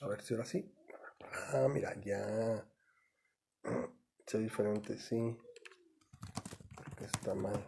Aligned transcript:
A 0.00 0.06
ver 0.06 0.22
si 0.22 0.34
ahora 0.34 0.46
sí. 0.46 0.72
Ah, 1.52 1.66
mira, 1.68 1.94
ya. 2.00 2.64
Se 4.26 4.38
diferente, 4.38 4.96
sí. 4.98 5.36
Porque 6.76 7.04
está 7.04 7.34
mal. 7.34 7.66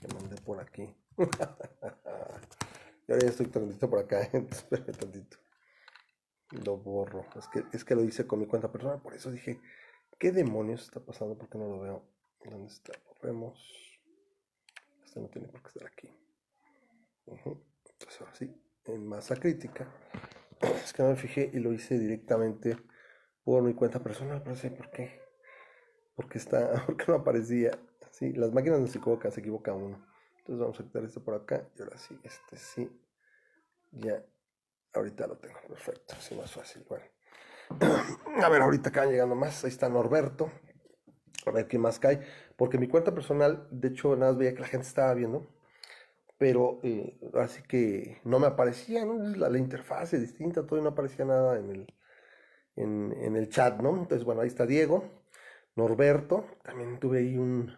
Que 0.00 0.14
mandé 0.14 0.36
por 0.42 0.60
aquí. 0.60 0.94
y 1.18 1.22
ahora 3.12 3.22
ya 3.22 3.28
estoy 3.28 3.46
transmitiendo 3.46 3.90
por 3.90 3.98
acá. 3.98 4.20
Espérame 4.32 4.92
tantito. 4.92 5.38
Lo 6.64 6.76
borro. 6.76 7.26
Es 7.36 7.48
que, 7.48 7.64
es 7.72 7.84
que 7.84 7.96
lo 7.96 8.04
hice 8.04 8.26
con 8.26 8.38
mi 8.38 8.46
cuenta 8.46 8.70
personal. 8.70 9.02
Por 9.02 9.14
eso 9.14 9.32
dije, 9.32 9.60
¿qué 10.18 10.30
demonios 10.30 10.82
está 10.82 11.00
pasando? 11.00 11.36
Porque 11.36 11.58
no 11.58 11.68
lo 11.68 11.80
veo. 11.80 12.08
¿Dónde 12.44 12.72
está? 12.72 12.92
Borremos. 13.06 13.58
Este 15.04 15.20
no 15.20 15.28
tiene 15.28 15.48
por 15.48 15.62
qué 15.62 15.68
estar 15.68 15.86
aquí. 15.86 16.08
Entonces 17.26 18.20
ahora 18.20 18.34
sí, 18.34 18.54
en 18.88 19.06
masa 19.06 19.36
crítica. 19.36 19.86
Es 20.84 20.92
que 20.92 21.02
no 21.02 21.10
me 21.10 21.16
fijé 21.16 21.50
y 21.52 21.58
lo 21.60 21.72
hice 21.72 21.98
directamente 21.98 22.76
por 23.44 23.62
mi 23.62 23.74
cuenta 23.74 24.00
personal. 24.00 24.42
No 24.44 24.56
sé 24.56 24.70
por 24.70 24.90
qué. 24.90 25.20
Porque 26.16 26.38
está, 26.38 26.82
porque 26.86 27.04
no 27.08 27.14
aparecía. 27.14 27.78
Sí, 28.10 28.32
las 28.32 28.52
máquinas 28.52 28.80
no 28.80 28.86
se 28.86 28.98
equivocan, 28.98 29.30
se 29.30 29.40
equivoca 29.40 29.72
uno. 29.72 30.04
Entonces 30.38 30.60
vamos 30.60 30.80
a 30.80 30.82
quitar 30.82 31.04
esto 31.04 31.22
por 31.22 31.34
acá. 31.34 31.68
Y 31.76 31.82
ahora 31.82 31.96
sí, 31.98 32.18
este 32.24 32.56
sí. 32.56 32.90
Ya. 33.92 34.24
Ahorita 34.94 35.26
lo 35.26 35.36
tengo. 35.36 35.58
Perfecto. 35.68 36.14
Así 36.16 36.34
más 36.34 36.50
fácil. 36.50 36.84
Bueno. 36.88 37.04
A 38.42 38.48
ver, 38.48 38.62
ahorita 38.62 38.88
acaban 38.88 39.10
llegando 39.10 39.34
más. 39.34 39.62
Ahí 39.64 39.70
está 39.70 39.88
Norberto. 39.88 40.50
A 41.46 41.50
ver 41.50 41.68
qué 41.68 41.78
más 41.78 41.98
cae. 41.98 42.26
Porque 42.56 42.78
mi 42.78 42.88
cuenta 42.88 43.14
personal, 43.14 43.68
de 43.70 43.88
hecho, 43.88 44.16
nada 44.16 44.32
más 44.32 44.38
veía 44.38 44.54
que 44.54 44.60
la 44.60 44.66
gente 44.66 44.86
estaba 44.86 45.14
viendo. 45.14 45.46
Pero 46.38 46.80
eh, 46.82 47.18
así 47.34 47.62
que 47.62 48.20
no 48.24 48.38
me 48.38 48.46
aparecía, 48.46 49.04
¿no? 49.04 49.18
La, 49.36 49.48
la 49.50 49.58
interfaz 49.58 50.14
es 50.14 50.20
distinta, 50.22 50.64
y 50.70 50.74
no 50.76 50.88
aparecía 50.90 51.24
nada 51.24 51.58
en 51.58 51.70
el, 51.70 51.94
en, 52.76 53.14
en 53.20 53.36
el 53.36 53.48
chat, 53.50 53.80
¿no? 53.80 53.90
Entonces, 53.90 54.24
bueno, 54.24 54.42
ahí 54.42 54.48
está 54.48 54.66
Diego, 54.66 55.04
Norberto, 55.76 56.46
también 56.64 56.98
tuve 57.00 57.18
ahí 57.20 57.36
un, 57.38 57.72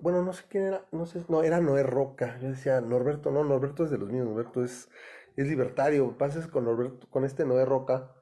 bueno, 0.00 0.22
no 0.22 0.32
sé 0.32 0.44
quién 0.48 0.64
era, 0.64 0.86
no 0.92 1.06
sé, 1.06 1.24
no, 1.28 1.42
era 1.42 1.60
Noé 1.60 1.82
Roca. 1.82 2.38
Yo 2.40 2.50
decía, 2.50 2.80
Norberto, 2.80 3.30
no, 3.30 3.44
Norberto 3.44 3.84
es 3.84 3.90
de 3.90 3.98
los 3.98 4.10
míos, 4.10 4.26
Norberto 4.26 4.64
es, 4.64 4.88
es 5.36 5.48
libertario. 5.48 6.16
Pases 6.18 6.46
con 6.46 6.64
Norberto, 6.64 7.08
con 7.10 7.24
este 7.24 7.44
Noé 7.44 7.64
Roca, 7.64 8.12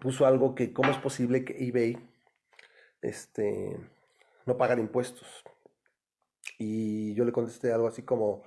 puso 0.00 0.26
algo 0.26 0.54
que, 0.54 0.72
¿cómo 0.72 0.90
es 0.90 0.98
posible 0.98 1.44
que 1.44 1.56
eBay, 1.66 1.98
este, 3.02 3.76
no 4.46 4.56
pagar 4.56 4.78
impuestos? 4.78 5.44
Y 6.60 7.14
yo 7.14 7.24
le 7.24 7.32
contesté 7.32 7.72
algo 7.72 7.88
así 7.88 8.02
como, 8.02 8.42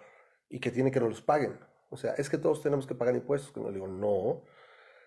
¿y 0.47 0.59
que 0.59 0.69
tiene 0.69 0.92
que 0.92 1.00
no 1.00 1.09
los 1.09 1.23
paguen? 1.23 1.58
O 1.89 1.97
sea, 1.97 2.14
es 2.14 2.30
que 2.30 2.38
todos 2.38 2.61
tenemos 2.61 2.86
que 2.86 2.94
pagar 2.94 3.16
impuestos. 3.16 3.58
No 3.58 3.69
le 3.69 3.73
digo, 3.73 3.88
no. 3.88 4.44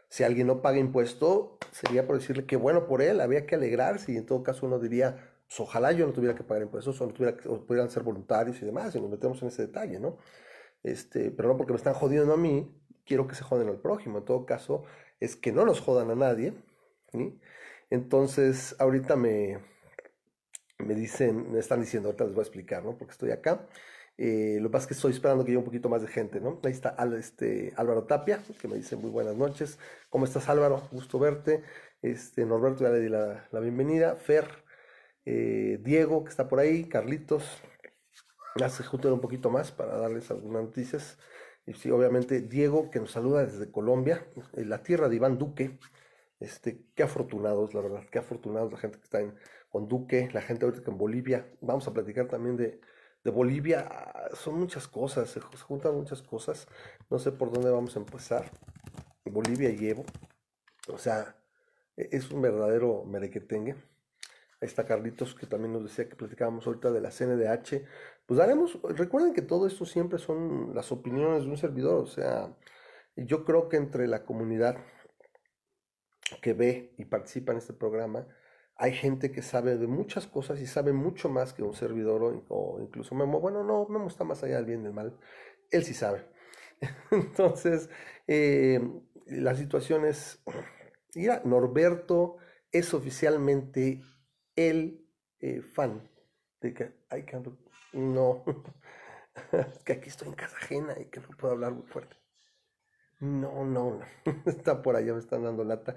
Si 0.09 0.25
alguien 0.25 0.49
no 0.49 0.61
paga 0.61 0.79
impuesto, 0.79 1.57
sería 1.71 2.05
por 2.05 2.19
decirle 2.19 2.47
que 2.47 2.57
bueno 2.57 2.89
por 2.89 3.03
él, 3.03 3.21
había 3.21 3.47
que 3.47 3.55
alegrarse 3.55 4.13
y 4.13 4.17
en 4.17 4.27
todo 4.27 4.43
caso 4.43 4.67
uno 4.67 4.81
diría, 4.81 5.35
pues 5.47 5.61
ojalá 5.61 5.93
yo 5.93 6.05
no 6.05 6.13
tuviera 6.13 6.35
que 6.35 6.43
pagar 6.43 6.65
impuestos 6.65 7.01
o, 7.01 7.07
no 7.07 7.13
tuviera 7.13 7.37
pudieran 7.37 7.91
ser 7.91 8.03
voluntarios 8.03 8.61
y 8.61 8.67
demás, 8.67 8.95
y 8.97 9.01
nos 9.01 9.11
metemos 9.11 9.41
en 9.43 9.49
ese 9.49 9.69
detalle, 9.69 10.01
¿no? 10.01 10.19
Este, 10.83 11.31
pero 11.31 11.49
no 11.49 11.57
porque 11.57 11.73
me 11.73 11.77
están 11.77 11.95
jodiendo 11.95 12.35
a 12.35 12.37
mí, 12.37 12.73
quiero 13.05 13.29
que 13.29 13.37
se 13.37 13.45
joden 13.45 13.69
al 13.69 13.79
prójimo. 13.79 14.19
En 14.19 14.25
todo 14.25 14.47
caso, 14.47 14.85
es 15.21 15.37
que 15.37 15.53
no 15.53 15.65
nos 15.65 15.81
jodan 15.81 16.11
a 16.11 16.17
nadie. 16.17 16.55
¿sí? 17.13 17.39
Entonces, 17.91 18.77
ahorita 18.81 19.17
me, 19.17 19.59
me 20.79 20.95
dicen, 20.95 21.53
me 21.53 21.59
están 21.59 21.81
diciendo, 21.81 22.09
ahorita 22.09 22.25
les 22.25 22.35
voy 22.35 22.43
a 22.43 22.45
explicar, 22.45 22.85
¿no? 22.85 22.97
Porque 22.97 23.13
estoy 23.13 23.31
acá. 23.31 23.67
Eh, 24.19 24.59
lo 24.61 24.69
que 24.69 24.73
pasa 24.73 24.85
es 24.85 24.89
que 24.89 24.95
estoy 24.95 25.13
esperando 25.13 25.45
que 25.45 25.51
llegue 25.51 25.59
un 25.59 25.65
poquito 25.65 25.89
más 25.89 26.03
de 26.03 26.09
gente, 26.09 26.41
¿no? 26.41 26.61
Ahí 26.65 26.73
está 26.73 26.97
este, 27.19 27.73
Álvaro 27.77 28.05
Tapia, 28.05 28.43
que 28.61 28.69
me 28.69 28.77
dice 28.77 28.97
muy 28.97 29.11
buenas 29.11 29.37
noches. 29.37 29.79
¿Cómo 30.11 30.25
estás, 30.25 30.49
Álvaro? 30.49 30.89
Gusto 30.91 31.19
verte. 31.19 31.63
Este, 32.03 32.47
Norberto, 32.47 32.85
ya 32.85 32.91
le 32.91 33.01
di 33.01 33.09
la, 33.09 33.47
la 33.51 33.61
bienvenida. 33.61 34.17
Fer, 34.17 34.47
eh, 35.25 35.79
Diego, 35.83 36.25
que 36.25 36.31
está 36.31 36.49
por 36.49 36.61
ahí, 36.61 36.89
Carlitos. 36.89 37.45
Ya 38.57 38.71
se 38.71 38.85
juntan 38.85 39.13
un 39.13 39.21
poquito 39.21 39.51
más 39.51 39.71
para 39.73 39.97
darles 39.99 40.31
algunas 40.31 40.63
noticias. 40.65 41.19
Y 41.67 41.75
sí, 41.75 41.91
obviamente, 41.91 42.41
Diego, 42.41 42.91
que 42.91 43.01
nos 43.01 43.11
saluda 43.13 43.45
desde 43.45 43.71
Colombia, 43.71 44.27
en 44.55 44.71
la 44.71 44.83
tierra 44.83 45.09
de 45.09 45.17
Iván 45.17 45.39
Duque. 45.39 45.79
Este, 46.41 46.85
qué 46.95 47.03
afortunados, 47.03 47.75
la 47.75 47.81
verdad, 47.81 48.05
qué 48.11 48.19
afortunados 48.19 48.73
la 48.73 48.79
gente 48.79 48.99
que 48.99 49.05
está 49.05 49.21
en, 49.21 49.35
con 49.71 49.89
Duque, 49.89 50.29
la 50.33 50.43
gente 50.43 50.65
ahorita 50.65 50.91
en 50.91 50.99
Bolivia. 50.99 51.47
Vamos 51.61 51.87
a 51.89 51.93
platicar 51.93 52.29
también 52.29 52.57
de, 52.57 52.81
de 53.25 53.31
Bolivia. 53.31 53.89
Son 54.35 54.59
muchas 54.59 54.89
cosas, 54.89 55.31
se, 55.31 55.41
se 55.41 55.59
juntan 55.59 55.95
muchas 55.95 56.23
cosas. 56.23 56.67
No 57.11 57.19
sé 57.19 57.33
por 57.33 57.53
dónde 57.53 57.71
vamos 57.71 57.97
a 57.97 58.01
empezar. 58.01 58.51
Bolivia 59.25 59.71
y 59.71 59.89
Evo. 59.89 60.05
O 60.89 60.99
sea, 60.99 61.37
e- 61.97 62.09
es 62.13 62.31
un 62.31 62.43
verdadero 62.43 63.05
merequetengue. 63.05 63.75
Ahí 64.61 64.69
está 64.69 64.87
Carlitos, 64.87 65.35
que 65.35 65.47
también 65.47 65.73
nos 65.73 65.85
decía 65.85 66.09
que 66.09 66.17
platicábamos 66.17 66.67
ahorita 66.67 66.91
de 66.93 67.01
la 67.01 67.11
CNDH. 67.11 67.85
Pues 68.27 68.39
daremos, 68.39 68.81
recuerden 68.85 69.35
que 69.35 69.43
todo 69.43 69.67
esto 69.67 69.85
siempre 69.85 70.19
son 70.19 70.75
las 70.75 70.93
opiniones 70.93 71.45
de 71.45 71.51
un 71.51 71.59
servidor. 71.59 72.03
O 72.03 72.07
sea, 72.07 72.57
yo 73.17 73.45
creo 73.45 73.69
que 73.69 73.77
entre 73.77 74.09
la 74.09 74.25
comunidad 74.25 74.79
que 76.43 76.53
ve 76.55 76.95
y 76.99 77.05
participa 77.05 77.53
en 77.53 77.59
este 77.59 77.73
programa, 77.73 78.27
hay 78.77 78.93
gente 78.93 79.33
que 79.33 79.43
sabe 79.43 79.77
de 79.79 79.87
muchas 79.87 80.27
cosas 80.27 80.61
y 80.61 80.67
sabe 80.67 80.93
mucho 80.93 81.29
más 81.29 81.53
que 81.55 81.63
un 81.63 81.75
servidor 81.75 82.45
o, 82.49 82.79
incluso 82.81 83.15
Memo. 83.15 83.41
Bueno, 83.41 83.65
no, 83.65 83.87
Memo 83.89 84.09
está 84.09 84.25
más 84.25 84.43
allá 84.43 84.57
del 84.57 84.67
bien 84.67 84.81
y 84.81 84.85
del 84.85 84.93
mal. 84.93 85.19
Él 85.71 85.85
sí 85.85 85.95
sabe. 85.95 86.27
Entonces, 87.11 87.89
eh, 88.27 88.81
la 89.27 89.55
situación 89.55 90.05
es, 90.05 90.43
mira, 91.15 91.43
Norberto 91.45 92.37
es 92.71 92.93
oficialmente 92.95 94.03
el 94.57 95.07
eh, 95.41 95.63
fan 95.63 96.09
de 96.61 96.75
que, 96.75 96.93
ay, 97.09 97.25
no, 97.95 98.45
que 99.85 99.93
aquí 99.93 100.09
estoy 100.09 100.29
en 100.29 100.35
casa 100.35 100.57
ajena 100.57 100.95
y 101.01 101.07
que 101.07 101.21
no 101.21 101.29
puedo 101.29 101.55
hablar 101.55 101.73
muy 101.73 101.87
fuerte. 101.87 102.17
No, 103.21 103.65
no, 103.65 103.99
no, 103.99 104.01
está 104.47 104.83
por 104.83 104.97
allá, 104.97 105.15
me 105.15 105.21
están 105.21 105.43
dando 105.43 105.65
lata. 105.65 105.97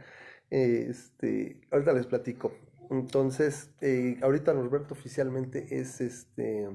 Este, 0.50 1.62
ahorita 1.72 1.94
les 1.94 2.06
platico. 2.08 2.54
Entonces, 2.90 3.72
eh, 3.82 4.18
ahorita 4.22 4.54
Norberto 4.54 4.94
oficialmente 4.94 5.80
es 5.80 6.02
este, 6.02 6.68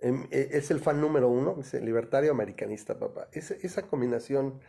em, 0.00 0.26
e- 0.30 0.48
es 0.52 0.70
el 0.70 0.80
fan 0.80 1.00
número 1.00 1.28
uno, 1.28 1.56
libertario 1.82 2.30
americanista, 2.30 2.98
papá. 2.98 3.28
Esa 3.32 3.82
combinación 3.88 4.60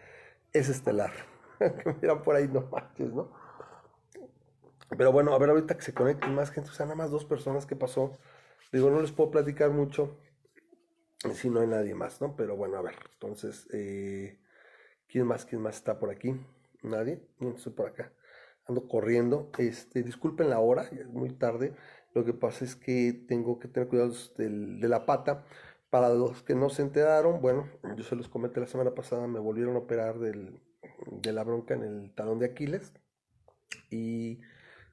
es 0.54 0.70
estelar. 0.70 1.12
Que 1.60 1.94
Mira 2.02 2.22
por 2.24 2.36
ahí, 2.36 2.48
no 2.48 2.62
manches, 2.72 3.14
¿no? 3.14 3.32
Pero 4.98 5.12
bueno, 5.12 5.34
a 5.34 5.38
ver 5.38 5.50
ahorita 5.50 5.76
que 5.78 5.84
se 5.84 5.94
conecten 5.94 6.34
más 6.36 6.52
gente, 6.52 6.70
o 6.70 6.74
sea, 6.74 6.86
nada 6.86 6.96
más 6.96 7.12
dos 7.12 7.26
personas 7.26 7.66
que 7.66 7.76
pasó. 7.76 8.12
Digo, 8.72 8.90
no 8.90 9.02
les 9.02 9.12
puedo 9.12 9.32
platicar 9.32 9.72
mucho 9.72 10.18
si 11.34 11.50
no 11.50 11.60
hay 11.62 11.68
nadie 11.68 11.96
más, 11.96 12.22
¿no? 12.22 12.36
Pero 12.36 12.56
bueno, 12.56 12.78
a 12.78 12.82
ver, 12.82 12.96
entonces, 13.14 13.68
eh, 13.74 14.40
¿quién 15.08 15.28
más? 15.28 15.46
¿Quién 15.46 15.62
más 15.64 15.78
está 15.78 16.00
por 16.00 16.12
aquí? 16.12 16.36
¿Nadie? 16.84 17.22
No 17.40 17.52
estoy 17.56 17.74
por 17.74 17.88
acá. 17.90 18.14
Ando 18.68 18.88
corriendo. 18.88 19.50
Este, 19.58 20.04
disculpen 20.04 20.50
la 20.50 20.60
hora, 20.60 20.84
es 20.84 21.08
muy 21.08 21.30
tarde. 21.32 21.74
Lo 22.14 22.26
que 22.26 22.34
pasa 22.34 22.66
es 22.66 22.76
que 22.76 23.14
tengo 23.28 23.60
que 23.60 23.68
tener 23.68 23.88
cuidados 23.90 24.34
del- 24.38 24.80
de 24.80 24.88
la 24.90 25.06
pata. 25.06 25.46
Para 25.90 26.10
los 26.10 26.44
que 26.44 26.56
no 26.56 26.70
se 26.70 26.82
enteraron, 26.82 27.42
bueno, 27.42 27.70
yo 27.96 28.04
se 28.04 28.16
los 28.16 28.28
comenté 28.30 28.60
la 28.60 28.68
semana 28.68 28.94
pasada, 28.94 29.26
me 29.28 29.40
volvieron 29.40 29.76
a 29.76 29.80
operar 29.80 30.20
del- 30.20 30.60
de 31.12 31.32
la 31.34 31.44
bronca 31.44 31.76
en 31.76 31.84
el 31.84 32.14
talón 32.14 32.40
de 32.40 32.48
Aquiles 32.48 32.94
y 33.90 34.42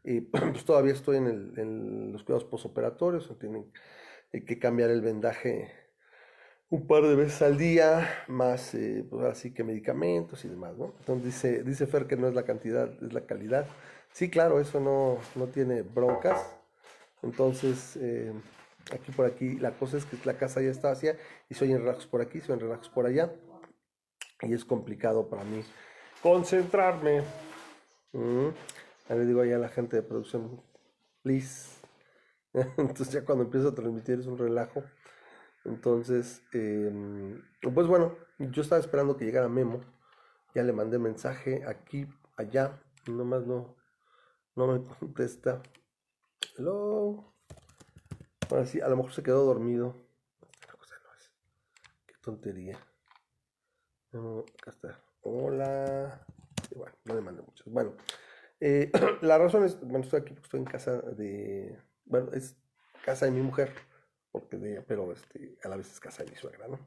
eh, 0.05 0.27
pues 0.33 0.65
todavía 0.65 0.93
estoy 0.93 1.19
en, 1.19 1.27
el- 1.29 1.59
en 1.59 2.13
los 2.13 2.25
cuidados 2.25 2.45
posoperatorios, 2.45 3.37
tienen 3.39 3.73
eh, 4.33 4.45
que 4.45 4.59
cambiar 4.59 4.91
el 4.91 5.03
vendaje 5.03 5.73
un 6.75 6.89
par 6.89 7.05
de 7.05 7.15
veces 7.15 7.41
al 7.41 7.57
día, 7.57 8.25
más 8.27 8.75
eh, 8.75 9.07
pues 9.09 9.23
ahora 9.23 9.37
sí 9.37 9.53
que 9.53 9.63
medicamentos 9.63 10.45
y 10.45 10.49
demás, 10.49 10.77
¿no? 10.77 10.93
Entonces 10.99 11.25
dice, 11.25 11.63
dice 11.63 11.87
Fer 11.87 12.09
que 12.09 12.17
no 12.17 12.27
es 12.27 12.35
la 12.35 12.43
cantidad, 12.43 12.91
es 13.01 13.13
la 13.13 13.21
calidad. 13.27 13.67
Sí, 14.13 14.29
claro, 14.29 14.61
eso 14.61 14.81
no, 14.81 15.19
no 15.37 15.47
tiene 15.47 15.83
broncas. 15.83 16.45
Entonces, 17.23 17.97
eh, 18.01 18.33
aquí 18.93 19.13
por 19.13 19.25
aquí, 19.25 19.55
la 19.59 19.71
cosa 19.71 19.99
es 19.99 20.05
que 20.05 20.17
la 20.25 20.37
casa 20.37 20.61
ya 20.63 20.71
está 20.71 20.89
vacía 20.89 21.17
y 21.49 21.55
soy 21.55 21.71
en 21.71 21.79
relajos 21.79 22.07
por 22.09 22.21
aquí, 22.21 22.41
soy 22.41 22.55
en 22.55 22.61
relajos 22.61 22.89
por 22.89 23.07
allá. 23.07 23.33
Y 24.43 24.53
es 24.53 24.65
complicado 24.65 25.29
para 25.29 25.45
mí 25.45 25.63
concentrarme. 26.23 27.23
Mm. 28.13 28.49
Le 29.11 29.27
digo 29.27 29.43
a 29.43 29.45
la 29.45 29.69
gente 29.69 29.95
de 29.95 30.03
producción, 30.03 30.61
please. 31.23 31.69
Entonces 32.53 33.11
ya 33.13 33.25
cuando 33.25 33.45
empiezo 33.45 33.69
a 33.69 33.75
transmitir 33.77 34.19
es 34.19 34.27
un 34.27 34.39
relajo. 34.39 34.83
Entonces, 35.65 36.43
em, 36.53 37.43
pues 37.75 37.87
bueno, 37.87 38.17
yo 38.39 38.63
estaba 38.63 38.81
esperando 38.81 39.17
que 39.17 39.25
llegara 39.25 39.49
Memo. 39.49 39.81
Ya 40.55 40.63
le 40.63 40.73
mandé 40.73 40.99
mensaje 40.99 41.65
aquí, 41.67 42.07
allá. 42.37 42.81
Y 43.07 43.13
nomás 43.13 43.47
no, 43.47 43.77
no 44.57 44.67
me 44.67 44.85
contesta. 45.01 45.63
Hello. 46.57 47.33
Ahora 48.51 48.67
sí, 48.67 48.81
a 48.81 48.89
lo 48.89 48.97
mejor 48.97 49.13
se 49.13 49.23
quedó 49.23 49.45
dormido. 49.45 49.97
Qué 52.07 52.15
tontería. 52.21 52.79
acá 54.13 54.71
está. 54.71 55.01
Hola. 55.23 56.27
bueno, 56.77 56.95
no 57.05 57.15
le 57.15 57.21
mando 57.23 57.43
muchos. 57.43 57.67
Bueno, 57.73 57.95
eh, 58.61 58.91
la 59.23 59.39
razón 59.39 59.65
es, 59.65 59.81
bueno, 59.81 60.01
estoy 60.01 60.21
aquí 60.21 60.33
porque 60.33 60.47
estoy 60.47 60.61
en 60.61 60.67
casa 60.67 61.01
de, 61.01 61.79
bueno, 62.05 62.31
es 62.33 62.57
casa 63.05 63.27
de 63.27 63.33
mi 63.33 63.41
mujer, 63.41 63.73
porque 64.35 64.57
de 64.57 64.73
ella, 64.73 64.85
pero 64.85 65.13
este, 65.13 65.57
a 65.63 65.69
la 65.69 65.77
vez 65.77 65.93
es 65.93 66.01
casa 66.01 66.25
de 66.25 66.31
mi 66.33 66.37
suegra, 66.37 66.67
¿no? 66.67 66.81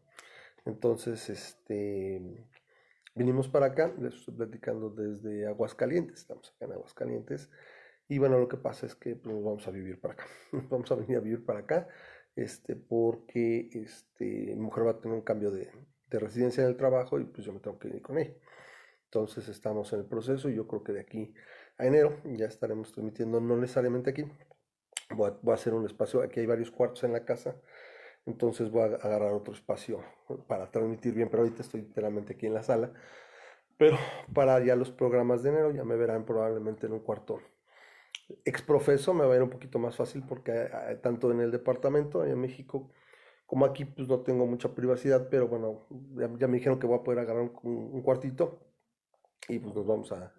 Entonces, 0.66 1.30
este, 1.30 2.46
vinimos 3.16 3.48
para 3.48 3.68
acá, 3.68 3.94
les 3.98 4.16
estoy 4.16 4.34
platicando 4.36 4.90
desde 4.90 5.48
Aguascalientes, 5.48 6.20
estamos 6.20 6.50
acá 6.50 6.66
en 6.66 6.74
Aguascalientes, 6.74 7.50
y 8.10 8.18
bueno, 8.18 8.38
lo 8.38 8.50
que 8.50 8.58
pasa 8.58 8.86
es 8.86 8.96
que 8.96 9.16
pues, 9.16 9.34
nos 9.34 9.46
vamos 9.46 9.66
a 9.66 9.72
vivir 9.72 10.02
para 10.02 10.16
acá, 10.16 10.26
vamos 10.70 10.92
a 10.92 10.96
venir 10.96 11.16
a 11.16 11.22
vivir 11.22 11.46
para 11.46 11.60
acá, 11.60 11.88
este, 12.36 12.76
porque 12.76 13.70
este, 13.72 14.26
mi 14.26 14.56
mujer 14.56 14.86
va 14.86 14.92
a 14.92 15.00
tener 15.00 15.16
un 15.16 15.24
cambio 15.24 15.50
de, 15.52 15.72
de 16.10 16.20
residencia 16.20 16.64
en 16.64 16.70
el 16.70 16.76
trabajo 16.76 17.18
y 17.18 17.24
pues 17.24 17.46
yo 17.46 17.54
me 17.54 17.62
tengo 17.62 17.80
que 17.80 17.88
ir 17.88 18.02
con 18.02 18.18
ella. 18.18 18.34
Entonces 19.06 19.48
estamos 19.48 19.94
en 19.94 20.02
el 20.02 20.06
proceso 20.06 20.50
y 20.50 20.56
yo 20.56 20.68
creo 20.68 20.84
que 20.84 20.92
de 20.92 21.00
aquí 21.00 21.34
a 21.78 21.86
enero 21.86 22.22
ya 22.26 22.46
estaremos 22.46 22.92
transmitiendo, 22.92 23.40
no 23.40 23.56
necesariamente 23.56 24.10
aquí, 24.10 24.26
voy 25.09 25.31
a, 25.48 25.54
hacer 25.54 25.74
un 25.74 25.86
espacio, 25.86 26.21
aquí 26.21 26.39
hay 26.39 26.45
varios 26.45 26.71
cuartos 26.71 27.04
en 27.04 27.13
la 27.13 27.25
casa, 27.25 27.56
entonces 28.25 28.69
voy 28.71 28.81
a 28.83 28.95
agarrar 28.95 29.31
otro 29.31 29.54
espacio 29.54 30.04
para 30.48 30.69
transmitir 30.69 31.13
bien, 31.13 31.30
pero 31.30 31.44
ahorita 31.44 31.62
estoy 31.62 31.81
literalmente 31.81 32.33
aquí 32.33 32.45
en 32.45 32.54
la 32.54 32.63
sala. 32.63 32.92
Pero 33.77 33.98
para 34.33 34.59
ya 34.63 34.75
los 34.75 34.92
programas 34.92 35.44
de 35.44 35.50
enero 35.50 35.71
ya 35.71 35.83
me 35.83 35.95
verán 35.95 36.25
probablemente 36.25 36.88
en 36.88 36.94
un 36.94 37.00
cuarto 37.00 37.39
exprofeso, 38.44 39.13
me 39.13 39.25
va 39.25 39.33
a 39.33 39.38
ir 39.38 39.44
un 39.44 39.50
poquito 39.50 39.80
más 39.80 39.95
fácil 39.95 40.24
porque 40.27 40.51
eh, 40.51 41.00
tanto 41.01 41.31
en 41.31 41.39
el 41.39 41.51
departamento, 41.51 42.25
en 42.25 42.39
México, 42.39 42.92
como 43.45 43.65
aquí, 43.65 43.86
pues 43.86 44.07
no 44.07 44.19
tengo 44.21 44.45
mucha 44.45 44.75
privacidad, 44.75 45.30
pero 45.30 45.48
bueno, 45.48 45.88
ya, 46.38 46.48
me 46.48 46.57
dijeron 46.57 46.80
que 46.80 46.88
voy 46.88 47.00
a 47.00 47.04
poder 47.04 47.19
agarrar 47.19 47.50
un, 47.63 48.01
cuartito 48.01 48.59
y 49.48 49.59
pues 49.59 49.74
nos 49.74 49.88
vamos 49.88 50.12
a, 50.12 50.33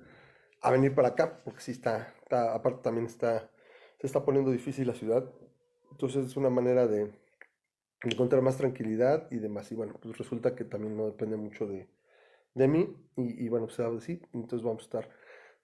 a, 0.61 0.71
venir 0.71 0.95
para 0.95 1.09
acá, 1.09 1.41
porque 1.43 1.61
sí 1.61 1.73
está, 1.73 2.15
está, 2.23 2.55
aparte 2.55 2.83
también 2.83 3.07
está, 3.07 3.51
se 3.99 4.07
está 4.07 4.25
poniendo 4.25 4.51
difícil 4.51 4.87
la 4.87 4.95
ciudad. 4.95 5.31
Entonces 5.91 6.27
es 6.27 6.37
una 6.37 6.51
manera 6.51 6.87
de 6.87 7.13
encontrar 8.03 8.43
más 8.43 8.57
tranquilidad 8.57 9.29
y 9.31 9.39
demás. 9.39 9.71
Y 9.73 9.75
bueno, 9.75 9.95
pues 10.01 10.17
resulta 10.19 10.55
que 10.55 10.65
también 10.65 10.97
no 10.97 11.07
depende 11.07 11.37
mucho 11.37 11.67
de, 11.67 11.89
de 12.55 12.69
mí. 12.69 12.97
Y, 13.17 13.45
y, 13.45 13.49
bueno, 13.49 13.67
pues 13.67 14.05
sí, 14.05 14.21
entonces 14.33 14.63
vamos 14.63 14.83
a 14.83 14.85
estar 14.85 15.11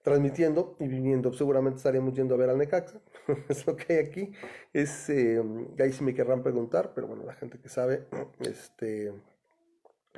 transmitiendo 0.05 0.77
y 0.79 0.87
viniendo. 0.87 1.33
Seguramente 1.33 1.77
estaríamos 1.77 2.13
yendo 2.13 2.35
a 2.35 2.37
ver 2.37 2.49
al 2.49 2.57
Necaxa. 2.57 3.01
es 3.49 3.65
lo 3.65 3.75
que 3.75 3.93
hay 3.93 3.99
aquí. 4.05 4.31
Es, 4.71 5.09
eh, 5.09 5.41
ahí 5.79 5.91
sí 5.91 6.03
me 6.03 6.13
querrán 6.13 6.43
preguntar, 6.43 6.91
pero 6.93 7.07
bueno, 7.07 7.23
la 7.23 7.33
gente 7.33 7.59
que 7.59 7.69
sabe, 7.69 8.05
este, 8.39 9.13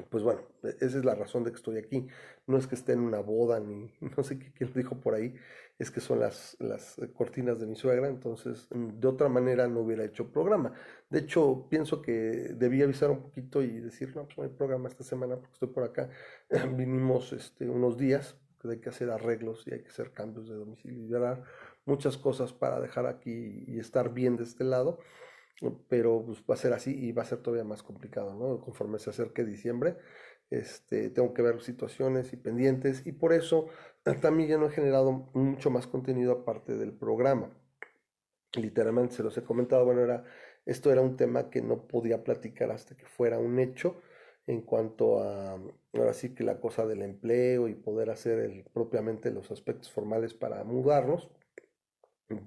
pues 0.09 0.23
bueno, 0.23 0.41
esa 0.63 0.97
es 0.97 1.05
la 1.05 1.15
razón 1.15 1.43
de 1.43 1.51
que 1.51 1.57
estoy 1.57 1.77
aquí. 1.77 2.07
No 2.47 2.57
es 2.57 2.67
que 2.67 2.75
esté 2.75 2.93
en 2.93 2.99
una 2.99 3.19
boda, 3.19 3.59
ni 3.59 3.91
no 4.17 4.23
sé 4.23 4.37
qué, 4.37 4.65
lo 4.65 4.71
dijo 4.73 4.99
por 4.99 5.13
ahí, 5.13 5.33
es 5.79 5.91
que 5.91 6.01
son 6.01 6.19
las, 6.19 6.57
las 6.59 6.99
cortinas 7.15 7.59
de 7.59 7.67
mi 7.67 7.75
suegra, 7.75 8.07
entonces 8.07 8.67
mm, 8.71 8.99
de 8.99 9.07
otra 9.07 9.29
manera 9.29 9.67
no 9.67 9.81
hubiera 9.81 10.03
hecho 10.03 10.31
programa. 10.31 10.73
De 11.09 11.19
hecho, 11.19 11.67
pienso 11.69 12.01
que 12.01 12.11
debía 12.11 12.85
avisar 12.85 13.11
un 13.11 13.21
poquito 13.21 13.61
y 13.61 13.79
decir, 13.79 14.15
no, 14.15 14.25
pues 14.25 14.37
no 14.37 14.43
hay 14.43 14.49
programa 14.49 14.89
esta 14.89 15.03
semana 15.03 15.35
porque 15.35 15.53
estoy 15.53 15.69
por 15.69 15.83
acá. 15.83 16.09
Vinimos 16.75 17.33
este, 17.33 17.69
unos 17.69 17.97
días 17.97 18.37
hay 18.69 18.79
que 18.79 18.89
hacer 18.89 19.09
arreglos 19.09 19.63
y 19.67 19.73
hay 19.73 19.81
que 19.81 19.89
hacer 19.89 20.11
cambios 20.11 20.47
de 20.47 20.55
domicilio 20.55 21.03
y 21.03 21.09
dar 21.09 21.43
muchas 21.85 22.17
cosas 22.17 22.53
para 22.53 22.79
dejar 22.79 23.05
aquí 23.05 23.63
y 23.67 23.79
estar 23.79 24.13
bien 24.13 24.37
de 24.37 24.43
este 24.43 24.63
lado, 24.63 24.99
pero 25.87 26.23
pues, 26.25 26.43
va 26.49 26.53
a 26.53 26.57
ser 26.57 26.73
así 26.73 26.95
y 26.95 27.11
va 27.11 27.23
a 27.23 27.25
ser 27.25 27.39
todavía 27.39 27.63
más 27.63 27.83
complicado, 27.83 28.33
¿no? 28.35 28.59
Conforme 28.61 28.99
se 28.99 29.09
acerque 29.09 29.43
diciembre, 29.43 29.97
este, 30.49 31.09
tengo 31.09 31.33
que 31.33 31.41
ver 31.41 31.61
situaciones 31.61 32.31
y 32.33 32.37
pendientes 32.37 33.05
y 33.05 33.11
por 33.11 33.33
eso 33.33 33.67
también 34.21 34.49
ya 34.49 34.57
no 34.57 34.67
he 34.67 34.71
generado 34.71 35.11
mucho 35.33 35.69
más 35.69 35.87
contenido 35.87 36.31
aparte 36.31 36.77
del 36.77 36.93
programa. 36.93 37.49
Literalmente 38.53 39.15
se 39.15 39.23
los 39.23 39.37
he 39.37 39.43
comentado, 39.43 39.85
bueno, 39.85 40.01
era, 40.01 40.23
esto 40.65 40.91
era 40.91 41.01
un 41.01 41.17
tema 41.17 41.49
que 41.49 41.61
no 41.61 41.87
podía 41.87 42.23
platicar 42.23 42.71
hasta 42.71 42.95
que 42.95 43.05
fuera 43.05 43.39
un 43.39 43.59
hecho 43.59 44.01
en 44.47 44.61
cuanto 44.61 45.21
a, 45.21 45.59
ahora 45.93 46.13
sí 46.13 46.33
que 46.33 46.43
la 46.43 46.59
cosa 46.61 46.85
del 46.85 47.01
empleo 47.01 47.67
y 47.67 47.75
poder 47.75 48.09
hacer 48.09 48.65
propiamente 48.73 49.29
los 49.31 49.51
aspectos 49.51 49.91
formales 49.91 50.33
para 50.33 50.63
mudarnos, 50.63 51.29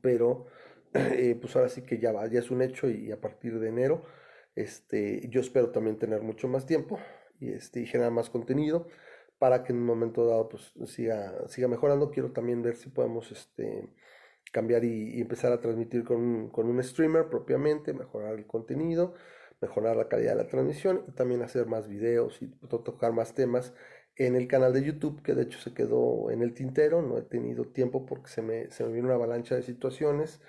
pero 0.00 0.46
eh, 0.94 1.36
pues 1.38 1.54
ahora 1.54 1.68
sí 1.68 1.82
que 1.82 1.98
ya 1.98 2.12
va, 2.12 2.26
ya 2.26 2.40
es 2.40 2.50
un 2.50 2.62
hecho 2.62 2.88
y, 2.88 3.12
a 3.12 3.20
partir 3.20 3.60
de 3.60 3.68
enero, 3.68 4.02
este, 4.54 5.28
yo 5.28 5.42
espero 5.42 5.70
también 5.70 5.98
tener 5.98 6.22
mucho 6.22 6.48
más 6.48 6.64
tiempo 6.64 6.98
y, 7.40 7.52
este, 7.52 7.84
generar 7.86 8.12
más 8.12 8.30
contenido 8.30 8.88
para 9.38 9.64
que 9.64 9.72
en 9.72 9.78
un 9.78 9.86
momento 9.86 10.26
dado 10.26 10.48
pues 10.48 10.72
siga, 10.86 11.48
siga 11.48 11.68
mejorando. 11.68 12.10
Quiero 12.10 12.32
también 12.32 12.62
ver 12.62 12.76
si 12.76 12.90
podemos 12.90 13.32
este, 13.32 13.88
cambiar 14.52 14.84
y, 14.84 15.20
empezar 15.20 15.52
a 15.52 15.60
transmitir 15.60 16.04
con 16.04 16.50
con 16.50 16.68
un 16.68 16.82
streamer 16.82 17.28
propiamente, 17.28 17.92
mejorar 17.94 18.34
el 18.34 18.46
contenido 18.46 19.14
mejorar 19.60 19.96
la 19.96 20.08
calidad 20.08 20.32
de 20.32 20.42
la 20.42 20.48
transmisión 20.48 21.04
y 21.08 21.12
también 21.12 21.42
hacer 21.42 21.66
más 21.66 21.88
videos 21.88 22.40
y 22.42 22.48
tocar 22.68 23.12
más 23.12 23.34
temas 23.34 23.74
en 24.16 24.36
el 24.36 24.48
canal 24.48 24.72
de 24.72 24.84
YouTube, 24.84 25.22
que 25.22 25.34
de 25.34 25.42
hecho 25.42 25.58
se 25.58 25.72
quedó 25.72 26.30
en 26.30 26.42
el 26.42 26.52
tintero, 26.54 27.02
no 27.02 27.18
he 27.18 27.22
tenido 27.22 27.64
tiempo 27.66 28.06
porque 28.06 28.28
se 28.28 28.42
me, 28.42 28.70
se 28.70 28.84
me 28.84 28.92
vino 28.92 29.06
una 29.06 29.14
avalancha 29.14 29.54
de 29.54 29.62
situaciones 29.62 30.40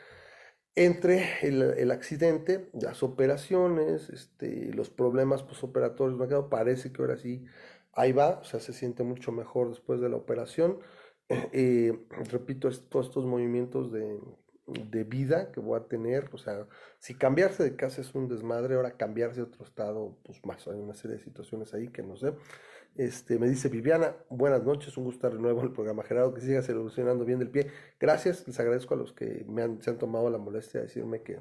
entre 0.76 1.26
el, 1.42 1.92
accidente, 1.92 2.70
las 2.74 3.04
operaciones, 3.04 4.10
este, 4.10 4.74
los 4.74 4.90
problemas 4.90 5.44
postoperatorios, 5.44 6.46
parece 6.50 6.92
que 6.92 7.02
ahora 7.02 7.18
sí, 7.18 7.46
ahí 7.94 8.14
va, 8.14 8.40
o 8.40 8.44
sea, 8.46 8.60
se 8.60 8.74
siente 8.74 9.04
mucho 9.04 9.32
mejor 9.32 9.70
después 9.70 10.00
de 10.02 10.10
la 10.10 10.18
operación. 10.18 10.80
Eh, 11.54 11.98
repito, 12.30 12.70
todos 12.90 13.08
estos 13.08 13.26
movimientos 13.26 13.90
de, 13.94 14.20
de 14.68 15.04
vida 15.04 15.52
que 15.52 15.60
voy 15.60 15.80
a 15.80 15.88
tener, 15.88 16.30
o 16.34 16.38
sea, 16.38 16.68
si 17.00 17.16
cambiarse 17.16 17.64
de 17.64 17.76
casa 17.76 18.02
es 18.02 18.14
un 18.16 18.28
desmadre, 18.28 18.76
ahora 18.76 18.98
cambiarse 18.98 19.42
a 19.42 19.46
otro 19.46 19.64
estado, 19.66 20.18
pues 20.24 20.46
más, 20.46 20.68
hay 20.68 20.80
una 20.80 20.94
serie 20.94 21.18
de 21.18 21.24
situaciones 21.24 21.74
ahí 21.74 21.88
que 21.90 22.04
no 22.04 22.16
sé. 22.18 22.34
Este, 22.96 23.40
me 23.40 23.48
dice 23.48 23.70
Viviana, 23.70 24.16
buenas 24.30 24.64
noches, 24.64 24.98
un 24.98 25.06
gusto 25.06 25.30
de 25.30 25.40
nuevo 25.40 25.62
el 25.64 25.72
programa 25.72 26.04
Gerardo, 26.04 26.34
que 26.34 26.42
sigas 26.42 26.68
evolucionando 26.68 27.24
bien 27.24 27.40
del 27.40 27.50
pie. 27.50 27.72
Gracias, 28.00 28.46
les 28.46 28.60
agradezco 28.60 28.96
a 28.96 28.98
los 28.98 29.14
que 29.14 29.46
me 29.48 29.62
han, 29.62 29.82
se 29.82 29.92
han 29.92 29.98
tomado 29.98 30.30
la 30.30 30.38
molestia 30.38 30.82
de 30.82 30.88
decirme 30.88 31.22
que 31.22 31.40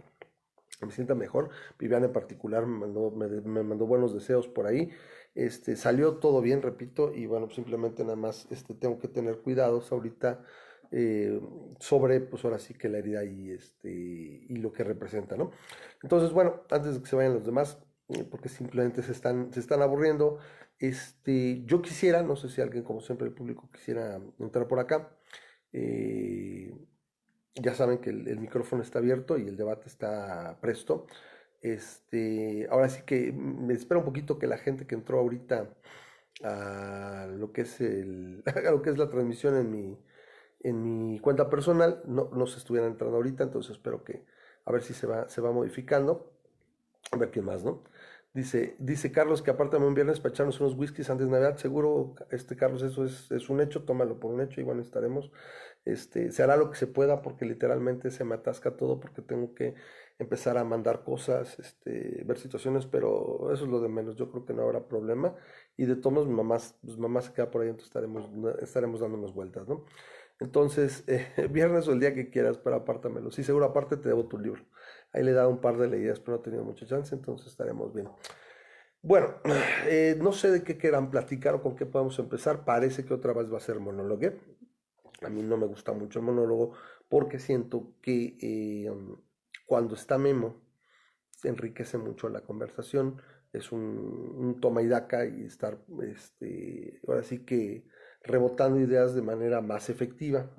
me 0.81 0.93
sienta 0.93 1.17
mejor. 1.17 1.51
Viviana 1.77 2.07
en 2.07 2.13
particular 2.13 2.67
me 2.67 2.79
mandó, 2.79 3.11
me, 3.11 3.27
me 3.29 3.63
mandó 3.65 3.87
buenos 3.87 4.15
deseos 4.15 4.47
por 4.47 4.67
ahí. 4.67 4.91
Este, 5.35 5.75
salió 5.75 6.19
todo 6.19 6.41
bien, 6.41 6.63
repito, 6.63 7.13
y 7.13 7.27
bueno, 7.27 7.51
simplemente 7.51 8.05
nada 8.05 8.17
más 8.17 8.47
este, 8.51 8.75
tengo 8.75 9.01
que 9.01 9.09
tener 9.09 9.39
cuidados 9.39 9.91
ahorita 9.91 10.45
eh, 10.93 11.41
sobre, 11.81 12.21
pues 12.21 12.45
ahora 12.45 12.61
sí 12.61 12.75
que 12.75 12.89
la 12.89 12.99
herida 12.99 13.25
y, 13.25 13.51
este, 13.51 13.91
y 13.91 14.57
lo 14.57 14.73
que 14.73 14.85
representa, 14.85 15.37
¿no? 15.37 15.51
Entonces, 16.03 16.33
bueno, 16.33 16.63
antes 16.71 16.95
de 16.95 17.01
que 17.03 17.09
se 17.09 17.17
vayan 17.17 17.35
los 17.35 17.45
demás, 17.45 17.79
eh, 18.09 18.25
porque 18.29 18.49
simplemente 18.49 19.03
se 19.03 19.13
están, 19.13 19.53
se 19.53 19.61
están 19.61 19.83
aburriendo, 19.83 20.39
este, 20.81 21.63
yo 21.67 21.83
quisiera, 21.83 22.23
no 22.23 22.37
sé 22.37 22.49
si 22.49 22.61
alguien, 22.63 22.85
como 22.85 23.01
siempre, 23.01 23.29
el 23.29 23.35
público 23.35 23.71
quisiera 23.73 24.21
entrar 24.39 24.67
por 24.67 24.81
acá. 24.81 25.11
Eh, 25.73 26.75
ya 27.55 27.75
saben 27.75 27.99
que 27.99 28.11
el, 28.11 28.41
micrófono 28.41 28.83
está 28.83 28.99
abierto 28.99 29.39
y 29.39 29.47
el 29.47 29.57
debate 29.57 29.89
está 29.89 30.59
presto. 30.61 31.07
Este, 31.61 32.67
ahora 32.71 32.89
sí 32.89 33.03
que 33.05 33.33
me 33.33 33.75
espera 33.75 33.99
un 33.99 34.07
poquito 34.07 34.39
que 34.39 34.47
la 34.47 34.59
gente 34.59 34.87
que 34.87 34.95
entró 34.95 35.19
ahorita 35.21 35.77
a 36.45 37.27
lo 37.31 37.53
que 37.53 37.63
es 37.63 37.81
el, 37.81 38.43
a 38.67 38.71
lo 38.71 38.83
que 38.83 38.91
es 38.91 38.99
la 38.99 39.11
transmisión 39.11 39.57
en 39.57 39.71
mi, 39.71 39.99
en 40.61 40.83
mi 40.83 41.21
cuenta 41.21 41.51
personal, 41.51 42.03
no, 42.07 42.31
no 42.33 42.47
se 42.47 42.59
estuvieran 42.59 42.93
entrando 42.93 43.17
ahorita, 43.17 43.45
entonces 43.45 43.73
espero 43.73 44.05
que 44.05 44.25
a 44.65 44.73
ver 44.73 44.83
si 44.83 44.95
se 44.95 45.07
va, 45.07 45.29
se 45.29 45.41
va 45.41 45.53
modificando. 45.53 46.33
A 47.13 47.17
ver 47.17 47.31
quién 47.31 47.45
más, 47.45 47.65
¿no? 47.65 47.83
Dice, 48.33 48.77
dice 48.79 49.11
Carlos 49.11 49.43
que 49.43 49.51
aparte 49.51 49.77
de 49.77 49.85
un 49.85 49.95
viernes 49.95 50.21
para 50.21 50.33
echarnos 50.33 50.61
unos 50.61 50.75
whiskies 50.75 51.11
antes 51.11 51.27
de 51.27 51.33
Navidad. 51.33 51.57
Seguro, 51.57 52.15
este 52.31 52.57
Carlos, 52.57 52.83
eso 52.83 53.05
es, 53.05 53.31
es, 53.33 53.51
un 53.51 53.61
hecho, 53.61 53.83
tómalo 53.85 54.21
por 54.21 54.33
un 54.33 54.41
hecho 54.41 54.61
y 54.61 54.65
bueno, 54.65 54.83
estaremos. 54.83 55.33
Este, 55.85 56.31
se 56.31 56.43
hará 56.43 56.57
lo 56.57 56.71
que 56.71 56.77
se 56.77 56.87
pueda 56.87 57.23
porque 57.23 57.45
literalmente 57.45 58.11
se 58.11 58.25
me 58.25 58.35
atasca 58.37 58.77
todo 58.77 59.01
porque 59.01 59.23
tengo 59.23 59.55
que 59.55 59.75
empezar 60.21 60.59
a 60.59 60.65
mandar 60.65 61.03
cosas, 61.03 61.59
este, 61.59 62.23
ver 62.25 62.39
situaciones, 62.39 62.87
pero 62.87 63.51
eso 63.53 63.65
es 63.65 63.71
lo 63.71 63.81
de 63.81 63.89
menos. 63.89 64.17
Yo 64.17 64.31
creo 64.31 64.45
que 64.45 64.53
no 64.53 64.63
habrá 64.63 64.87
problema. 64.87 65.35
Y 65.77 65.87
de 65.87 65.97
todos 65.97 66.29
mi 66.29 66.35
mamá, 66.35 66.59
pues 66.83 66.99
mamá 66.99 67.23
se 67.23 67.33
queda 67.33 67.51
por 67.51 67.63
ahí, 67.63 67.69
entonces 67.69 67.89
estaremos, 67.89 68.31
estaremos 68.63 69.01
dándonos 69.01 69.35
vueltas, 69.35 69.67
¿no? 69.67 69.85
Entonces, 70.41 71.05
eh, 71.09 71.49
viernes 71.51 71.89
o 71.89 71.93
el 71.93 72.01
día 72.01 72.15
que 72.15 72.31
quieras, 72.31 72.59
pero 72.59 72.77
apártamelo. 72.77 73.31
Sí, 73.31 73.43
seguro, 73.43 73.67
aparte 73.67 73.97
te 73.97 74.09
debo 74.09 74.27
tu 74.27 74.39
libro. 74.39 74.63
Ahí 75.13 75.23
le 75.25 75.33
he 75.33 75.35
dado 75.35 75.51
un 75.51 75.61
par 75.61 75.77
de 75.77 75.89
leídas, 75.89 76.21
pero 76.21 76.37
no 76.37 76.41
he 76.41 76.45
tenido 76.45 76.65
mucha 76.65 76.87
chance, 76.87 77.15
entonces 77.15 77.49
estaremos 77.49 77.93
bien. 77.93 78.09
Bueno, 79.03 79.35
eh, 79.87 80.17
no 80.19 80.33
sé 80.33 80.51
de 80.51 80.63
qué 80.63 80.77
quieran 80.77 81.11
platicar 81.11 81.55
o 81.55 81.63
con 81.63 81.75
qué 81.77 81.87
podemos 81.87 82.19
empezar. 82.19 82.65
Parece 82.65 83.05
que 83.05 83.15
otra 83.15 83.33
vez 83.33 83.53
va 83.53 83.57
a 83.57 83.61
ser 83.61 83.81
monólogo. 83.81 84.31
A 85.23 85.29
mí 85.29 85.43
no 85.43 85.57
me 85.57 85.67
gusta 85.67 85.93
mucho 85.93 86.19
el 86.19 86.27
monólogo 86.27 86.73
porque 87.09 87.39
siento 87.39 87.95
que 88.03 88.37
eh, 88.41 88.91
cuando 89.67 89.95
está 89.95 90.19
Memo 90.19 90.63
enriquece 91.45 91.99
mucho 91.99 92.29
la 92.29 92.43
conversación. 92.43 93.21
es 93.53 93.73
un, 93.73 94.59
toma 94.61 94.83
y 94.83 94.87
daca 94.87 95.27
y 95.27 95.45
estar, 95.45 95.79
este, 96.03 97.01
ahora 97.09 97.23
sí 97.25 97.45
que 97.45 97.85
rebotando 98.23 98.79
ideas 98.79 99.15
de 99.15 99.23
manera 99.23 99.61
más 99.61 99.91
efectiva. 99.91 100.51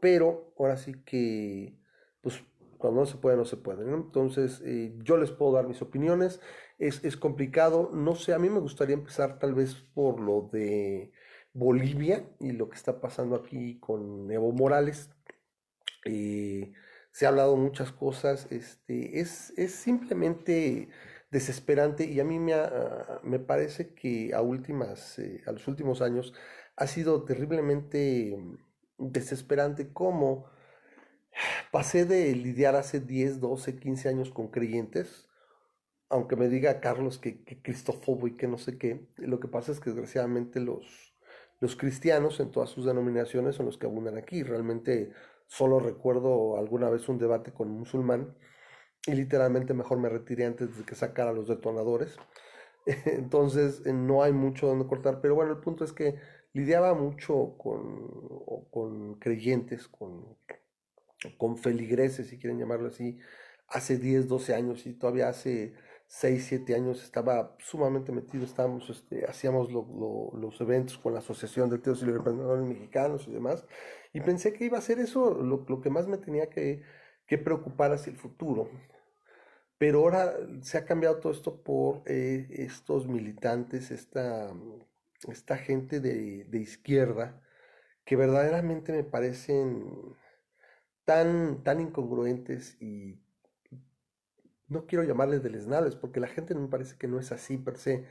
Pero 0.00 0.52
ahora 0.58 0.76
sí 0.76 1.04
que, 1.04 1.78
pues 2.20 2.42
cuando 2.82 3.00
no 3.00 3.06
se 3.06 3.16
puede, 3.16 3.36
no 3.36 3.44
se 3.44 3.56
puede. 3.56 3.90
Entonces, 3.90 4.60
eh, 4.64 4.94
yo 5.02 5.16
les 5.16 5.30
puedo 5.30 5.52
dar 5.52 5.68
mis 5.68 5.80
opiniones. 5.80 6.40
Es, 6.78 7.02
es, 7.04 7.16
complicado. 7.16 7.90
No 7.94 8.16
sé, 8.16 8.34
a 8.34 8.38
mí 8.38 8.50
me 8.50 8.58
gustaría 8.60 8.94
empezar 8.94 9.38
tal 9.38 9.54
vez 9.54 9.74
por 9.94 10.20
lo 10.20 10.50
de 10.52 11.12
Bolivia 11.54 12.28
y 12.40 12.52
lo 12.52 12.68
que 12.68 12.76
está 12.76 13.00
pasando 13.00 13.36
aquí 13.36 13.78
con 13.78 14.30
Evo 14.30 14.52
Morales. 14.52 15.10
Eh, 16.04 16.72
se 17.12 17.26
ha 17.26 17.28
hablado 17.28 17.56
muchas 17.56 17.92
cosas. 17.92 18.48
Este, 18.50 19.20
es, 19.20 19.52
es 19.56 19.72
simplemente 19.72 20.88
desesperante 21.30 22.04
y 22.04 22.20
a 22.20 22.24
mí 22.24 22.38
me, 22.38 22.54
me 23.22 23.38
parece 23.38 23.94
que 23.94 24.34
a, 24.34 24.42
últimas, 24.42 25.18
eh, 25.20 25.42
a 25.46 25.52
los 25.52 25.68
últimos 25.68 26.02
años 26.02 26.34
ha 26.76 26.86
sido 26.88 27.24
terriblemente 27.24 28.36
desesperante 28.98 29.92
cómo 29.92 30.51
pasé 31.70 32.04
de 32.04 32.34
lidiar 32.34 32.76
hace 32.76 33.00
10, 33.00 33.40
12, 33.40 33.76
15 33.76 34.08
años 34.08 34.30
con 34.30 34.48
creyentes, 34.48 35.28
aunque 36.08 36.36
me 36.36 36.48
diga 36.48 36.80
Carlos 36.80 37.18
que, 37.18 37.42
que 37.44 37.62
cristofobo 37.62 38.26
y 38.26 38.36
que 38.36 38.48
no 38.48 38.58
sé 38.58 38.78
qué, 38.78 39.08
lo 39.16 39.40
que 39.40 39.48
pasa 39.48 39.72
es 39.72 39.80
que 39.80 39.90
desgraciadamente 39.90 40.60
los, 40.60 41.12
los 41.62 41.76
cristianos 41.76 42.40
en 42.40 42.50
todas 42.50 42.70
sus 42.70 42.84
denominaciones 42.84 43.54
son 43.54 43.66
los 43.66 43.78
que 43.78 43.86
abundan 43.86 44.18
aquí. 44.18 44.42
Realmente 44.42 45.12
solo 45.46 45.78
recuerdo 45.78 46.58
alguna 46.58 46.90
vez 46.90 47.08
un 47.08 47.18
debate 47.18 47.52
con 47.52 47.70
un 47.70 47.78
musulmán 47.78 48.36
y 49.06 49.12
literalmente 49.12 49.72
mejor 49.72 49.98
me 49.98 50.08
retiré 50.08 50.44
antes 50.44 50.76
de 50.76 50.84
que 50.84 50.96
sacara 50.96 51.32
los 51.32 51.48
detonadores. 51.48 52.16
Entonces 53.06 53.86
no 53.86 54.24
hay 54.24 54.32
mucho 54.32 54.66
donde 54.66 54.88
cortar, 54.88 55.20
pero 55.20 55.36
bueno, 55.36 55.52
el 55.52 55.60
punto 55.60 55.84
es 55.84 55.92
que 55.92 56.16
lidiaba 56.52 56.94
mucho 56.94 57.56
con, 57.56 58.08
con 58.70 59.14
creyentes, 59.20 59.88
con, 59.88 60.36
con 61.38 61.56
feligreses, 61.58 62.28
si 62.28 62.38
quieren 62.38 62.58
llamarlo 62.58 62.88
así, 62.88 63.18
hace 63.68 63.98
10, 63.98 64.28
12 64.28 64.54
años 64.54 64.86
y 64.86 64.94
todavía 64.94 65.28
hace 65.28 65.74
6, 66.08 66.44
7 66.48 66.74
años 66.74 67.02
estaba 67.02 67.56
sumamente 67.58 68.12
metido, 68.12 68.44
estábamos, 68.44 68.90
este, 68.90 69.24
hacíamos 69.26 69.70
los 69.72 70.60
eventos 70.60 70.98
con 70.98 71.14
la 71.14 71.20
Asociación 71.20 71.70
de 71.70 71.78
Teos 71.78 72.02
y 72.02 72.06
Emprendedores 72.06 72.64
Mexicanos 72.64 73.26
y 73.28 73.32
demás, 73.32 73.64
y 74.12 74.20
pensé 74.20 74.52
que 74.52 74.66
iba 74.66 74.78
a 74.78 74.82
ser 74.82 74.98
eso 74.98 75.34
lo, 75.42 75.64
lo 75.68 75.80
que 75.80 75.90
más 75.90 76.06
me 76.08 76.18
tenía 76.18 76.50
que, 76.50 76.82
que, 77.26 77.38
preocupar 77.38 77.92
hacia 77.92 78.10
el 78.12 78.18
futuro. 78.18 78.68
Pero 79.78 80.00
ahora 80.00 80.34
se 80.60 80.78
ha 80.78 80.84
cambiado 80.84 81.18
todo 81.18 81.32
esto 81.32 81.62
por 81.62 82.02
eh, 82.06 82.46
estos 82.50 83.08
militantes, 83.08 83.90
esta 83.90 84.52
esta 85.30 85.56
gente 85.56 86.00
de, 86.00 86.46
izquierda 86.58 87.40
que 88.04 88.16
verdaderamente 88.16 88.92
me 88.92 89.04
parecen 89.04 89.84
tan, 91.04 91.62
tan 91.64 91.80
incongruentes 91.80 92.80
y 92.80 93.18
no 94.68 94.86
quiero 94.86 95.04
llamarles 95.04 95.42
deleznables 95.42 95.96
porque 95.96 96.20
la 96.20 96.28
gente 96.28 96.54
me 96.54 96.68
parece 96.68 96.96
que 96.96 97.08
no 97.08 97.20
es 97.20 97.32
así 97.32 97.58
per 97.58 97.76
se, 97.76 98.06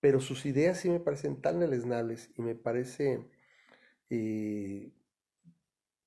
pero 0.00 0.20
sus 0.20 0.46
ideas 0.46 0.78
sí 0.78 0.90
me 0.90 1.00
parecen 1.00 1.40
tan 1.40 1.60
deleznables 1.60 2.30
y 2.36 2.42
me 2.42 2.54
parece 2.54 3.24
eh, 4.10 4.92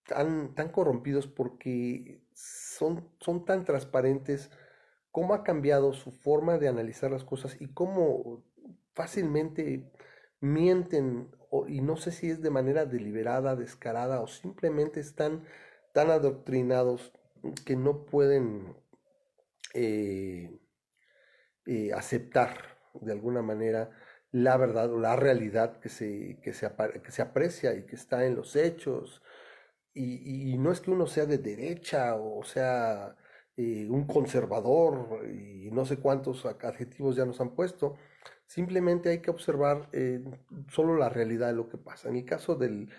tan, 0.07 0.55
tan 0.55 0.69
corrompidos 0.69 1.27
porque 1.27 2.23
son, 2.33 3.07
son 3.19 3.45
tan 3.45 3.65
transparentes 3.65 4.49
cómo 5.11 5.33
ha 5.33 5.43
cambiado 5.43 5.93
su 5.93 6.11
forma 6.11 6.57
de 6.57 6.67
analizar 6.67 7.11
las 7.11 7.23
cosas 7.23 7.59
y 7.59 7.67
cómo 7.67 8.43
fácilmente 8.93 9.91
mienten 10.39 11.29
y 11.67 11.81
no 11.81 11.97
sé 11.97 12.11
si 12.11 12.29
es 12.29 12.41
de 12.41 12.49
manera 12.49 12.85
deliberada, 12.85 13.55
descarada 13.55 14.21
o 14.21 14.27
simplemente 14.27 15.01
están 15.01 15.43
tan 15.93 16.09
adoctrinados 16.09 17.11
que 17.65 17.75
no 17.75 18.05
pueden 18.05 18.75
eh, 19.73 20.59
eh, 21.65 21.93
aceptar 21.93 22.77
de 22.93 23.11
alguna 23.11 23.41
manera 23.41 23.89
la 24.31 24.57
verdad 24.57 24.91
o 24.91 24.99
la 24.99 25.15
realidad 25.15 25.79
que 25.79 25.89
se, 25.89 26.39
que 26.41 26.53
se, 26.53 26.69
que 27.03 27.11
se 27.11 27.21
aprecia 27.21 27.73
y 27.75 27.85
que 27.85 27.95
está 27.95 28.25
en 28.25 28.35
los 28.35 28.55
hechos. 28.55 29.21
Y, 29.93 30.57
no 30.57 30.71
es 30.71 30.79
que 30.79 30.91
uno 30.91 31.05
sea 31.05 31.25
de 31.25 31.37
derecha 31.37 32.15
o 32.15 32.43
sea 32.43 33.13
eh, 33.57 33.87
un 33.89 34.07
conservador 34.07 35.27
y 35.29 35.69
no 35.71 35.85
sé 35.85 35.97
cuántos 35.97 36.45
adjetivos 36.45 37.15
ya 37.17 37.25
nos 37.25 37.41
han 37.41 37.55
puesto, 37.55 37.97
Simplemente 38.45 39.07
hay 39.09 39.19
que 39.19 39.31
observar 39.31 39.89
solo 40.67 40.97
la 40.97 41.07
realidad 41.07 41.47
de 41.47 41.53
lo 41.53 41.69
que 41.69 41.77
pasa. 41.77 42.09
En 42.09 42.17
el 42.17 42.25
caso 42.25 42.55
del, 42.55 42.89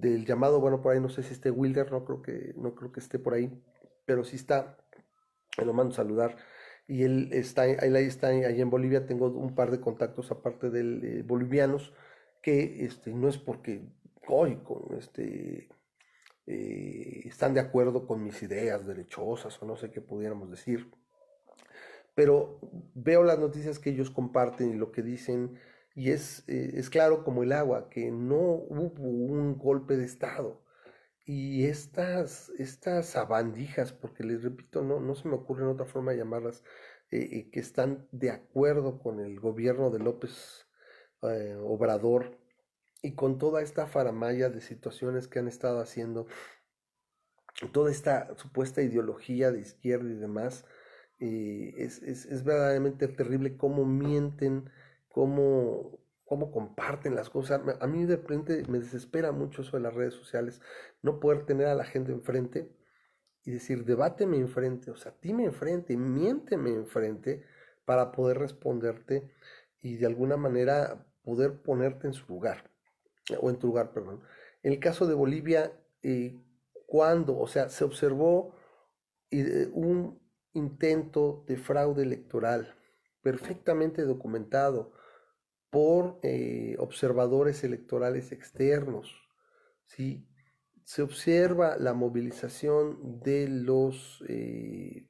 llamado, 0.00 0.60
bueno, 0.60 0.80
por 0.82 0.92
ahí 0.92 1.00
no 1.00 1.08
sé 1.08 1.22
si 1.22 1.32
esté 1.32 1.50
Wilder, 1.50 1.90
no 1.92 2.04
creo 2.04 2.22
que, 2.22 2.54
no 2.56 2.74
creo 2.74 2.92
que 2.92 3.00
esté 3.00 3.18
por 3.18 3.34
ahí, 3.34 3.50
pero 4.04 4.24
si 4.24 4.36
está, 4.36 4.78
lo 5.56 5.72
mando 5.72 5.92
a 5.92 5.96
saludar. 5.96 6.36
Y 6.86 7.02
él 7.02 7.28
está, 7.32 7.66
él 7.66 7.96
ahí 7.96 8.06
está 8.06 8.28
ahí 8.28 8.60
en 8.60 8.70
Bolivia, 8.70 9.06
tengo 9.06 9.26
un 9.28 9.54
par 9.54 9.70
de 9.70 9.80
contactos 9.80 10.30
aparte 10.30 10.70
de 10.70 11.22
bolivianos, 11.22 11.92
que 12.42 12.84
este, 12.84 13.12
no 13.12 13.28
es 13.28 13.36
porque 13.36 13.82
hoy 14.26 14.56
con 14.56 14.96
este 14.96 15.68
eh, 16.46 17.22
están 17.26 17.52
de 17.52 17.60
acuerdo 17.60 18.06
con 18.06 18.22
mis 18.24 18.42
ideas 18.42 18.86
derechosas 18.86 19.60
o 19.62 19.66
no 19.66 19.76
sé 19.76 19.90
qué 19.90 20.00
pudiéramos 20.00 20.50
decir 20.50 20.90
pero 22.18 22.58
veo 22.96 23.22
las 23.22 23.38
noticias 23.38 23.78
que 23.78 23.90
ellos 23.90 24.10
comparten 24.10 24.70
y 24.72 24.74
lo 24.74 24.90
que 24.90 25.02
dicen, 25.02 25.56
y 25.98 26.12
es, 26.12 26.44
eh, 26.46 26.74
es 26.74 26.90
claro 26.90 27.24
como 27.24 27.42
el 27.42 27.50
agua, 27.50 27.90
que 27.90 28.12
no 28.12 28.36
hubo 28.38 29.02
un 29.02 29.58
golpe 29.58 29.96
de 29.96 30.04
Estado. 30.04 30.62
Y 31.24 31.64
estas, 31.66 32.50
estas 32.50 33.06
sabandijas, 33.08 33.92
porque 33.92 34.22
les 34.22 34.44
repito, 34.44 34.84
no, 34.84 35.00
no 35.00 35.16
se 35.16 35.26
me 35.26 35.34
ocurre 35.34 35.66
otra 35.66 35.86
forma 35.86 36.12
de 36.12 36.18
llamarlas, 36.18 36.62
eh, 37.10 37.28
eh, 37.32 37.50
que 37.50 37.58
están 37.58 38.06
de 38.12 38.30
acuerdo 38.30 39.00
con 39.00 39.18
el 39.18 39.40
gobierno 39.40 39.90
de 39.90 39.98
López 39.98 40.68
Obrador 41.20 42.38
y 43.02 43.16
con 43.16 43.38
toda 43.38 43.60
esta 43.60 43.88
faramaya 43.88 44.50
de 44.50 44.60
situaciones 44.60 45.26
que 45.26 45.40
han 45.40 45.48
estado 45.48 45.80
haciendo, 45.80 46.28
toda 47.72 47.90
esta 47.90 48.36
supuesta 48.36 48.82
ideología 48.82 49.50
de 49.50 49.62
izquierda 49.62 50.08
y 50.08 50.14
demás, 50.14 50.64
es, 51.18 52.00
es, 52.04 52.24
es, 52.26 52.44
verdaderamente 52.44 53.08
terrible 53.08 53.56
cómo 53.56 53.84
mienten, 53.84 54.70
cómo, 55.08 55.98
cómo 56.24 56.50
comparten 56.50 57.14
las 57.14 57.30
cosas. 57.30 57.60
A 57.80 57.86
mí 57.86 58.04
de 58.04 58.16
repente 58.16 58.62
me 58.68 58.78
desespera 58.78 59.32
mucho 59.32 59.62
eso 59.62 59.76
de 59.76 59.82
las 59.82 59.94
redes 59.94 60.14
sociales, 60.14 60.60
no 61.02 61.20
poder 61.20 61.44
tener 61.46 61.66
a 61.66 61.74
la 61.74 61.84
gente 61.84 62.12
enfrente 62.12 62.70
y 63.44 63.52
decir, 63.52 63.84
debáteme 63.84 64.36
enfrente, 64.36 64.90
o 64.90 64.96
sea, 64.96 65.14
dime 65.22 65.44
enfrente, 65.44 65.96
miénteme 65.96 66.70
enfrente 66.70 67.44
para 67.84 68.12
poder 68.12 68.38
responderte 68.38 69.32
y 69.80 69.96
de 69.96 70.06
alguna 70.06 70.36
manera 70.36 71.06
poder 71.22 71.62
ponerte 71.62 72.06
en 72.06 72.12
su 72.12 72.26
lugar, 72.26 72.70
o 73.40 73.48
en 73.48 73.58
tu 73.58 73.68
lugar, 73.68 73.92
perdón. 73.92 74.22
El 74.62 74.78
caso 74.80 75.06
de 75.06 75.14
Bolivia, 75.14 75.72
eh, 76.02 76.38
cuando, 76.86 77.38
o 77.38 77.46
sea, 77.46 77.68
se 77.68 77.84
observó 77.84 78.54
eh, 79.30 79.68
un 79.72 80.20
intento 80.52 81.44
de 81.46 81.56
fraude 81.56 82.02
electoral 82.02 82.74
perfectamente 83.22 84.02
documentado 84.02 84.92
por 85.70 86.18
eh, 86.22 86.76
observadores 86.78 87.64
electorales 87.64 88.32
externos. 88.32 89.14
¿sí? 89.86 90.26
Se 90.84 91.02
observa 91.02 91.76
la 91.76 91.94
movilización 91.94 93.20
de 93.20 93.48
los 93.48 94.24
eh, 94.28 95.06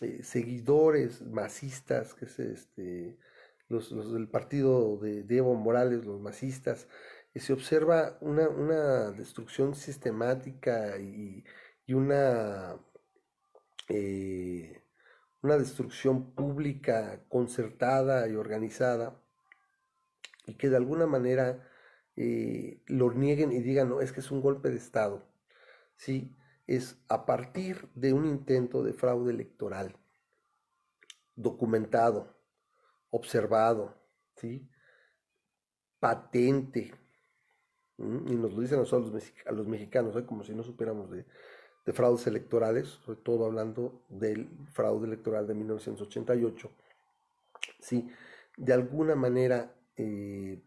eh, 0.00 0.22
seguidores 0.22 1.22
masistas, 1.22 2.14
que 2.14 2.26
es 2.26 2.38
este, 2.38 3.18
los, 3.68 4.12
del 4.12 4.28
partido 4.28 4.98
de, 4.98 5.24
Evo 5.28 5.54
Morales, 5.54 6.04
los 6.04 6.20
masistas, 6.20 6.88
y 7.34 7.40
se 7.40 7.52
observa 7.52 8.18
una, 8.20 9.10
destrucción 9.10 9.74
sistemática 9.74 10.98
y 10.98 11.44
una 11.88 12.78
eh, 13.88 14.82
una 15.42 15.58
destrucción 15.58 16.34
pública 16.34 17.22
concertada 17.28 18.26
y 18.28 18.34
organizada 18.34 19.20
y 20.46 20.54
que 20.54 20.68
de 20.68 20.76
alguna 20.76 21.06
manera 21.06 21.68
eh, 22.16 22.82
lo 22.86 23.12
nieguen 23.12 23.52
y 23.52 23.60
digan, 23.60 23.88
no, 23.88 24.00
es 24.00 24.12
que 24.12 24.20
es 24.20 24.30
un 24.30 24.40
golpe 24.40 24.70
de 24.70 24.76
Estado. 24.76 25.26
¿sí? 25.96 26.36
Es 26.66 26.98
a 27.08 27.26
partir 27.26 27.88
de 27.94 28.12
un 28.12 28.26
intento 28.26 28.82
de 28.82 28.92
fraude 28.92 29.32
electoral 29.32 29.96
documentado, 31.36 32.36
observado, 33.10 33.96
¿sí? 34.36 34.68
patente, 35.98 36.94
y 37.96 38.02
nos 38.34 38.52
lo 38.52 38.60
dicen 38.60 38.78
a 38.78 38.82
nosotros 38.82 39.32
a 39.46 39.52
los 39.52 39.66
mexicanos, 39.66 40.16
¿eh? 40.16 40.24
como 40.26 40.42
si 40.44 40.52
no 40.54 40.62
supiéramos 40.62 41.10
de, 41.10 41.24
de 41.86 41.92
fraudes 41.92 42.26
electorales, 42.26 42.88
sobre 42.88 43.20
todo 43.20 43.46
hablando 43.46 44.04
del 44.08 44.48
fraude 44.72 45.06
electoral 45.06 45.46
de 45.46 45.54
1988, 45.54 46.70
¿sí? 47.80 48.08
de 48.56 48.72
alguna 48.72 49.14
manera 49.14 49.74
eh, 49.96 50.62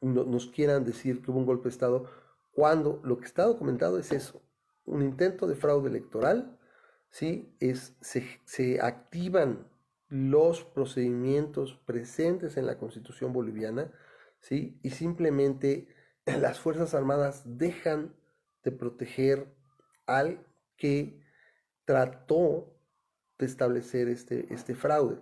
nos 0.00 0.46
quieran 0.48 0.84
decir 0.84 1.22
que 1.22 1.30
hubo 1.30 1.38
un 1.38 1.46
golpe 1.46 1.64
de 1.64 1.70
Estado, 1.70 2.10
cuando 2.52 3.00
lo 3.04 3.18
que 3.18 3.26
está 3.26 3.44
documentado 3.44 3.98
es 3.98 4.12
eso, 4.12 4.42
un 4.84 5.02
intento 5.02 5.46
de 5.46 5.56
fraude 5.56 5.88
electoral, 5.88 6.58
¿sí? 7.10 7.54
es, 7.60 7.96
se, 8.00 8.26
se 8.44 8.80
activan 8.80 9.68
los 10.08 10.64
procedimientos 10.64 11.74
presentes 11.84 12.56
en 12.56 12.66
la 12.66 12.78
Constitución 12.78 13.32
boliviana, 13.32 13.92
¿sí? 14.40 14.78
y 14.82 14.90
simplemente 14.90 15.88
las 16.26 16.60
Fuerzas 16.60 16.94
Armadas 16.94 17.42
dejan 17.44 18.14
de 18.62 18.72
proteger 18.72 19.52
al 20.06 20.44
que 20.76 21.20
trató 21.84 22.74
de 23.38 23.46
establecer 23.46 24.08
este, 24.08 24.52
este 24.52 24.74
fraude. 24.74 25.20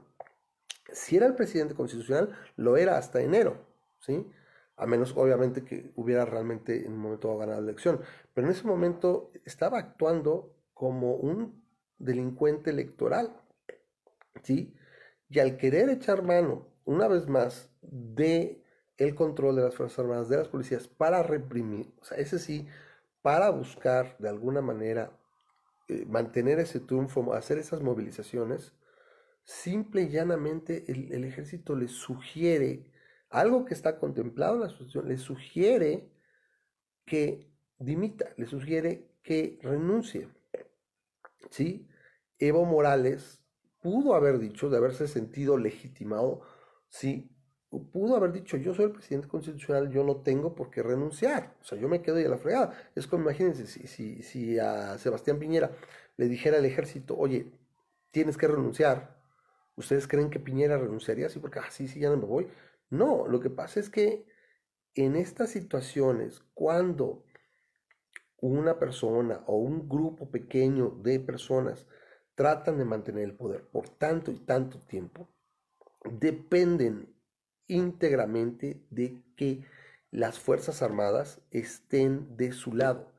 Si 0.93 1.17
era 1.17 1.27
el 1.27 1.35
presidente 1.35 1.75
constitucional, 1.75 2.31
lo 2.57 2.77
era 2.77 2.99
hasta 2.99 3.21
enero, 3.21 3.67
¿sí? 4.01 4.27
A 4.77 4.87
menos, 4.87 5.15
obviamente, 5.17 5.65
que 5.65 5.93
hubiera 5.97 6.25
realmente 6.25 6.85
en 6.85 6.93
un 6.93 6.99
momento 6.99 7.37
ganado 7.39 7.61
la 7.61 7.69
elección. 7.69 8.01
Pero 8.33 8.47
en 8.47 8.53
ese 8.53 8.67
momento 8.67 9.33
estaba 9.45 9.79
actuando 9.79 10.55
como 10.75 11.15
un 11.15 11.65
delincuente 11.99 12.71
electoral, 12.71 13.41
¿sí? 14.43 14.75
Y 15.29 15.39
al 15.39 15.57
querer 15.57 15.89
echar 15.89 16.23
mano, 16.23 16.69
una 16.85 17.09
vez 17.09 17.29
más, 17.29 17.71
de 17.83 18.63
el 18.97 19.15
control 19.15 19.57
de 19.57 19.63
las 19.63 19.75
Fuerzas 19.75 19.99
Armadas, 19.99 20.29
de 20.29 20.37
las 20.37 20.49
policías, 20.49 20.89
para 20.89 21.23
reprimir, 21.23 21.93
o 22.01 22.05
sea, 22.05 22.19
ese 22.19 22.39
sí, 22.39 22.67
para 23.23 23.51
buscar 23.51 24.17
de 24.19 24.29
alguna 24.29 24.61
manera 24.61 25.13
eh, 25.89 26.05
mantener 26.07 26.59
ese 26.61 26.81
triunfo, 26.81 27.33
hacer 27.35 27.59
esas 27.59 27.81
movilizaciones, 27.81 28.73
simple 29.45 30.03
y 30.03 30.09
llanamente 30.09 30.85
el, 30.91 31.25
ejército 31.25 31.77
le 31.77 31.89
sugiere 31.89 32.91
algo 33.31 33.65
que 33.65 33.75
está 33.75 33.99
contemplado 33.99 34.55
en 34.55 34.61
la 34.63 34.69
situación, 34.71 35.09
le 35.09 35.19
sugiere 35.19 36.11
que 37.05 37.51
dimita, 37.79 38.33
le 38.37 38.47
sugiere 38.47 39.11
que 39.23 39.59
renuncie. 39.63 40.29
¿Sí? 41.51 41.87
Evo 42.39 42.65
Morales 42.65 43.41
pudo 43.81 44.15
haber 44.15 44.39
dicho, 44.39 44.71
de 44.71 44.79
haberse 44.79 45.07
sentido 45.07 45.59
legitimado, 45.59 46.41
sí, 46.89 47.31
pudo 47.93 48.17
haber 48.17 48.33
dicho, 48.33 48.57
yo 48.57 48.75
soy 48.75 48.87
el 48.87 48.93
presidente 48.93 49.29
constitucional, 49.29 49.91
yo 49.91 50.05
no 50.05 50.17
tengo 50.23 50.55
por 50.55 50.71
qué 50.71 50.83
renunciar, 50.83 51.55
o 51.61 51.65
sea, 51.65 51.79
yo 51.79 51.89
me 51.89 52.01
quedo 52.01 52.21
y 52.21 52.25
a 52.25 52.29
la 52.29 52.39
fregada. 52.39 52.73
Es 52.95 53.07
como, 53.07 53.25
imagínense, 53.25 53.67
si, 53.67 53.87
si, 53.87 54.23
si 54.23 54.59
a 54.59 54.97
Sebastián 54.99 55.39
Piñera 55.39 55.71
le 56.17 56.29
dijera 56.29 56.59
al 56.59 56.65
ejército, 56.65 57.17
oye, 57.19 57.53
tienes 58.11 58.37
que 58.37 58.49
renunciar, 58.49 59.14
¿ustedes 59.77 60.09
creen 60.09 60.31
que 60.31 60.41
Piñera 60.41 60.79
renunciaría 60.79 61.27
así 61.27 61.39
porque, 61.39 61.59
ah, 61.59 61.71
sí, 61.71 61.87
ya 61.87 62.11
no 62.11 62.17
me 62.17 62.27
voy? 62.27 62.49
No, 62.91 63.27
lo 63.27 63.41
que 63.41 63.51
pasa 63.51 63.81
es 63.81 63.91
que 63.91 64.27
en 64.95 65.17
estas 65.17 65.51
situaciones, 65.51 66.43
cuando 66.55 67.25
una 68.41 68.79
persona 68.79 69.43
o 69.47 69.57
un 69.57 69.89
grupo 69.89 70.31
pequeño 70.31 70.91
de 71.03 71.19
personas 71.19 71.87
tratan 72.35 72.79
de 72.79 72.85
mantener 72.85 73.25
el 73.25 73.37
poder 73.37 73.67
por 73.69 73.89
tanto 73.89 74.31
y 74.31 74.39
tanto 74.39 74.81
tiempo, 74.83 75.29
dependen 76.05 77.15
íntegramente 77.67 78.87
de 78.91 79.23
que 79.37 79.65
las 80.11 80.39
Fuerzas 80.39 80.83
Armadas 80.83 81.41
estén 81.51 82.37
de 82.37 82.53
su 82.53 82.75
lado. 82.75 83.13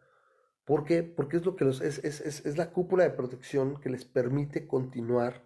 ¿Por 0.64 0.86
qué? 0.86 1.04
Porque 1.04 1.38
es 1.38 1.46
lo 1.46 1.56
que 1.56 1.66
los, 1.66 1.82
es, 1.82 2.04
es, 2.04 2.22
es, 2.22 2.58
la 2.58 2.72
cúpula 2.72 3.04
de 3.04 3.12
protección 3.12 3.80
que 3.80 3.90
les 3.90 4.06
permite 4.06 4.68
continuar 4.68 5.44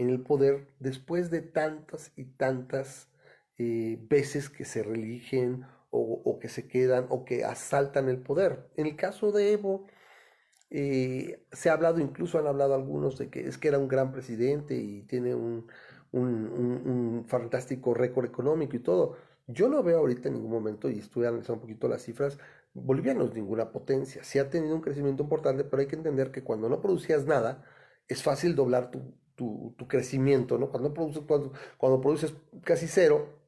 en 0.00 0.08
el 0.08 0.22
poder 0.22 0.66
después 0.78 1.30
de 1.30 1.42
tantas 1.42 2.12
y 2.16 2.24
tantas 2.24 3.10
eh, 3.58 3.98
veces 4.08 4.48
que 4.48 4.64
se 4.64 4.82
religen 4.82 5.66
o, 5.90 6.38
que 6.40 6.48
se 6.48 6.68
quedan 6.68 7.06
o 7.10 7.24
que 7.24 7.44
asaltan 7.44 8.08
el 8.08 8.18
poder. 8.22 8.70
En 8.76 8.86
el 8.86 8.96
caso 8.96 9.30
de 9.32 9.52
Evo, 9.52 9.86
eh, 10.70 11.44
se 11.52 11.68
ha 11.68 11.74
hablado, 11.74 12.00
incluso 12.00 12.38
han 12.38 12.46
hablado 12.46 12.74
algunos 12.74 13.18
de 13.18 13.28
que 13.28 13.40
es 13.46 13.58
que 13.58 13.68
era 13.68 13.78
un 13.78 13.88
gran 13.88 14.12
presidente 14.12 14.76
y 14.76 15.02
tiene 15.02 15.34
un, 15.34 15.66
un, 16.12 17.24
fantástico 17.26 17.92
récord 17.92 18.24
económico 18.24 18.76
y 18.76 18.80
todo. 18.80 19.16
Yo 19.48 19.68
no 19.68 19.82
veo 19.82 19.98
ahorita 19.98 20.28
en 20.28 20.34
ningún 20.34 20.52
momento, 20.52 20.88
y 20.88 20.98
estuve 20.98 21.26
analizando 21.26 21.54
un 21.56 21.60
poquito 21.62 21.88
las 21.88 22.02
cifras, 22.02 22.38
Bolivia 22.72 23.14
no 23.14 23.24
es 23.24 23.34
ninguna 23.34 23.72
potencia. 23.72 24.24
Sí 24.24 24.38
ha 24.38 24.48
tenido 24.48 24.74
un 24.76 24.80
crecimiento 24.80 25.24
importante, 25.24 25.64
pero 25.64 25.80
hay 25.82 25.88
que 25.88 25.96
entender 25.96 26.30
que 26.30 26.44
cuando 26.44 26.68
no 26.68 26.80
producías 26.80 27.26
nada, 27.26 27.64
es 28.08 28.22
fácil 28.22 28.54
doblar 28.56 28.90
tu, 28.90 29.19
tu, 29.76 29.86
crecimiento, 29.88 30.58
¿no? 30.58 30.70
Cuando, 30.70 30.92
produces, 30.92 31.22
cuando, 31.26 31.52
cuando 31.78 32.00
produces 32.00 32.34
casi 32.62 32.86
cero, 32.86 33.40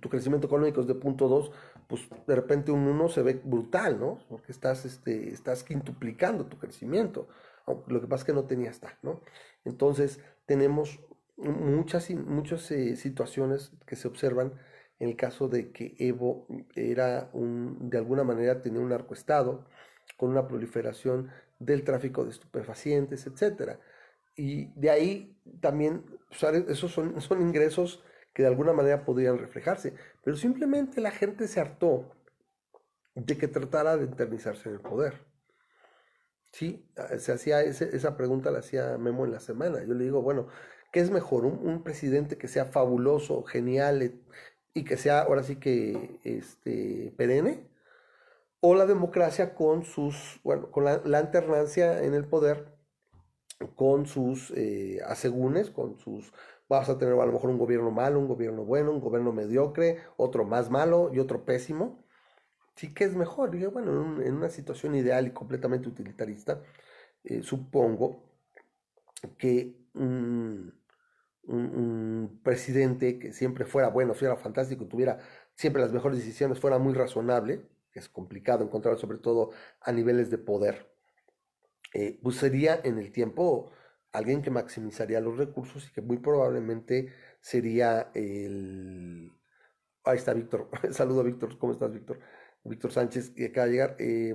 tu, 0.00 0.08
crecimiento 0.08 0.46
económico 0.46 0.80
es 0.80 0.86
de 0.86 0.94
punto 0.94 1.28
dos, 1.28 1.50
pues 1.88 2.08
de 2.26 2.34
repente 2.34 2.72
un 2.72 2.86
uno 2.86 3.08
se 3.08 3.22
ve 3.22 3.40
brutal, 3.44 4.00
¿no? 4.00 4.20
Porque 4.28 4.52
estás, 4.52 4.86
este, 4.86 5.28
estás 5.28 5.62
quintuplicando 5.62 6.46
tu 6.46 6.58
crecimiento. 6.58 7.28
Lo 7.66 8.00
que 8.00 8.06
pasa 8.06 8.22
es 8.22 8.24
que 8.24 8.32
no 8.32 8.44
tenías 8.44 8.80
tal, 8.80 8.94
¿no? 9.02 9.20
Entonces, 9.64 10.20
tenemos 10.46 11.00
muchas, 11.36 12.10
muchas 12.10 12.70
eh, 12.70 12.96
situaciones 12.96 13.72
que 13.86 13.96
se 13.96 14.08
observan 14.08 14.54
en 15.00 15.10
el 15.10 15.16
caso 15.16 15.48
de 15.48 15.72
que 15.72 15.94
Evo 15.98 16.46
era 16.76 17.28
un, 17.32 17.90
de 17.90 17.98
alguna 17.98 18.24
manera 18.24 18.62
tenía 18.62 18.80
un 18.80 18.88
narcoestado 18.88 19.66
con 20.16 20.30
una 20.30 20.46
proliferación 20.46 21.30
del 21.58 21.84
tráfico 21.84 22.24
de 22.24 22.30
estupefacientes, 22.30 23.26
etcétera. 23.26 23.80
Y 24.36 24.66
de 24.78 24.90
ahí 24.90 25.40
también, 25.60 26.04
esos 26.68 26.90
son, 26.90 27.20
son 27.20 27.42
ingresos 27.42 28.02
que 28.32 28.42
de 28.42 28.48
alguna 28.48 28.72
manera 28.72 29.04
podrían 29.04 29.38
reflejarse, 29.38 29.94
pero 30.24 30.36
simplemente 30.36 31.00
la 31.00 31.12
gente 31.12 31.46
se 31.46 31.60
hartó 31.60 32.10
de 33.14 33.38
que 33.38 33.46
tratara 33.46 33.96
de 33.96 34.06
eternizarse 34.06 34.68
en 34.68 34.74
el 34.74 34.80
poder. 34.80 35.14
Sí, 36.50 36.88
se 37.18 37.32
hacía 37.32 37.62
esa 37.62 38.16
pregunta, 38.16 38.50
la 38.50 38.60
hacía 38.60 38.96
Memo 38.98 39.24
en 39.24 39.32
la 39.32 39.40
semana. 39.40 39.82
Yo 39.84 39.94
le 39.94 40.04
digo, 40.04 40.22
bueno, 40.22 40.48
¿Qué 40.94 41.00
es 41.00 41.10
mejor? 41.10 41.44
Un, 41.44 41.82
presidente 41.82 42.38
que 42.38 42.46
sea 42.46 42.66
fabuloso, 42.66 43.42
genial 43.42 44.20
y 44.74 44.84
que 44.84 44.96
sea 44.96 45.22
ahora 45.22 45.42
sí 45.42 45.56
que 45.56 46.20
este, 46.22 47.12
perenne? 47.16 47.68
¿O 48.60 48.76
la 48.76 48.86
democracia 48.86 49.56
con 49.56 49.82
sus, 49.82 50.40
bueno, 50.44 50.70
con 50.70 50.84
la, 50.84 51.18
alternancia 51.18 52.04
en 52.04 52.14
el 52.14 52.28
poder, 52.28 52.73
con 53.76 54.06
sus 54.06 54.52
eh, 54.56 55.00
asegúnes, 55.06 55.70
con 55.70 55.98
sus, 55.98 56.32
vas 56.68 56.88
a 56.88 56.98
tener 56.98 57.14
a 57.14 57.26
lo 57.26 57.32
mejor 57.32 57.50
un 57.50 57.58
gobierno 57.58 57.90
malo, 57.90 58.18
un 58.18 58.28
gobierno 58.28 58.64
bueno, 58.64 58.92
un 58.92 59.00
gobierno 59.00 59.32
mediocre, 59.32 59.98
otro 60.16 60.44
más 60.44 60.70
malo 60.70 61.10
y 61.12 61.18
otro 61.18 61.44
pésimo? 61.44 62.04
Sí, 62.76 62.92
¿qué 62.92 63.04
es 63.04 63.14
mejor? 63.14 63.50
bueno, 63.72 64.22
en, 64.22 64.34
una 64.34 64.48
situación 64.48 64.94
ideal 64.94 65.26
y 65.26 65.32
completamente 65.32 65.88
utilitarista, 65.88 66.62
eh, 67.24 67.42
supongo 67.42 68.24
que 69.38 69.76
un, 69.94 70.74
presidente 72.42 73.18
que 73.18 73.32
siempre 73.32 73.64
fuera 73.66 73.88
bueno, 73.88 74.14
fuera 74.14 74.36
fantástico, 74.36 74.86
tuviera 74.86 75.18
siempre 75.54 75.82
las 75.82 75.92
mejores 75.92 76.18
decisiones, 76.18 76.58
fuera 76.58 76.78
muy 76.78 76.94
razonable, 76.94 77.68
que 77.92 78.00
es 78.00 78.08
complicado 78.08 78.64
encontrar 78.64 78.98
sobre 78.98 79.18
todo 79.18 79.50
a 79.80 79.92
niveles 79.92 80.30
de 80.30 80.38
poder, 80.38 80.93
eh, 81.94 82.18
pues 82.22 82.36
sería 82.36 82.80
en 82.82 82.98
el 82.98 83.12
tiempo 83.12 83.70
alguien 84.12 84.42
que 84.42 84.50
maximizaría 84.50 85.20
los 85.20 85.38
recursos 85.38 85.88
y 85.88 85.92
que 85.92 86.02
muy 86.02 86.18
probablemente 86.18 87.12
sería 87.40 88.10
el... 88.14 89.32
Ahí 90.04 90.18
está 90.18 90.34
Víctor, 90.34 90.68
saludo 90.90 91.20
a 91.20 91.24
Víctor, 91.24 91.56
¿cómo 91.58 91.72
estás 91.72 91.92
Víctor? 91.92 92.20
Víctor 92.64 92.92
Sánchez, 92.92 93.30
que 93.30 93.46
acaba 93.46 93.66
de 93.66 93.72
llegar. 93.72 93.96
Eh, 93.98 94.34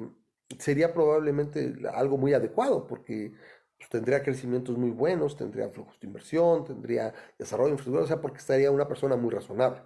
sería 0.58 0.94
probablemente 0.94 1.76
algo 1.94 2.18
muy 2.18 2.34
adecuado 2.34 2.88
porque 2.88 3.34
pues, 3.78 3.90
tendría 3.90 4.24
crecimientos 4.24 4.78
muy 4.78 4.92
buenos, 4.92 5.36
tendría 5.36 5.70
flujos 5.70 6.00
de 6.00 6.08
inversión, 6.08 6.64
tendría 6.66 7.14
desarrollo 7.38 7.68
de 7.68 7.74
infraestructura, 7.74 8.06
o 8.06 8.08
sea, 8.08 8.22
porque 8.22 8.38
estaría 8.40 8.72
una 8.72 8.88
persona 8.88 9.16
muy 9.18 9.32
razonable. 9.32 9.82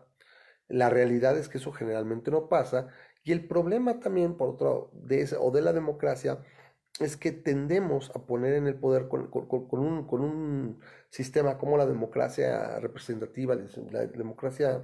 La 0.68 0.90
realidad 0.90 1.38
es 1.38 1.50
que 1.50 1.58
eso 1.58 1.72
generalmente 1.72 2.32
no 2.32 2.50
pasa 2.50 2.90
y 3.24 3.32
el 3.32 3.48
problema 3.48 4.00
también, 4.00 4.36
por 4.36 4.50
otro, 4.50 4.92
de 4.94 5.22
ese, 5.22 5.38
o 5.40 5.50
de 5.52 5.62
la 5.62 5.74
democracia, 5.74 6.40
es 7.00 7.18
que 7.18 7.32
tendemos 7.32 8.12
a 8.16 8.26
poner 8.26 8.54
en 8.54 8.68
el 8.68 8.76
poder 8.76 9.08
con, 9.08 9.30
un, 9.32 10.08
con 10.08 10.22
un, 10.22 10.80
sistema 11.10 11.58
como 11.58 11.78
la 11.78 11.86
democracia 11.86 12.80
representativa, 12.80 13.56
la 13.92 14.06
democracia 14.08 14.84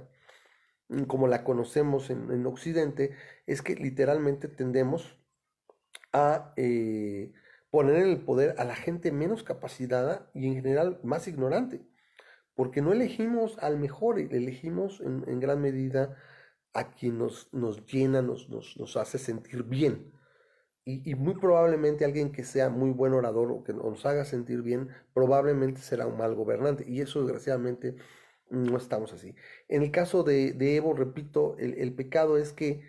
mm, 0.88 1.04
como 1.04 1.26
la 1.28 1.44
conocemos 1.44 2.10
en, 2.10 2.30
en 2.30 2.46
Occidente, 2.46 3.16
es 3.46 3.62
que 3.62 3.74
literalmente 3.74 4.48
tendemos 4.48 5.20
a 6.12 6.52
eh, 6.56 7.32
poner 7.70 7.96
en 7.96 8.10
el 8.10 8.20
poder 8.20 8.54
a 8.58 8.64
la 8.64 8.74
gente 8.74 9.12
menos 9.12 9.42
capacitada 9.42 10.30
y 10.34 10.46
en 10.46 10.54
general 10.54 11.00
más 11.02 11.28
ignorante, 11.28 11.80
porque 12.54 12.82
no 12.82 12.92
elegimos 12.92 13.58
al 13.58 13.78
mejor, 13.78 14.18
elegimos 14.18 15.00
en, 15.00 15.40
gran 15.40 15.60
medida 15.60 16.16
a 16.72 16.92
quien 16.92 17.18
nos, 17.18 17.52
nos 17.52 17.86
llena, 17.86 18.22
nos, 18.22 18.48
nos, 18.48 18.96
hace 18.96 19.18
sentir 19.18 19.64
bien. 19.64 20.12
Y, 20.84 21.14
muy 21.14 21.34
probablemente 21.34 22.04
alguien 22.04 22.32
que 22.32 22.42
sea 22.42 22.68
muy 22.70 22.90
buen 22.90 23.12
orador 23.12 23.52
o 23.52 23.62
que 23.62 23.72
nos 23.72 24.04
haga 24.06 24.24
sentir 24.24 24.62
bien, 24.62 24.88
probablemente 25.14 25.80
será 25.80 26.06
un 26.06 26.16
mal 26.18 26.34
gobernante. 26.34 26.84
Y 26.88 27.00
eso 27.00 27.20
desgraciadamente 27.22 27.96
No 28.50 28.76
estamos 28.78 29.12
así. 29.12 29.34
En 29.68 29.82
el 29.82 29.92
caso 29.92 30.24
de, 30.24 30.52
de 30.52 30.76
Evo, 30.76 30.94
repito, 30.94 31.56
el, 31.58 31.74
el, 31.74 31.94
pecado 31.94 32.36
es 32.38 32.52
que 32.52 32.82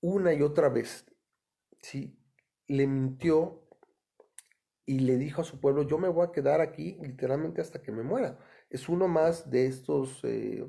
una 0.00 0.34
y 0.34 0.42
otra 0.42 0.68
vez, 0.70 1.06
¿sí? 1.80 2.18
Le 2.68 2.86
mintió 2.86 3.62
y 4.86 5.00
le 5.00 5.16
dijo 5.18 5.42
a 5.42 5.44
su 5.44 5.60
pueblo, 5.60 5.82
yo 5.84 5.98
me 5.98 6.08
voy 6.08 6.26
a 6.26 6.32
quedar 6.32 6.60
aquí 6.60 6.98
literalmente 7.02 7.60
hasta 7.60 7.82
que 7.82 7.92
me 7.92 8.02
muera. 8.02 8.38
Es 8.70 8.88
uno 8.88 9.08
más 9.08 9.50
de 9.50 9.66
estos 9.66 10.20
eh, 10.24 10.68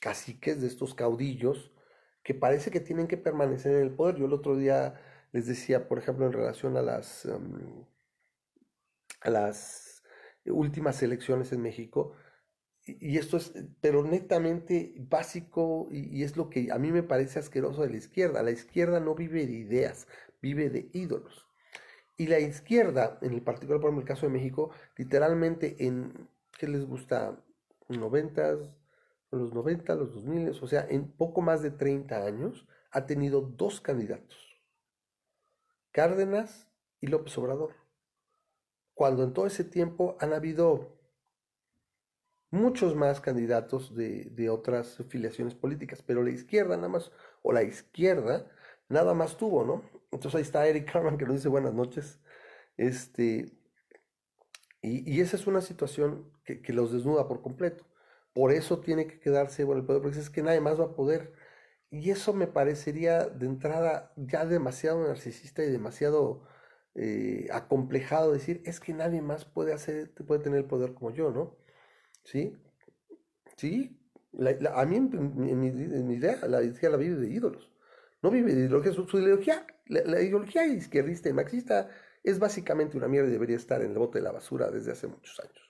caciques, 0.00 0.60
de 0.60 0.66
estos 0.66 0.94
caudillos, 0.94 1.72
que 2.22 2.34
parece 2.34 2.70
que 2.70 2.80
tienen 2.80 3.06
que 3.08 3.16
permanecer 3.16 3.76
en 3.76 3.82
el 3.82 3.94
poder. 3.94 4.16
Yo 4.16 4.26
el 4.26 4.32
otro 4.34 4.56
día 4.56 5.00
les 5.32 5.46
decía, 5.46 5.88
por 5.88 5.98
ejemplo, 5.98 6.26
en 6.26 6.32
relación 6.32 6.76
a 6.76 6.82
las, 6.82 7.28
las 9.24 10.02
últimas 10.46 11.02
elecciones 11.02 11.52
en 11.52 11.62
México, 11.62 12.14
y 12.86 13.18
esto 13.18 13.36
es, 13.36 13.52
pero 13.80 14.02
netamente 14.02 14.94
básico, 14.96 15.88
y, 15.90 16.22
es 16.22 16.36
lo 16.36 16.50
que 16.50 16.72
a 16.72 16.78
mí 16.78 16.90
me 16.90 17.02
parece 17.02 17.38
asqueroso 17.38 17.82
de 17.82 17.90
la 17.90 17.96
izquierda. 17.96 18.42
La 18.42 18.50
izquierda 18.50 19.00
no 19.00 19.14
vive 19.14 19.46
de 19.46 19.52
ideas, 19.52 20.08
vive 20.40 20.70
de 20.70 20.88
ídolos. 20.92 21.46
Y 22.16 22.26
la 22.26 22.40
izquierda, 22.40 23.18
en 23.22 23.32
el 23.32 23.42
particular, 23.42 23.80
por 23.80 23.90
ejemplo, 23.90 24.02
el 24.02 24.08
caso 24.08 24.26
de 24.26 24.32
México, 24.32 24.70
literalmente 24.96 25.76
en, 25.86 26.28
¿qué 26.58 26.68
les 26.68 26.84
gusta? 26.84 27.42
90, 27.88 28.58
los 29.32 29.52
90, 29.54 29.94
los 29.94 30.14
2000, 30.14 30.50
o 30.62 30.66
sea, 30.66 30.86
en 30.88 31.10
poco 31.10 31.40
más 31.40 31.62
de 31.62 31.70
30 31.70 32.24
años, 32.24 32.66
ha 32.92 33.06
tenido 33.06 33.40
dos 33.40 33.80
candidatos. 33.80 34.49
Cárdenas 35.92 36.68
y 37.00 37.06
López 37.08 37.36
Obrador. 37.38 37.74
Cuando 38.94 39.24
en 39.24 39.32
todo 39.32 39.46
ese 39.46 39.64
tiempo 39.64 40.16
han 40.20 40.32
habido 40.32 41.00
muchos 42.50 42.94
más 42.96 43.20
candidatos 43.20 43.94
de, 43.94 44.50
otras 44.50 44.98
filiaciones 45.08 45.54
políticas, 45.54 46.02
pero 46.02 46.22
la 46.22 46.30
izquierda 46.30 46.76
nada 46.76 46.88
más, 46.88 47.12
o 47.42 47.52
la 47.52 47.62
izquierda 47.62 48.50
nada 48.88 49.14
más 49.14 49.36
tuvo, 49.36 49.64
¿no? 49.64 49.82
Entonces 50.10 50.36
ahí 50.36 50.42
está 50.42 50.66
Eric 50.66 50.90
Carman 50.90 51.16
que 51.16 51.24
nos 51.24 51.36
dice 51.36 51.48
buenas 51.48 51.74
noches. 51.74 52.20
Este, 52.76 53.52
y, 54.82 55.20
esa 55.20 55.36
es 55.36 55.46
una 55.46 55.60
situación 55.60 56.32
que, 56.44 56.72
los 56.72 56.92
desnuda 56.92 57.28
por 57.28 57.42
completo. 57.42 57.84
Por 58.32 58.52
eso 58.52 58.80
tiene 58.80 59.06
que 59.06 59.20
quedarse 59.20 59.64
bueno 59.64 59.80
el 59.80 59.86
poder, 59.86 60.02
porque 60.02 60.18
es 60.18 60.30
que 60.30 60.42
nadie 60.42 60.60
más 60.60 60.80
va 60.80 60.86
a 60.86 60.94
poder. 60.94 61.34
Y 61.90 62.10
eso 62.10 62.32
me 62.32 62.46
parecería 62.46 63.26
de 63.26 63.46
entrada 63.46 64.12
ya 64.16 64.46
demasiado 64.46 65.06
narcisista 65.06 65.64
y 65.64 65.70
demasiado 65.70 66.44
eh, 66.94 67.48
acomplejado 67.52 68.32
decir, 68.32 68.62
es 68.64 68.80
que 68.80 68.92
nadie 68.92 69.22
más 69.22 69.44
puede 69.44 69.72
hacer, 69.72 70.12
puede 70.26 70.42
tener 70.42 70.60
el 70.60 70.66
poder 70.66 70.94
como 70.94 71.12
yo, 71.12 71.30
¿no? 71.30 71.56
¿Sí? 72.24 72.56
Sí. 73.56 73.98
a 74.74 74.84
mí, 74.86 74.96
en, 74.96 75.60
mi, 76.08 76.14
idea, 76.14 76.46
la 76.46 76.62
izquierda 76.62 76.96
vive 76.96 77.16
de 77.16 77.28
ídolos. 77.28 77.70
No 78.22 78.30
vive 78.30 78.54
de 78.54 78.60
ideología. 78.60 78.92
Su, 78.92 79.18
ideología, 79.18 79.66
la, 79.86 80.20
ideología 80.22 80.66
izquierdista 80.66 81.28
y 81.28 81.32
marxista 81.32 81.88
es 82.22 82.38
básicamente 82.38 82.96
una 82.96 83.08
mierda 83.08 83.28
y 83.28 83.32
debería 83.32 83.56
estar 83.56 83.82
en 83.82 83.92
el 83.92 83.98
bote 83.98 84.18
de 84.18 84.24
la 84.24 84.32
basura 84.32 84.70
desde 84.70 84.92
hace 84.92 85.06
muchos 85.06 85.40
años. 85.40 85.69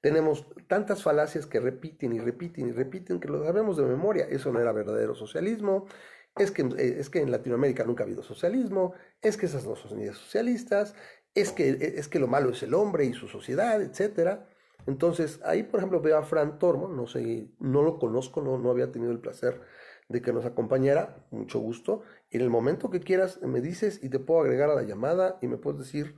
Tenemos 0.00 0.46
tantas 0.68 1.02
falacias 1.02 1.46
que 1.46 1.60
repiten 1.60 2.12
y 2.12 2.20
repiten 2.20 2.68
y 2.68 2.72
repiten 2.72 3.18
que 3.20 3.28
lo 3.28 3.44
sabemos 3.44 3.76
de 3.76 3.84
memoria. 3.84 4.26
Eso 4.28 4.52
no 4.52 4.60
era 4.60 4.72
verdadero 4.72 5.14
socialismo. 5.14 5.86
Es 6.36 6.50
que, 6.50 6.68
es 6.78 7.10
que 7.10 7.20
en 7.20 7.32
Latinoamérica 7.32 7.84
nunca 7.84 8.04
ha 8.04 8.06
habido 8.06 8.22
socialismo. 8.22 8.94
Es 9.20 9.36
que 9.36 9.46
esas 9.46 9.66
no 9.66 9.74
son 9.74 10.00
ideas 10.00 10.18
socialistas. 10.18 10.94
Es 11.34 11.52
que, 11.52 11.70
es 11.70 12.08
que 12.08 12.20
lo 12.20 12.28
malo 12.28 12.50
es 12.50 12.62
el 12.62 12.74
hombre 12.74 13.04
y 13.04 13.12
su 13.12 13.26
sociedad, 13.26 13.82
etcétera. 13.82 14.48
Entonces, 14.86 15.40
ahí, 15.44 15.64
por 15.64 15.80
ejemplo, 15.80 16.00
veo 16.00 16.16
a 16.16 16.22
Fran 16.22 16.58
Tormo, 16.58 16.88
no 16.88 17.06
sé, 17.06 17.50
no 17.58 17.82
lo 17.82 17.98
conozco, 17.98 18.40
no, 18.40 18.58
no 18.58 18.70
había 18.70 18.90
tenido 18.90 19.12
el 19.12 19.20
placer 19.20 19.60
de 20.08 20.22
que 20.22 20.32
nos 20.32 20.46
acompañara, 20.46 21.26
mucho 21.30 21.58
gusto. 21.58 22.02
En 22.30 22.40
el 22.40 22.50
momento 22.50 22.88
que 22.90 23.00
quieras, 23.00 23.42
me 23.42 23.60
dices 23.60 24.02
y 24.02 24.08
te 24.08 24.18
puedo 24.18 24.40
agregar 24.40 24.70
a 24.70 24.74
la 24.74 24.82
llamada 24.82 25.38
y 25.42 25.46
me 25.46 25.58
puedes 25.58 25.80
decir 25.80 26.16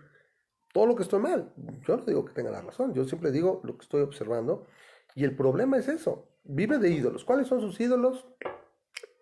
todo 0.73 0.87
lo 0.87 0.97
que 0.97 1.03
estoy 1.03 1.21
mal. 1.21 1.53
Yo 1.87 1.97
no 1.97 2.05
digo 2.05 2.25
que 2.25 2.33
tenga 2.33 2.51
la 2.51 2.63
razón, 2.63 2.95
yo 2.95 3.05
siempre 3.05 3.31
digo 3.31 3.61
lo 3.65 3.77
que 3.77 3.83
estoy 3.83 4.03
observando. 4.03 4.67
Y 5.15 5.25
el 5.25 5.35
problema 5.35 5.77
es 5.79 5.89
eso, 5.89 6.29
vive 6.45 6.79
de 6.79 6.91
ídolos. 6.91 7.25
¿Cuáles 7.25 7.49
son 7.49 7.61
sus 7.61 7.81
ídolos? 7.81 8.27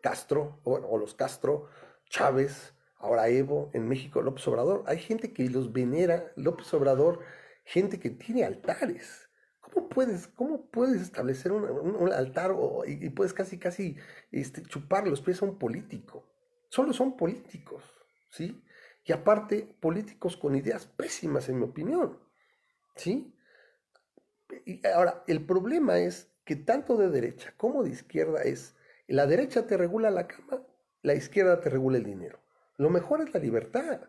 Castro, 0.03 0.61
o, 0.65 0.75
o 0.75 0.99
los 0.99 1.15
Castro, 1.15 1.67
Chávez, 2.09 2.75
ahora 2.99 3.29
Evo, 3.29 3.71
en 3.73 3.89
México 3.89 4.23
López 4.23 4.47
Obrador. 4.49 4.85
Hay 4.87 4.99
gente 4.99 5.33
que 5.33 5.49
los 5.49 5.73
venera, 5.73 6.33
López 6.37 6.73
Obrador, 6.75 7.21
gente 7.65 7.99
que 7.99 8.11
tiene 8.11 8.45
altares 8.45 9.29
¿Cómo 9.73 9.89
puedes, 9.89 10.29
cómo 10.29 10.67
puedes 10.71 11.03
establecer 11.03 11.53
un, 11.53 12.13
altar 12.13 12.55
y, 12.87 13.11
puedes 13.11 13.33
casi, 13.33 13.59
casi 13.59 13.97
este, 14.31 14.63
chupar 14.63 15.07
los 15.07 15.21
pies 15.21 15.43
a 15.43 15.45
un 15.45 15.59
político? 15.59 16.27
Solo 16.69 16.93
son 16.93 17.17
políticos, 17.17 17.85
¿sí? 18.31 18.63
Y 19.09 19.13
aparte, 19.15 19.75
políticos 19.81 20.37
con 20.37 20.55
ideas 20.55 20.87
pésimas, 20.87 21.49
en 21.49 21.59
mi 21.59 21.65
opinión, 21.65 22.19
¿sí? 22.95 23.35
Y 24.67 24.87
ahora, 24.87 25.25
el 25.27 25.47
problema 25.47 25.99
es 25.99 26.31
que 26.45 26.57
tanto 26.57 26.99
de 26.99 27.09
derecha 27.09 27.55
como 27.57 27.83
de 27.83 27.91
izquierda 27.91 28.43
es, 28.43 28.77
la 29.07 29.27
derecha 29.27 29.67
te 29.67 29.79
regula 29.79 30.11
la 30.11 30.29
cama, 30.29 30.63
la 31.01 31.15
izquierda 31.15 31.59
te 31.63 31.71
regula 31.71 31.97
el 31.97 32.05
dinero. 32.05 32.39
Lo 32.77 32.91
mejor 32.91 33.23
es 33.23 33.33
la 33.33 33.41
libertad, 33.41 34.03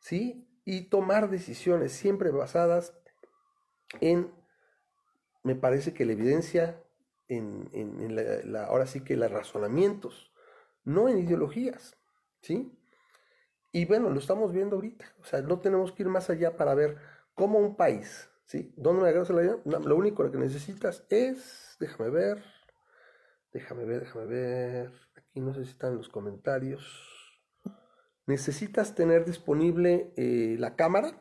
¿sí? 0.00 0.48
Y 0.64 0.88
tomar 0.88 1.30
decisiones 1.30 1.92
siempre 1.92 2.32
basadas 2.32 2.92
en 4.00 4.32
me 5.44 5.54
parece 5.54 5.94
que 5.94 6.06
la 6.06 6.12
evidencia 6.12 6.82
en, 7.28 7.70
la, 8.16 8.64
ahora 8.64 8.86
sí 8.86 9.02
que 9.04 9.16
los 9.16 9.30
razonamientos, 9.30 10.32
no 10.82 11.08
en 11.08 11.18
ideologías, 11.18 11.96
¿sí? 12.40 12.72
Y 13.74 13.86
bueno, 13.86 14.08
lo 14.08 14.20
estamos 14.20 14.52
viendo 14.52 14.76
ahorita, 14.76 15.04
o 15.20 15.24
sea, 15.24 15.42
no 15.42 15.58
tenemos 15.58 15.90
que 15.90 16.04
ir 16.04 16.08
más 16.08 16.30
allá 16.30 16.56
para 16.56 16.74
ver 16.74 16.96
cómo 17.34 17.58
un 17.58 17.74
país, 17.74 18.30
¿sí? 18.46 18.72
¿Dónde 18.76 19.02
me 19.02 19.08
agarras 19.08 19.30
la 19.30 19.42
idea? 19.42 19.56
lo 19.64 19.96
único 19.96 20.30
que 20.30 20.38
necesitas 20.38 21.04
es, 21.10 21.76
déjame 21.80 22.08
ver, 22.08 22.44
déjame 23.52 23.84
ver, 23.84 24.02
déjame 24.02 24.26
ver, 24.26 24.92
aquí 25.16 25.40
no 25.40 25.52
sé 25.52 25.64
si 25.64 25.72
están 25.72 25.96
los 25.96 26.08
comentarios. 26.08 26.84
Necesitas 28.26 28.94
tener 28.94 29.24
disponible 29.24 30.12
eh, 30.16 30.54
la 30.60 30.76
cámara, 30.76 31.20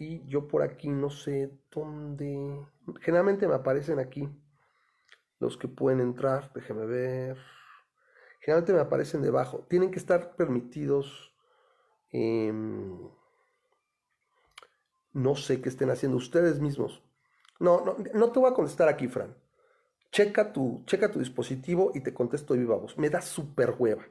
y 0.00 0.26
yo 0.26 0.48
por 0.48 0.62
aquí 0.62 0.88
no 0.88 1.10
sé 1.10 1.52
dónde. 1.70 2.60
Generalmente 3.02 3.46
me 3.46 3.54
aparecen 3.54 4.00
aquí 4.00 4.28
los 5.38 5.56
que 5.56 5.68
pueden 5.68 6.00
entrar. 6.00 6.52
Déjeme 6.54 6.86
ver. 6.86 7.38
Generalmente 8.40 8.72
me 8.72 8.80
aparecen 8.80 9.22
debajo. 9.22 9.64
Tienen 9.70 9.92
que 9.92 10.00
estar 10.00 10.34
permitidos. 10.34 11.35
No 15.12 15.34
sé 15.34 15.60
qué 15.60 15.68
estén 15.68 15.90
haciendo 15.90 16.16
ustedes 16.16 16.60
mismos. 16.60 17.02
No, 17.58 17.84
no, 17.84 17.96
no 18.14 18.32
te 18.32 18.38
voy 18.38 18.50
a 18.50 18.54
contestar 18.54 18.88
aquí, 18.88 19.08
Fran. 19.08 19.34
Checa 20.12 20.52
tu, 20.52 20.82
checa 20.86 21.10
tu 21.10 21.18
dispositivo 21.18 21.92
y 21.94 22.00
te 22.00 22.14
contesto 22.14 22.54
y 22.54 22.58
viva 22.58 22.76
voz. 22.76 22.96
Me 22.98 23.10
da 23.10 23.20
súper 23.20 23.74
hueva. 23.78 24.06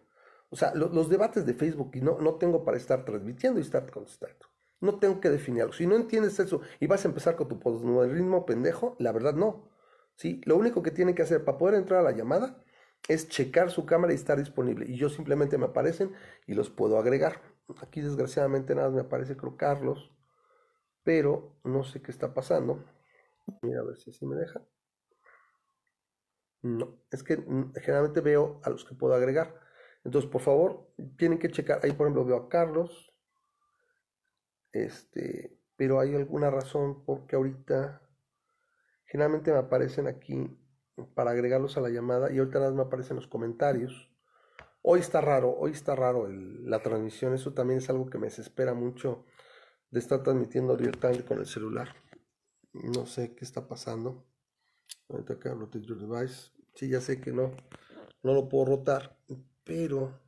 O 0.49 0.55
sea, 0.55 0.73
los 0.75 1.09
debates 1.09 1.45
de 1.45 1.53
Facebook 1.53 1.91
y 1.95 2.01
no, 2.01 2.19
no 2.19 2.35
tengo 2.35 2.63
para 2.63 2.77
estar 2.77 3.03
transmitiendo 3.03 3.59
y 3.59 3.63
estar 3.63 3.89
contestando. 3.89 4.45
No 4.81 4.99
tengo 4.99 5.19
que 5.19 5.29
definirlo. 5.29 5.73
Si 5.73 5.87
no 5.87 5.95
entiendes 5.95 6.39
eso 6.39 6.61
y 6.79 6.87
vas 6.87 7.05
a 7.05 7.07
empezar 7.07 7.35
con 7.35 7.47
tu 7.47 7.59
postmodernismo 7.59 8.45
pendejo, 8.45 8.95
la 8.99 9.11
verdad 9.11 9.33
no. 9.33 9.69
¿sí? 10.15 10.41
Lo 10.45 10.57
único 10.57 10.83
que 10.83 10.91
tiene 10.91 11.15
que 11.15 11.23
hacer 11.23 11.43
para 11.43 11.57
poder 11.57 11.75
entrar 11.75 12.01
a 12.01 12.03
la 12.03 12.11
llamada 12.11 12.63
es 13.07 13.27
checar 13.29 13.71
su 13.71 13.85
cámara 13.85 14.13
y 14.13 14.15
estar 14.15 14.37
disponible. 14.37 14.85
Y 14.87 14.95
yo 14.95 15.09
simplemente 15.09 15.57
me 15.57 15.65
aparecen 15.65 16.13
y 16.47 16.53
los 16.53 16.69
puedo 16.69 16.97
agregar. 16.97 17.41
Aquí 17.81 18.01
desgraciadamente 18.01 18.75
nada 18.75 18.89
me 18.89 19.01
aparece 19.01 19.37
creo 19.37 19.57
Carlos, 19.57 20.11
pero 21.03 21.57
no 21.63 21.83
sé 21.83 22.01
qué 22.01 22.11
está 22.11 22.33
pasando. 22.33 22.83
Mira 23.61 23.81
a 23.81 23.83
ver 23.83 23.97
si 23.97 24.11
así 24.11 24.25
me 24.25 24.35
deja. 24.35 24.61
No, 26.63 26.97
es 27.11 27.23
que 27.23 27.37
mm, 27.37 27.73
generalmente 27.75 28.19
veo 28.21 28.59
a 28.63 28.69
los 28.69 28.83
que 28.85 28.95
puedo 28.95 29.13
agregar. 29.13 29.55
Entonces, 30.03 30.29
por 30.29 30.41
favor, 30.41 30.89
tienen 31.17 31.39
que 31.39 31.49
checar. 31.49 31.79
Ahí, 31.83 31.91
por 31.93 32.07
ejemplo, 32.07 32.25
veo 32.25 32.37
a 32.37 32.49
Carlos, 32.49 33.13
este, 34.73 35.57
pero 35.75 35.99
hay 35.99 36.13
alguna 36.15 36.49
razón 36.51 37.03
porque 37.05 37.35
ahorita 37.35 38.01
generalmente 39.05 39.51
me 39.51 39.57
aparecen 39.57 40.07
aquí 40.07 40.57
para 41.15 41.31
agregarlos 41.31 41.77
a 41.77 41.81
la 41.81 41.89
llamada 41.89 42.31
y 42.31 42.37
ahorita 42.39 42.59
nada 42.59 42.71
más 42.71 42.77
me 42.77 42.83
aparecen 42.83 43.15
los 43.15 43.27
comentarios. 43.27 44.11
Hoy 44.87 44.99
está 44.99 45.19
raro, 45.19 45.51
hoy 45.57 45.71
está 45.71 45.95
raro 45.95 46.29
la 46.29 46.83
transmisión, 46.83 47.33
eso 47.33 47.53
también 47.53 47.79
es 47.79 47.89
algo 47.89 48.07
que 48.07 48.19
me 48.19 48.27
desespera 48.27 48.75
mucho 48.75 49.25
de 49.89 49.99
estar 49.99 50.21
transmitiendo 50.21 50.77
directamente 50.77 51.25
con 51.25 51.39
el 51.39 51.47
celular. 51.47 51.95
No 52.71 53.07
sé 53.07 53.33
qué 53.33 53.45
está 53.45 53.67
pasando. 53.67 54.27
Ahorita 55.09 55.33
acá 55.33 55.55
rotate 55.55 55.87
your 55.87 55.97
device. 55.97 56.51
Sí, 56.75 56.87
ya 56.87 57.01
sé 57.01 57.19
que 57.19 57.31
no, 57.31 57.57
no 58.21 58.35
lo 58.35 58.47
puedo 58.47 58.65
rotar, 58.65 59.17
pero 59.63 60.21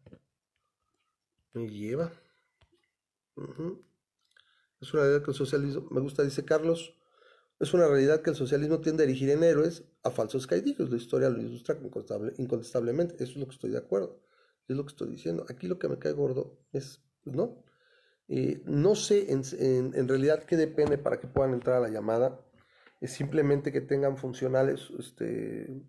me 1.53 1.69
lleva. 1.69 2.11
Es 4.81 4.91
una 4.91 5.03
realidad 5.03 5.23
que 5.23 5.31
el 5.31 5.37
socialismo, 5.37 5.87
me 5.91 6.01
gusta, 6.01 6.23
dice 6.23 6.45
Carlos, 6.45 6.97
es 7.59 7.75
una 7.75 7.87
realidad 7.87 8.23
que 8.23 8.31
el 8.31 8.35
socialismo 8.35 8.81
tiende 8.81 9.03
a 9.03 9.05
erigir 9.05 9.29
en 9.29 9.43
héroes 9.43 9.83
a 10.01 10.09
falsos 10.09 10.47
caidillos. 10.47 10.89
La 10.89 10.97
historia 10.97 11.29
lo 11.29 11.39
ilustra 11.39 11.77
incontestablemente. 12.39 13.23
Eso 13.23 13.33
es 13.33 13.37
lo 13.37 13.45
que 13.45 13.53
estoy 13.53 13.69
de 13.69 13.77
acuerdo. 13.77 14.19
Es 14.67 14.75
lo 14.75 14.83
que 14.83 14.91
estoy 14.91 15.09
diciendo. 15.09 15.45
Aquí 15.49 15.67
lo 15.67 15.79
que 15.79 15.87
me 15.87 15.97
cae 15.97 16.13
gordo 16.13 16.59
es, 16.71 17.01
pues, 17.23 17.35
¿no? 17.35 17.63
Eh, 18.27 18.61
no 18.65 18.95
sé 18.95 19.31
en, 19.31 19.43
en, 19.93 20.07
realidad 20.07 20.43
qué 20.43 20.57
depende 20.57 20.97
para 20.97 21.19
que 21.19 21.27
puedan 21.27 21.53
entrar 21.53 21.77
a 21.77 21.79
la 21.79 21.89
llamada. 21.89 22.41
Es 22.99 23.11
simplemente 23.11 23.71
que 23.71 23.81
tengan 23.81 24.17
funcionales 24.17 24.91
este, 24.99 25.81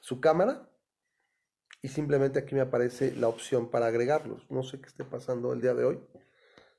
su 0.00 0.20
cámara 0.20 0.68
y 1.80 1.88
simplemente 1.88 2.38
aquí 2.38 2.54
me 2.54 2.60
aparece 2.60 3.14
la 3.14 3.28
opción 3.28 3.70
para 3.70 3.86
agregarlos. 3.86 4.50
No 4.50 4.62
sé 4.62 4.80
qué 4.80 4.88
esté 4.88 5.04
pasando 5.04 5.52
el 5.52 5.60
día 5.60 5.74
de 5.74 5.84
hoy. 5.84 6.00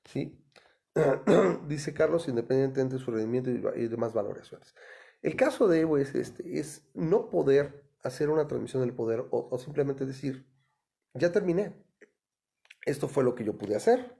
¿sí? 0.06 0.40
Dice 1.68 1.94
Carlos, 1.94 2.28
independientemente 2.28 2.98
de 2.98 3.04
su 3.04 3.12
rendimiento 3.12 3.50
y 3.76 3.88
demás 3.88 4.14
valoraciones. 4.14 4.76
El 5.22 5.36
caso 5.36 5.68
de 5.68 5.82
Evo 5.82 5.98
es 5.98 6.16
este, 6.16 6.60
es 6.60 6.88
no 6.94 7.30
poder 7.30 7.84
hacer 8.04 8.30
una 8.30 8.48
transmisión 8.48 8.82
del 8.84 8.94
poder 8.94 9.26
o, 9.32 9.58
simplemente 9.58 10.06
decir, 10.06 10.46
ya 11.18 11.32
terminé. 11.32 11.74
Esto 12.86 13.08
fue 13.08 13.24
lo 13.24 13.36
que 13.36 13.44
yo 13.44 13.58
pude 13.58 13.76
hacer. 13.76 14.16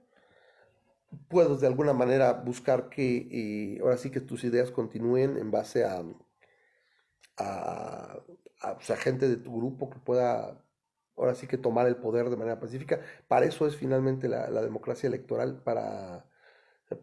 Puedo 1.28 1.56
de 1.56 1.66
alguna 1.66 1.94
manera 1.94 2.32
buscar 2.34 2.90
que 2.90 3.28
eh, 3.30 3.80
ahora 3.80 3.96
sí 3.96 4.10
que 4.10 4.20
tus 4.20 4.44
ideas 4.44 4.70
continúen 4.70 5.38
en 5.38 5.50
base 5.50 5.84
a, 5.84 6.02
a, 7.38 8.20
gente 8.98 9.28
de 9.28 9.36
tu 9.36 9.56
grupo 9.56 9.90
que 9.90 9.98
pueda 9.98 10.62
ahora 11.16 11.34
sí 11.34 11.46
que 11.46 11.58
tomar 11.58 11.86
el 11.86 11.96
poder 11.96 12.30
de 12.30 12.36
manera 12.36 12.60
pacífica. 12.60 13.00
Para 13.26 13.46
eso 13.46 13.66
es 13.66 13.76
finalmente 13.76 14.28
la, 14.28 14.48
democracia 14.62 15.08
electoral, 15.08 15.62
para, 15.62 16.26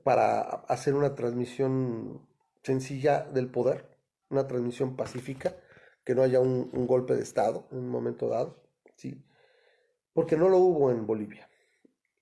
para 0.04 0.42
hacer 0.42 0.94
una 0.96 1.16
transmisión 1.16 2.28
sencilla 2.64 3.22
del 3.22 3.50
poder, 3.50 3.98
una 4.30 4.48
transmisión 4.48 4.96
pacífica, 4.96 5.56
que 6.04 6.16
no 6.16 6.22
haya 6.22 6.40
un, 6.40 6.88
golpe 6.88 7.16
de 7.16 7.24
Estado 7.24 7.68
en 7.72 7.80
un 7.80 7.90
momento 7.90 8.30
dado, 8.30 8.64
¿sí? 8.96 9.24
Porque 10.16 10.38
no 10.38 10.48
lo 10.48 10.60
hubo 10.60 10.92
en 10.92 11.06
Bolivia. 11.06 11.50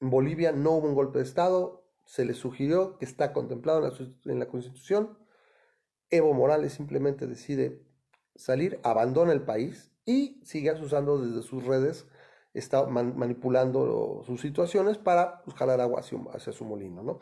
En 0.01 0.09
Bolivia 0.09 0.51
no 0.51 0.71
hubo 0.71 0.87
un 0.87 0.95
golpe 0.95 1.19
de 1.19 1.25
Estado, 1.25 1.85
se 2.05 2.25
le 2.25 2.33
sugirió 2.33 2.97
que 2.97 3.05
está 3.05 3.33
contemplado 3.33 3.87
en 4.25 4.39
la, 4.39 4.47
Constitución, 4.47 5.15
Evo 6.09 6.33
Morales 6.33 6.73
simplemente 6.73 7.27
decide 7.27 7.85
salir, 8.35 8.79
abandona 8.83 9.31
el 9.31 9.43
país 9.43 9.91
y 10.05 10.41
sigue 10.43 10.71
usando 10.81 11.19
desde 11.19 11.47
sus 11.47 11.65
redes, 11.65 12.07
está 12.55 12.87
manipulando 12.87 14.23
sus 14.25 14.41
situaciones 14.41 14.97
para 14.97 15.43
pues, 15.43 15.55
jalar 15.55 15.79
agua 15.79 15.99
hacia, 15.99 16.17
hacia 16.33 16.51
su 16.51 16.65
molino, 16.65 17.03
¿no? 17.03 17.19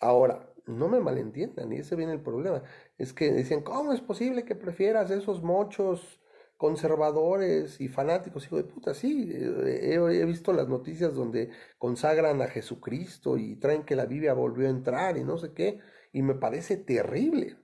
Ahora, 0.00 0.52
no 0.66 0.88
me 0.88 1.00
malentiendan, 1.00 1.72
y 1.72 1.76
ese 1.76 1.96
viene 1.96 2.12
el 2.12 2.20
problema. 2.20 2.62
Es 2.98 3.14
que 3.14 3.32
decían, 3.32 3.62
¿cómo 3.62 3.94
es 3.94 4.02
posible 4.02 4.44
que 4.44 4.54
prefieras 4.54 5.10
esos 5.10 5.42
mochos 5.42 6.20
conservadores 6.56 7.80
y 7.80 7.88
fanáticos? 7.88 8.44
Hijo 8.46 8.56
de 8.56 8.64
puta, 8.64 8.94
sí, 8.94 9.30
eh, 9.32 9.94
he, 9.94 10.24
visto 10.24 10.52
las 10.52 10.68
noticias 10.68 11.14
donde 11.14 11.50
consagran 11.78 12.42
a 12.42 12.48
Jesucristo 12.48 13.36
y 13.38 13.56
traen 13.56 13.84
que 13.84 13.96
la 13.96 14.06
Biblia 14.06 14.34
volvió 14.34 14.66
a 14.66 14.70
entrar 14.70 15.16
y 15.16 15.24
no 15.24 15.38
sé 15.38 15.52
qué, 15.52 15.80
y 16.12 16.22
me 16.22 16.34
parece 16.34 16.76
terrible. 16.76 17.56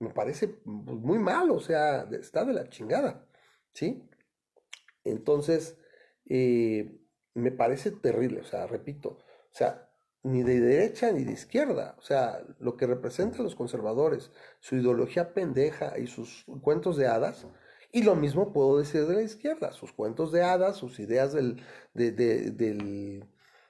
Me 0.00 0.10
parece 0.10 0.48
pues, 0.48 0.98
muy 0.98 1.18
mal, 1.18 1.50
o 1.50 1.60
sea, 1.60 2.08
está 2.12 2.44
de 2.44 2.54
la 2.54 2.68
chingada, 2.68 3.26
¿sí? 3.72 4.08
Entonces, 5.04 5.78
eh, 6.26 7.00
me 7.34 7.52
parece 7.52 7.90
terrible, 7.92 8.40
o 8.40 8.44
sea, 8.44 8.66
repito, 8.66 9.10
o 9.10 9.54
sea, 9.54 9.88
ni 10.22 10.42
de 10.42 10.60
derecha 10.60 11.12
ni 11.12 11.24
de 11.24 11.32
izquierda. 11.32 11.94
O 11.98 12.02
sea, 12.02 12.42
lo 12.58 12.76
que 12.76 12.86
representan 12.86 13.44
los 13.44 13.54
conservadores, 13.54 14.30
su 14.60 14.76
ideología 14.76 15.34
pendeja 15.34 15.98
y 15.98 16.06
sus 16.06 16.44
cuentos 16.62 16.96
de 16.96 17.06
hadas. 17.06 17.46
Y 17.90 18.02
lo 18.02 18.14
mismo 18.16 18.52
puedo 18.52 18.78
decir 18.78 19.06
de 19.06 19.14
la 19.16 19.22
izquierda, 19.22 19.72
sus 19.72 19.92
cuentos 19.92 20.30
de 20.32 20.42
hadas, 20.42 20.76
sus 20.76 20.98
ideas 21.00 21.32
del, 21.32 21.62
del, 21.94 23.24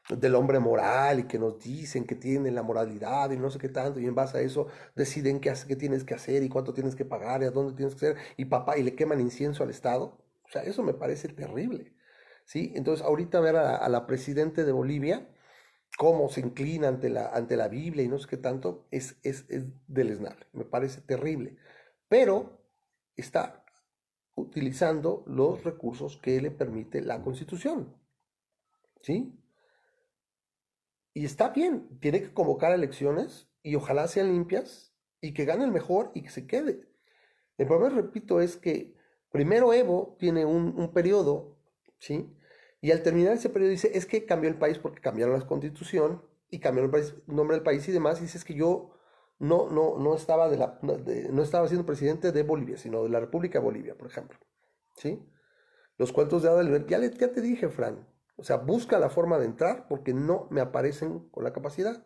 del 0.08 0.34
hombre 0.34 0.58
moral 0.58 1.20
y 1.20 1.24
que 1.24 1.38
nos 1.38 1.58
dicen 1.60 2.04
que 2.04 2.16
tienen 2.16 2.54
la 2.54 2.62
moralidad 2.62 3.30
y 3.30 3.36
no 3.36 3.50
sé 3.50 3.58
qué 3.58 3.68
tanto, 3.68 4.00
y 4.00 4.06
en 4.06 4.14
base 4.14 4.38
a 4.38 4.40
eso 4.40 4.68
deciden 4.96 5.40
qué, 5.40 5.52
qué 5.68 5.76
tienes 5.76 6.04
que 6.04 6.14
hacer 6.14 6.42
y 6.42 6.48
cuánto 6.48 6.74
tienes 6.74 6.96
que 6.96 7.04
pagar 7.04 7.42
y 7.42 7.46
a 7.46 7.50
dónde 7.50 7.74
tienes 7.74 7.94
que 7.94 8.06
hacer, 8.06 8.18
y 8.36 8.46
papá, 8.46 8.76
y 8.78 8.82
le 8.82 8.94
queman 8.96 9.20
incienso 9.20 9.62
al 9.62 9.70
Estado. 9.70 10.18
O 10.44 10.50
sea, 10.50 10.62
eso 10.62 10.82
me 10.82 10.94
parece 10.94 11.28
terrible. 11.28 11.94
¿sí? 12.44 12.72
Entonces, 12.74 13.04
ahorita 13.04 13.40
ver 13.40 13.56
a, 13.56 13.76
a 13.76 13.88
la 13.88 14.06
presidente 14.06 14.64
de 14.64 14.72
Bolivia, 14.72 15.28
cómo 15.98 16.28
se 16.28 16.40
inclina 16.40 16.88
ante 16.88 17.10
la, 17.10 17.28
ante 17.28 17.56
la 17.56 17.68
Biblia 17.68 18.04
y 18.04 18.08
no 18.08 18.18
sé 18.18 18.28
qué 18.28 18.36
tanto, 18.36 18.86
es, 18.90 19.16
es, 19.22 19.44
es 19.48 19.64
deleznable, 19.86 20.46
me 20.52 20.64
parece 20.64 21.00
terrible. 21.02 21.58
Pero 22.08 22.62
está 23.16 23.64
utilizando 24.38 25.24
los 25.26 25.64
recursos 25.64 26.16
que 26.18 26.40
le 26.40 26.50
permite 26.50 27.02
la 27.02 27.22
Constitución. 27.22 27.94
¿Sí? 29.02 29.32
Y 31.14 31.24
está 31.24 31.50
bien, 31.50 31.98
tiene 32.00 32.22
que 32.22 32.32
convocar 32.32 32.72
elecciones 32.72 33.48
y 33.62 33.74
ojalá 33.74 34.06
sean 34.08 34.32
limpias 34.32 34.94
y 35.20 35.34
que 35.34 35.44
gane 35.44 35.64
el 35.64 35.72
mejor 35.72 36.12
y 36.14 36.22
que 36.22 36.30
se 36.30 36.46
quede. 36.46 36.88
El 37.56 37.66
problema, 37.66 37.96
repito, 37.96 38.40
es 38.40 38.56
que 38.56 38.94
primero 39.30 39.72
Evo 39.72 40.16
tiene 40.18 40.44
un, 40.44 40.92
periodo, 40.92 41.58
¿sí? 41.98 42.32
Y 42.80 42.92
al 42.92 43.02
terminar 43.02 43.32
ese 43.32 43.50
periodo 43.50 43.72
dice, 43.72 43.90
es 43.94 44.06
que 44.06 44.24
cambió 44.24 44.48
el 44.48 44.58
país 44.58 44.78
porque 44.78 45.00
cambiaron 45.00 45.38
la 45.38 45.46
constitución 45.46 46.22
y 46.50 46.60
cambiaron 46.60 46.94
el, 46.94 47.22
nombre 47.26 47.56
del 47.56 47.64
país 47.64 47.88
y 47.88 47.92
demás. 47.92 48.20
Y 48.20 48.22
dice, 48.22 48.38
es 48.38 48.44
que 48.44 48.54
yo 48.54 48.92
no, 49.38 49.70
no, 49.70 49.98
no, 49.98 50.14
estaba 50.14 50.48
de 50.48 50.56
la, 50.56 50.78
no 50.82 51.42
estaba 51.42 51.68
siendo 51.68 51.86
presidente 51.86 52.32
de 52.32 52.42
Bolivia, 52.42 52.76
sino 52.76 53.04
de 53.04 53.08
la 53.08 53.20
República 53.20 53.58
de 53.58 53.64
Bolivia, 53.64 53.96
por 53.96 54.08
ejemplo. 54.08 54.38
¿Sí? 54.96 55.22
Los 55.96 56.12
cuentos 56.12 56.42
de 56.42 56.48
Ada 56.48 56.86
ya, 56.86 56.98
ya 57.00 57.32
te 57.32 57.40
dije, 57.40 57.68
Fran. 57.68 58.06
O 58.36 58.44
sea, 58.44 58.56
busca 58.56 58.98
la 58.98 59.10
forma 59.10 59.38
de 59.38 59.46
entrar 59.46 59.86
porque 59.88 60.14
no 60.14 60.46
me 60.50 60.60
aparecen 60.60 61.28
con 61.30 61.42
la 61.42 61.52
capacidad. 61.52 62.04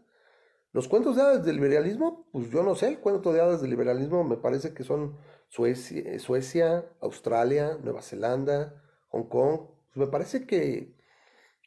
Los 0.73 0.89
cuentos 0.89 1.17
de 1.17 1.23
hadas 1.23 1.45
del 1.45 1.57
liberalismo, 1.57 2.27
pues 2.33 2.49
yo 2.49 2.63
no 2.63 2.75
sé, 2.75 2.89
el 2.89 3.01
cuento 3.01 3.35
de 3.35 3.43
hadas 3.43 3.61
del 3.61 3.71
liberalismo 3.71 4.25
me 4.25 4.39
parece 4.39 4.73
que 4.73 4.85
son 4.85 5.19
Suecia, 5.49 6.19
Suecia 6.19 6.87
Australia, 7.03 7.79
Nueva 7.83 8.01
Zelanda, 8.01 8.83
Hong 9.11 9.25
Kong, 9.25 9.61
pues, 9.93 10.07
me 10.07 10.07
parece 10.07 10.47
que, 10.47 10.97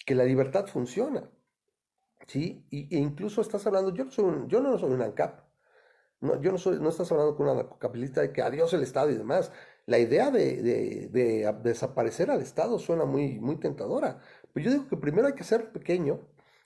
la 0.08 0.24
libertad 0.24 0.66
funciona. 0.66 1.30
¿sí? 2.26 2.66
Y, 2.72 2.96
e 2.96 3.00
incluso 3.00 3.42
estás 3.42 3.68
hablando, 3.68 3.94
yo 3.94 4.06
no 4.06 4.12
soy, 4.12 4.26
un, 4.26 4.48
yo 4.50 4.60
no 4.60 4.76
soy 4.80 4.92
un 4.92 5.04
ANCAP. 5.04 5.45
No, 6.22 6.42
yo 6.42 6.52
no, 6.52 6.58
soy, 6.58 6.80
no 6.80 6.90
estás 6.90 7.12
hablando 7.12 7.36
con 7.36 7.48
una 7.48 7.70
capitalista 7.78 8.22
de 8.22 8.32
que 8.32 8.42
adiós 8.42 8.74
el 8.74 8.84
Estado 8.84 9.12
y 9.12 9.16
demás. 9.16 9.52
La 9.86 10.00
idea 10.00 10.32
de, 10.32 11.10
desaparecer 11.62 12.32
al 12.32 12.42
Estado 12.42 12.80
suena 12.80 13.06
muy, 13.06 13.40
muy 13.40 13.58
tentadora. 13.58 14.20
Pero 14.54 14.66
yo 14.66 14.72
digo 14.72 14.88
que 14.88 14.98
primero 14.98 15.28
hay 15.28 15.34
que 15.34 15.44
ser 15.44 15.72
pequeño, 15.72 16.22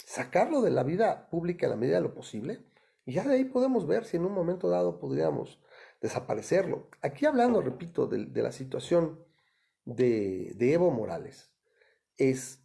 sacarlo 0.05 0.61
de 0.61 0.71
la 0.71 0.83
vida 0.83 1.29
pública 1.29 1.65
en 1.65 1.71
la 1.71 1.77
medida 1.77 1.95
de 1.97 2.03
lo 2.03 2.13
posible, 2.13 2.63
y 3.05 3.13
ya 3.13 3.23
de 3.23 3.35
ahí 3.35 3.45
podemos 3.45 3.87
ver 3.87 4.05
si 4.05 4.17
en 4.17 4.25
un 4.25 4.33
momento 4.33 4.69
dado 4.69 4.99
podríamos 4.99 5.59
desaparecerlo. 6.01 6.89
Aquí 7.01 7.25
hablando, 7.25 7.61
repito, 7.61 8.07
de, 8.07 8.25
de 8.25 8.41
la 8.43 8.51
situación 8.51 9.19
de, 9.95 10.73
Evo 10.73 10.91
Morales 10.91 11.51
es, 12.17 12.61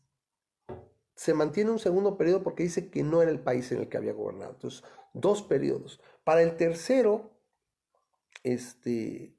se 1.14 1.34
mantiene 1.34 1.70
un 1.70 1.78
segundo 1.78 2.16
periodo 2.16 2.42
porque 2.42 2.64
dice 2.64 2.90
que 2.90 3.02
no 3.02 3.22
era 3.22 3.30
el 3.30 3.40
país 3.40 3.70
en 3.72 3.80
el 3.80 3.88
que 3.88 3.96
había 3.96 4.12
gobernado. 4.12 4.52
Entonces, 4.52 4.82
dos 5.12 5.42
periodos. 5.42 6.00
Para 6.24 6.42
el 6.42 6.56
tercero, 6.56 7.30
este, 8.42 9.36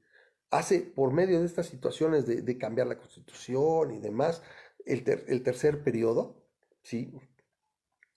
hace 0.50 0.80
por 0.80 1.12
medio 1.12 1.40
de 1.40 1.46
estas 1.46 1.66
situaciones 1.66 2.26
de, 2.26 2.58
cambiar 2.58 2.86
la 2.86 2.98
constitución 2.98 3.92
y 3.92 3.98
demás, 3.98 4.42
el, 4.84 5.04
el, 5.26 5.42
tercer 5.42 5.82
periodo, 5.82 6.46
¿sí? 6.82 7.12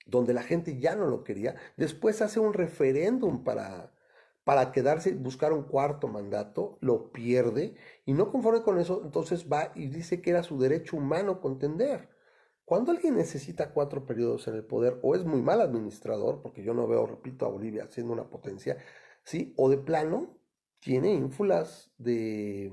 donde 0.06 0.34
la 0.34 0.44
gente 0.44 0.80
ya 0.80 0.96
no 0.96 1.08
lo 1.08 1.24
quería, 1.24 1.56
después 1.78 2.22
hace 2.22 2.40
un 2.40 2.54
referéndum 2.54 3.44
para, 3.44 3.92
para 4.44 4.72
quedarse, 4.72 5.14
buscar 5.14 5.54
un 5.54 5.64
cuarto 5.64 6.08
mandato, 6.08 6.78
lo 6.82 7.12
pierde 7.12 7.76
y 8.06 8.14
no 8.14 8.32
conforme 8.32 8.64
con 8.64 8.80
eso, 8.80 9.02
entonces 9.04 9.48
va 9.52 9.72
y 9.76 9.88
dice 9.88 10.22
que 10.22 10.32
era 10.32 10.44
su 10.44 10.60
derecho 10.60 10.98
humano 10.98 11.42
contender. 11.42 12.10
Cuando 12.70 12.92
alguien 12.92 13.18
necesita 13.18 13.74
cuatro 13.74 14.06
periodos 14.06 14.48
en 14.48 14.54
el 14.54 14.64
poder, 14.64 15.00
o 15.02 15.16
es 15.16 15.26
muy 15.26 15.42
mal 15.42 15.60
administrador, 15.60 16.44
porque 16.44 16.62
yo 16.62 16.76
no 16.76 16.88
veo, 16.88 17.08
repito, 17.08 17.48
a 17.48 17.50
Bolivia 17.50 17.88
siendo 17.90 18.14
una 18.14 18.30
potencia, 18.30 18.78
¿sí? 19.24 19.56
O 19.58 19.72
de 19.72 19.80
plano, 19.80 20.38
tiene 20.80 21.12
ínfulas 21.12 21.92
de, 21.98 22.72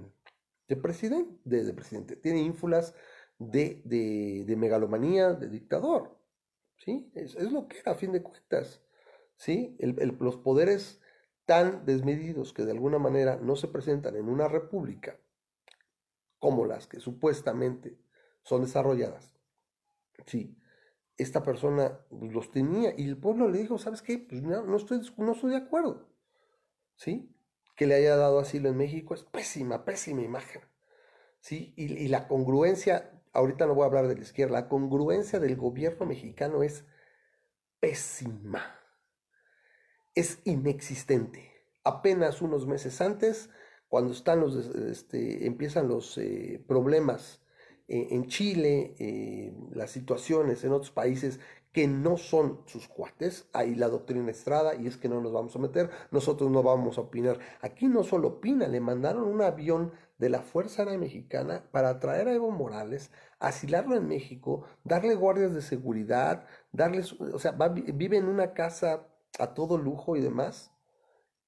de, 0.69 0.77
presidente, 0.77 1.41
de, 1.45 1.73
presidente, 1.73 2.15
tiene 2.17 2.43
ínfulas 2.43 2.95
de, 3.39 3.81
de, 3.87 4.57
megalomanía, 4.57 5.33
de 5.33 5.49
dictador, 5.49 6.15
¿sí? 6.77 7.11
Es, 7.15 7.35
lo 7.51 7.67
que 7.67 7.79
era, 7.79 7.93
a 7.93 7.95
fin 7.95 8.13
de 8.13 8.23
cuentas, 8.23 8.83
¿sí? 9.37 9.79
los 9.81 10.37
poderes 10.37 11.01
tan 11.47 11.87
desmedidos 11.87 12.53
que 12.53 12.67
de 12.67 12.73
alguna 12.73 12.99
manera 12.99 13.37
no 13.37 13.57
se 13.57 13.69
presentan 13.69 14.17
en 14.17 14.29
una 14.29 14.47
república 14.47 15.19
como 16.39 16.67
las 16.67 16.87
que 16.87 17.01
supuestamente 17.01 17.99
son 18.43 18.61
desarrolladas. 18.61 19.36
Sí, 20.25 20.57
esta 21.19 21.43
persona 21.43 22.01
los 22.11 22.51
tenía 22.51 22.95
y 22.97 23.09
el 23.09 23.19
pueblo 23.19 23.49
le 23.49 23.59
dijo, 23.59 23.79
¿sabes 23.79 24.03
qué? 24.03 24.19
Pues 24.19 24.43
no, 24.43 24.77
estoy, 24.77 25.01
no 25.19 25.33
estoy 25.33 25.51
de 25.51 25.57
acuerdo. 25.59 26.09
¿Sí? 26.97 27.37
que 27.77 27.87
le 27.87 27.95
haya 27.95 28.17
dado 28.17 28.41
asilo 28.41 28.71
en 28.71 28.77
México 28.77 29.15
es 29.15 29.23
pésima, 29.23 29.85
pésima 29.85 30.23
imagen. 30.23 30.63
¿sí? 31.41 31.75
Y, 31.77 32.09
la 32.09 32.27
congruencia, 32.27 33.23
ahorita 33.33 33.67
no 33.67 33.75
voy 33.75 33.85
a 33.85 33.87
hablar 33.87 34.09
de 34.09 34.17
la 34.17 34.23
izquierda, 34.23 34.61
la 34.61 34.69
congruencia 34.69 35.39
del 35.39 35.57
gobierno 35.57 36.07
mexicano 36.07 36.63
es 36.63 36.85
pésima, 37.79 38.81
es 40.15 40.41
inexistente. 40.45 41.53
Apenas 41.85 42.41
unos 42.43 42.67
meses 42.67 43.01
antes, 43.01 43.51
cuando 43.89 44.13
están 44.13 44.41
los, 44.41 44.57
este, 44.57 45.47
empiezan 45.47 45.87
los 45.87 46.19
eh, 46.19 46.65
problemas 46.67 47.43
eh, 47.88 48.09
en 48.11 48.27
Chile, 48.27 48.94
eh, 48.99 49.55
las 49.72 49.90
situaciones 49.90 50.64
en 50.64 50.72
otros 50.72 50.90
países 50.90 51.40
que 51.72 51.87
no 51.87 52.16
son 52.16 52.62
sus 52.64 52.88
cuates, 52.88 53.49
ahí 53.53 53.75
la 53.75 53.88
doctrina 53.88 54.31
Estrada, 54.31 54.75
y 54.75 54.87
es 54.87 54.96
que 54.96 55.11
no 55.11 55.20
nos 55.20 55.33
vamos 55.33 55.55
a 55.55 55.59
meter, 55.59 55.90
nosotros 56.11 56.51
no 56.51 56.62
vamos 56.62 56.96
a 56.96 57.03
opinar. 57.03 57.38
Aquí 57.61 57.87
no 57.87 58.03
solo 58.03 58.29
opina, 58.29 58.66
le 58.66 58.81
mandaron 58.81 59.25
un 59.25 59.42
avión 59.42 59.92
de 60.16 60.31
la 60.31 60.40
Fuerza 60.40 60.83
Aérea 60.83 60.99
Mexicana 60.99 61.68
para 61.72 62.01
traer 62.01 62.29
a 62.29 62.33
Evo 62.33 62.51
Morales, 62.51 63.11
asilarlo 63.38 63.94
en 63.94 64.09
México, 64.09 64.64
darle 64.85 65.14
guardias 65.14 65.55
de 65.55 65.61
seguridad, 65.61 66.46
darles, 66.72 67.12
o 67.20 67.38
sea, 67.38 67.53
vive 67.53 68.16
en 68.16 68.27
una 68.27 68.55
casa 68.55 69.07
a 69.38 69.53
todo 69.53 69.77
lujo 69.77 70.16
y 70.16 70.22
demás. 70.22 70.72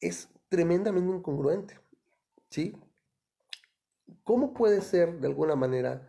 Es 0.00 0.28
tremendamente 0.50 1.10
incongruente, 1.10 1.80
¿sí? 2.50 2.76
¿Cómo 4.24 4.52
puede 4.52 4.82
ser, 4.82 5.20
de 5.20 5.26
alguna 5.26 5.56
manera, 5.56 6.06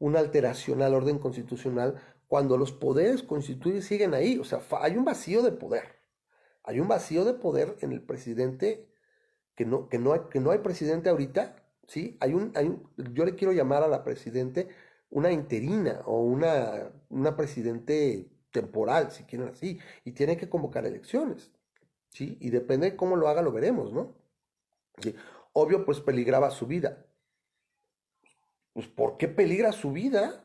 una 0.00 0.18
alteración 0.18 0.82
al 0.82 0.94
orden 0.94 1.18
constitucional 1.18 2.02
cuando 2.26 2.56
los 2.56 2.72
poderes 2.72 3.22
constituyentes 3.22 3.86
siguen 3.86 4.14
ahí. 4.14 4.38
O 4.38 4.44
sea, 4.44 4.60
hay 4.80 4.96
un 4.96 5.04
vacío 5.04 5.42
de 5.42 5.52
poder. 5.52 6.00
Hay 6.64 6.80
un 6.80 6.88
vacío 6.88 7.24
de 7.24 7.34
poder 7.34 7.76
en 7.80 7.92
el 7.92 8.02
presidente 8.02 8.88
que 9.54 9.64
no, 9.64 9.88
que 9.88 9.98
no, 9.98 10.12
hay, 10.12 10.20
que 10.30 10.40
no 10.40 10.50
hay 10.50 10.58
presidente 10.58 11.10
ahorita. 11.10 11.56
¿sí? 11.86 12.16
Hay 12.20 12.34
un, 12.34 12.52
hay 12.56 12.76
yo 13.12 13.24
le 13.24 13.34
quiero 13.34 13.52
llamar 13.52 13.82
a 13.82 13.88
la 13.88 14.02
presidente 14.02 14.68
una 15.10 15.30
interina 15.32 16.02
o 16.06 16.22
una, 16.22 16.90
una 17.10 17.36
presidente 17.36 18.30
temporal, 18.50 19.12
si 19.12 19.24
quieren 19.24 19.48
así, 19.48 19.78
y 20.04 20.12
tiene 20.12 20.36
que 20.36 20.48
convocar 20.48 20.86
elecciones. 20.86 21.52
¿sí? 22.08 22.38
Y 22.40 22.50
depende 22.50 22.90
de 22.90 22.96
cómo 22.96 23.16
lo 23.16 23.28
haga, 23.28 23.42
lo 23.42 23.52
veremos, 23.52 23.92
¿no? 23.92 24.16
Obvio, 25.52 25.84
pues 25.84 26.00
peligraba 26.00 26.50
su 26.50 26.66
vida 26.66 27.09
pues 28.72 28.86
¿por 28.86 29.16
qué 29.16 29.28
peligra 29.28 29.72
su 29.72 29.92
vida? 29.92 30.44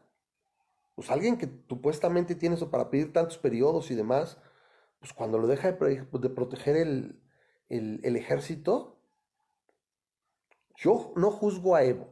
Pues 0.95 1.11
alguien 1.11 1.37
que 1.37 1.49
supuestamente 1.67 2.35
tiene 2.35 2.55
eso 2.55 2.71
para 2.71 2.89
pedir 2.89 3.11
tantos 3.11 3.37
periodos 3.37 3.91
y 3.91 3.95
demás, 3.95 4.37
pues 4.99 5.13
cuando 5.13 5.37
lo 5.37 5.47
deja 5.47 5.71
de, 5.71 6.29
proteger 6.29 6.77
el, 6.77 7.19
ejército, 8.15 8.97
yo 10.77 11.13
no 11.15 11.31
juzgo 11.31 11.75
a 11.75 11.83
Evo 11.83 12.07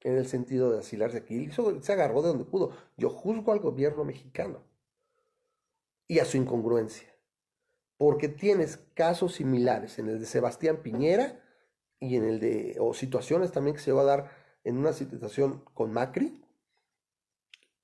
en 0.00 0.16
el 0.16 0.26
sentido 0.26 0.70
de 0.70 0.78
asilarse 0.78 1.18
aquí, 1.18 1.50
se 1.80 1.92
agarró 1.92 2.22
de 2.22 2.28
donde 2.28 2.44
pudo. 2.44 2.72
Yo 2.96 3.10
juzgo 3.10 3.52
al 3.52 3.60
gobierno 3.60 4.04
mexicano 4.04 4.62
y 6.06 6.20
a 6.20 6.24
su 6.24 6.38
incongruencia, 6.38 7.14
porque 7.98 8.28
tienes 8.28 8.78
casos 8.94 9.34
similares 9.34 9.98
en 9.98 10.08
el 10.08 10.18
de 10.18 10.26
Sebastián 10.26 10.78
Piñera 10.82 11.44
y 12.00 12.16
en 12.16 12.24
el 12.24 12.40
de, 12.40 12.76
o 12.80 12.94
situaciones 12.94 13.52
también 13.52 13.76
que 13.76 13.82
se 13.82 13.92
va 13.92 14.02
a 14.02 14.06
dar 14.06 14.37
en 14.68 14.76
una 14.76 14.92
situación 14.92 15.64
con 15.72 15.92
Macri 15.92 16.44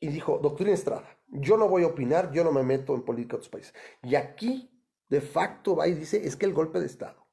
y 0.01 0.09
dijo, 0.09 0.38
doctrina 0.38 0.73
Estrada, 0.73 1.18
yo 1.29 1.57
no 1.57 1.66
voy 1.66 1.83
a 1.83 1.87
opinar, 1.87 2.31
yo 2.31 2.44
no 2.44 2.53
me 2.53 2.62
meto 2.62 2.94
en 2.94 3.07
política 3.07 3.33
de 3.33 3.37
otros 3.38 3.49
países. 3.49 3.75
Y 4.03 4.16
aquí, 4.16 4.70
de 5.09 5.23
facto, 5.23 5.77
va 5.77 5.88
y 5.88 5.94
dice, 5.94 6.27
es 6.27 6.37
que 6.37 6.44
el 6.44 6.53
golpe 6.53 6.81
de 6.81 6.87
Estado, 6.87 7.27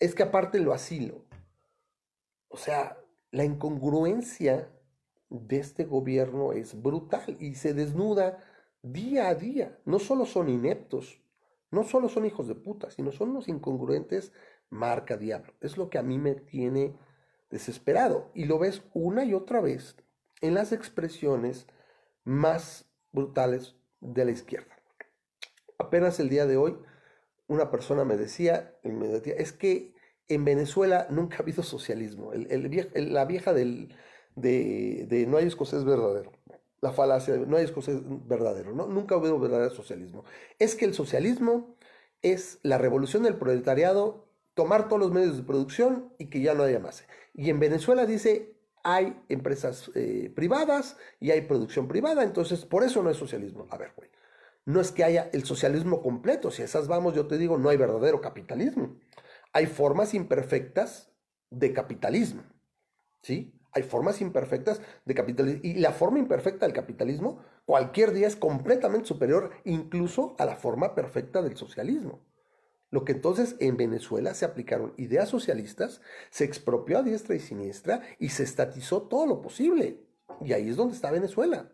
es 0.00 0.16
que 0.16 0.24
aparte 0.24 0.58
lo 0.58 0.72
asilo. 0.72 1.24
O 2.48 2.56
sea, 2.56 2.98
la 3.30 3.44
incongruencia 3.44 4.76
de 5.28 5.60
este 5.60 5.84
gobierno 5.84 6.52
es 6.52 6.82
brutal 6.82 7.36
y 7.38 7.54
se 7.54 7.74
desnuda 7.74 8.38
día 8.82 9.28
a 9.28 9.36
día. 9.36 9.78
No 9.84 10.00
solo 10.00 10.26
son 10.26 10.48
ineptos, 10.48 11.22
no 11.70 11.84
solo 11.84 12.08
son 12.08 12.26
hijos 12.26 12.48
de 12.48 12.56
puta, 12.56 12.90
sino 12.90 13.12
son 13.12 13.32
los 13.32 13.46
incongruentes 13.46 14.32
marca 14.70 15.16
diablo. 15.16 15.52
Es 15.60 15.76
lo 15.76 15.88
que 15.88 15.98
a 15.98 16.02
mí 16.02 16.18
me 16.18 16.34
tiene 16.34 16.96
desesperado. 17.52 18.32
Y 18.34 18.46
lo 18.46 18.58
ves 18.58 18.82
una 18.92 19.24
y 19.24 19.34
otra 19.34 19.60
vez 19.60 19.94
en 20.40 20.54
las 20.54 20.72
expresiones 20.72 21.68
más 22.24 22.90
brutales 23.12 23.76
de 24.00 24.24
la 24.24 24.32
izquierda. 24.32 24.76
Apenas 25.78 26.18
el 26.18 26.28
día 26.28 26.46
de 26.46 26.56
hoy, 26.56 26.76
una 27.46 27.70
persona 27.70 28.04
me 28.04 28.16
decía, 28.16 28.76
me 28.82 29.06
decía 29.06 29.34
es 29.36 29.52
que 29.52 29.94
en 30.28 30.44
Venezuela 30.44 31.06
nunca 31.10 31.36
ha 31.36 31.42
habido 31.42 31.62
socialismo. 31.62 32.32
la 32.34 33.24
vieja 33.24 33.52
del, 33.52 33.94
de, 34.34 35.26
no 35.28 35.36
hay 35.36 35.46
escocés 35.46 35.84
verdadero. 35.84 36.32
La 36.80 36.92
falacia 36.92 37.34
de 37.34 37.46
no 37.46 37.56
hay 37.56 37.64
escocés 37.64 38.00
verdadero. 38.26 38.72
¿no? 38.72 38.86
Nunca 38.86 39.14
ha 39.14 39.18
habido 39.18 39.38
verdadero 39.38 39.70
socialismo. 39.70 40.24
Es 40.58 40.74
que 40.74 40.84
el 40.84 40.94
socialismo 40.94 41.76
es 42.22 42.58
la 42.62 42.78
revolución 42.78 43.24
del 43.24 43.36
proletariado, 43.36 44.26
tomar 44.54 44.88
todos 44.88 45.00
los 45.00 45.12
medios 45.12 45.36
de 45.36 45.42
producción 45.42 46.12
y 46.18 46.26
que 46.26 46.40
ya 46.40 46.54
no 46.54 46.62
haya 46.62 46.78
más. 46.78 47.04
Y 47.34 47.50
en 47.50 47.60
Venezuela 47.60 48.06
dice, 48.06 48.56
hay 48.84 49.22
empresas 49.28 49.90
eh, 49.94 50.32
privadas 50.34 50.96
y 51.20 51.30
hay 51.30 51.42
producción 51.42 51.88
privada, 51.88 52.22
entonces 52.22 52.64
por 52.64 52.84
eso 52.84 53.02
no 53.02 53.10
es 53.10 53.16
socialismo. 53.16 53.66
A 53.70 53.78
ver, 53.78 53.92
güey, 53.96 54.10
no 54.64 54.80
es 54.80 54.92
que 54.92 55.04
haya 55.04 55.30
el 55.32 55.44
socialismo 55.44 56.02
completo, 56.02 56.50
si 56.50 56.62
esas 56.62 56.88
vamos, 56.88 57.14
yo 57.14 57.26
te 57.26 57.38
digo, 57.38 57.58
no 57.58 57.68
hay 57.68 57.76
verdadero 57.76 58.20
capitalismo. 58.20 58.96
Hay 59.52 59.66
formas 59.66 60.14
imperfectas 60.14 61.12
de 61.50 61.72
capitalismo, 61.72 62.42
¿sí? 63.22 63.58
Hay 63.72 63.82
formas 63.82 64.20
imperfectas 64.20 64.80
de 65.04 65.14
capitalismo. 65.14 65.60
Y 65.62 65.74
la 65.74 65.92
forma 65.92 66.18
imperfecta 66.18 66.66
del 66.66 66.74
capitalismo 66.74 67.42
cualquier 67.64 68.12
día 68.12 68.26
es 68.26 68.36
completamente 68.36 69.06
superior 69.06 69.50
incluso 69.64 70.36
a 70.38 70.44
la 70.44 70.56
forma 70.56 70.94
perfecta 70.94 71.42
del 71.42 71.56
socialismo. 71.56 72.20
Lo 72.92 73.06
que 73.06 73.12
entonces 73.12 73.56
en 73.58 73.78
Venezuela 73.78 74.34
se 74.34 74.44
aplicaron 74.44 74.92
ideas 74.98 75.30
socialistas, 75.30 76.02
se 76.28 76.44
expropió 76.44 76.98
a 76.98 77.02
diestra 77.02 77.34
y 77.34 77.40
siniestra 77.40 78.02
y 78.18 78.28
se 78.28 78.42
estatizó 78.42 79.02
todo 79.04 79.26
lo 79.26 79.40
posible. 79.40 80.04
Y 80.42 80.52
ahí 80.52 80.68
es 80.68 80.76
donde 80.76 80.94
está 80.94 81.10
Venezuela. 81.10 81.72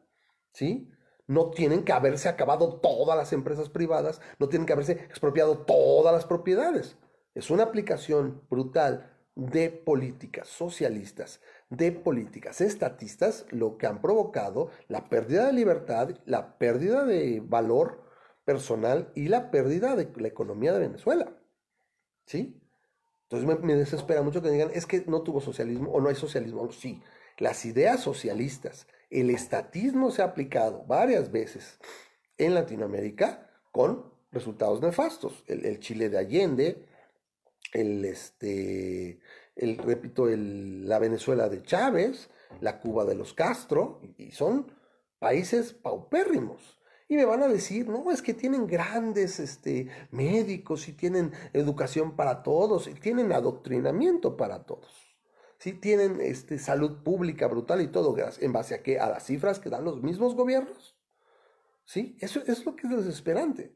¿Sí? 0.52 0.88
No 1.26 1.50
tienen 1.50 1.82
que 1.82 1.92
haberse 1.92 2.28
acabado 2.28 2.78
todas 2.78 3.18
las 3.18 3.32
empresas 3.32 3.68
privadas, 3.68 4.20
no 4.38 4.48
tienen 4.48 4.64
que 4.64 4.72
haberse 4.72 4.92
expropiado 4.92 5.58
todas 5.58 6.14
las 6.14 6.24
propiedades. 6.24 6.96
Es 7.34 7.50
una 7.50 7.64
aplicación 7.64 8.40
brutal 8.48 9.12
de 9.34 9.70
políticas 9.70 10.46
socialistas, 10.46 11.40
de 11.68 11.90
políticas 11.90 12.60
estatistas, 12.60 13.44
lo 13.50 13.76
que 13.76 13.88
han 13.88 14.00
provocado 14.00 14.70
la 14.86 15.08
pérdida 15.08 15.46
de 15.46 15.52
libertad, 15.52 16.10
la 16.26 16.58
pérdida 16.58 17.04
de 17.04 17.42
valor 17.44 18.07
personal 18.48 19.12
y 19.14 19.28
la 19.28 19.50
pérdida 19.50 19.94
de 19.94 20.08
la 20.16 20.26
economía 20.26 20.72
de 20.72 20.78
Venezuela. 20.78 21.36
¿Sí? 22.24 22.58
Entonces 23.24 23.62
me, 23.62 23.74
desespera 23.74 24.22
mucho 24.22 24.40
que 24.40 24.48
digan, 24.48 24.70
es 24.72 24.86
que 24.86 25.04
no 25.06 25.20
tuvo 25.20 25.42
socialismo 25.42 25.92
o 25.92 26.00
no 26.00 26.08
hay 26.08 26.14
socialismo. 26.14 26.72
Sí, 26.72 27.02
las 27.36 27.66
ideas 27.66 28.00
socialistas, 28.00 28.86
el 29.10 29.28
estatismo 29.28 30.10
se 30.10 30.22
ha 30.22 30.24
aplicado 30.24 30.82
varias 30.86 31.30
veces 31.30 31.78
en 32.38 32.54
Latinoamérica 32.54 33.50
con 33.70 34.10
resultados 34.32 34.80
nefastos. 34.80 35.44
El, 35.46 35.78
Chile 35.78 36.08
de 36.08 36.16
Allende, 36.16 36.86
el, 37.74 38.02
este, 38.06 39.20
el, 39.56 39.76
repito, 39.76 40.26
el, 40.26 40.88
la 40.88 40.98
Venezuela 40.98 41.50
de 41.50 41.62
Chávez, 41.62 42.30
la 42.62 42.80
Cuba 42.80 43.04
de 43.04 43.14
los 43.14 43.34
Castro, 43.34 44.00
y 44.16 44.30
son 44.30 44.72
países 45.18 45.74
paupérrimos. 45.74 46.77
Y 47.08 47.16
me 47.16 47.24
van 47.24 47.42
a 47.42 47.48
decir, 47.48 47.88
no, 47.88 48.10
es 48.12 48.20
que 48.20 48.34
tienen 48.34 48.66
grandes 48.66 49.40
este, 49.40 49.88
médicos 50.10 50.88
y 50.88 50.92
tienen 50.92 51.32
educación 51.54 52.14
para 52.16 52.42
todos 52.42 52.86
y 52.86 52.92
tienen 52.92 53.32
adoctrinamiento 53.32 54.36
para 54.36 54.66
todos. 54.66 55.16
Sí, 55.58 55.72
tienen 55.72 56.20
este, 56.20 56.58
salud 56.58 57.02
pública 57.02 57.46
brutal 57.46 57.80
y 57.80 57.88
todo, 57.88 58.14
¿en 58.40 58.52
base 58.52 58.74
a 58.74 58.82
qué? 58.82 59.00
A 59.00 59.08
las 59.08 59.24
cifras 59.24 59.58
que 59.58 59.70
dan 59.70 59.84
los 59.84 60.02
mismos 60.02 60.34
gobiernos. 60.34 60.96
¿Sí? 61.84 62.18
Eso, 62.20 62.42
es 62.46 62.66
lo 62.66 62.76
que 62.76 62.86
es 62.86 62.96
desesperante. 63.04 63.74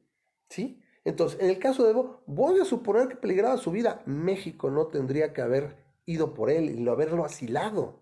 ¿Sí? 0.51 0.83
Entonces, 1.03 1.41
en 1.41 1.49
el 1.49 1.59
caso 1.59 1.85
de 1.85 1.91
Evo, 1.91 2.23
voy 2.27 2.61
a 2.61 2.67
suponer 2.67 3.09
que 3.09 3.17
peligraba 3.17 3.57
su 3.57 3.71
vida. 3.71 4.03
México 4.05 4.71
no 4.71 4.89
tendría 4.89 5.33
que 5.33 5.41
haber 5.41 5.77
ido 6.05 6.35
por 6.35 6.51
él 6.51 6.79
y 6.79 6.89
haberlo 6.89 7.25
asilado 7.25 8.02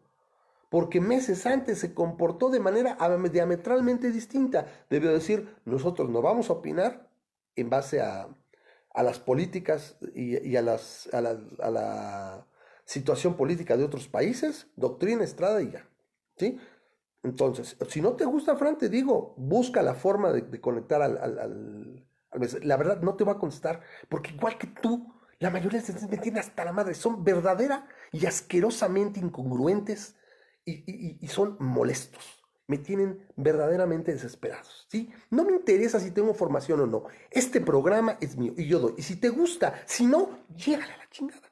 porque 0.71 1.01
meses 1.01 1.47
antes 1.47 1.81
se 1.81 1.93
comportó 1.93 2.49
de 2.49 2.61
manera 2.61 2.97
diametralmente 3.31 4.11
distinta. 4.13 4.67
Debió 4.89 5.13
decir, 5.13 5.55
nosotros 5.65 6.09
no 6.09 6.23
vamos 6.23 6.49
a 6.49 6.55
opinar 6.55 7.11
en 7.57 7.69
base 7.69 8.01
a, 8.01 8.29
las 8.95 9.19
políticas 9.19 9.97
y, 10.15 10.57
a, 10.57 10.63
las, 10.63 11.09
a, 11.13 11.21
la, 11.21 12.47
situación 12.85 13.37
política 13.37 13.77
de 13.77 13.85
otros 13.85 14.09
países, 14.09 14.69
doctrina, 14.77 15.25
estrada 15.25 15.61
y 15.61 15.73
ya. 15.73 15.89
¿sí? 16.37 16.59
Entonces, 17.23 17.77
si 17.89 18.01
no 18.01 18.15
te 18.15 18.25
gusta, 18.25 18.57
Fran, 18.57 18.79
te 18.79 18.89
digo, 18.89 19.35
busca 19.37 19.83
la 19.83 19.95
forma 19.95 20.33
de, 20.33 20.61
conectar 20.61 21.03
al, 21.03 21.19
al, 21.19 22.07
La 22.63 22.77
verdad, 22.77 23.01
no 23.03 23.17
te 23.17 23.25
va 23.25 23.33
a 23.33 23.39
contestar, 23.39 23.81
porque 24.09 24.31
igual 24.31 24.57
que 24.57 24.69
tú, 24.69 25.13
La 25.41 25.51
mayoría 25.51 25.81
de 25.81 25.87
sentencias 25.87 26.11
me 26.11 26.19
tienen 26.19 26.41
hasta 26.41 26.65
la 26.65 26.73
madre. 26.73 26.95
Son 26.95 27.25
verdadera 27.25 27.89
y 28.13 28.27
asquerosamente 28.27 29.21
incongruentes 29.21 30.17
y, 30.71 31.29
son 31.29 31.57
molestos. 31.59 32.43
Me 32.67 32.79
tienen 32.79 33.27
verdaderamente 33.37 34.13
desesperados. 34.13 34.87
¿sí? 34.89 35.11
No 35.31 35.45
me 35.45 35.53
interesa 35.53 35.99
si 35.99 36.13
tengo 36.13 36.35
formación 36.35 36.81
o 36.81 36.87
no. 36.87 37.05
Este 37.31 37.61
programa 37.61 38.17
es 38.21 38.37
mío 38.37 38.55
y 38.57 38.67
yo 38.67 38.79
doy. 38.79 38.95
Y 38.97 39.03
si 39.03 39.17
te 39.17 39.29
gusta, 39.29 39.83
si 39.87 40.07
no, 40.07 40.45
llégale 40.55 40.93
a 40.93 40.99
la 40.99 41.11
chingada. 41.11 41.51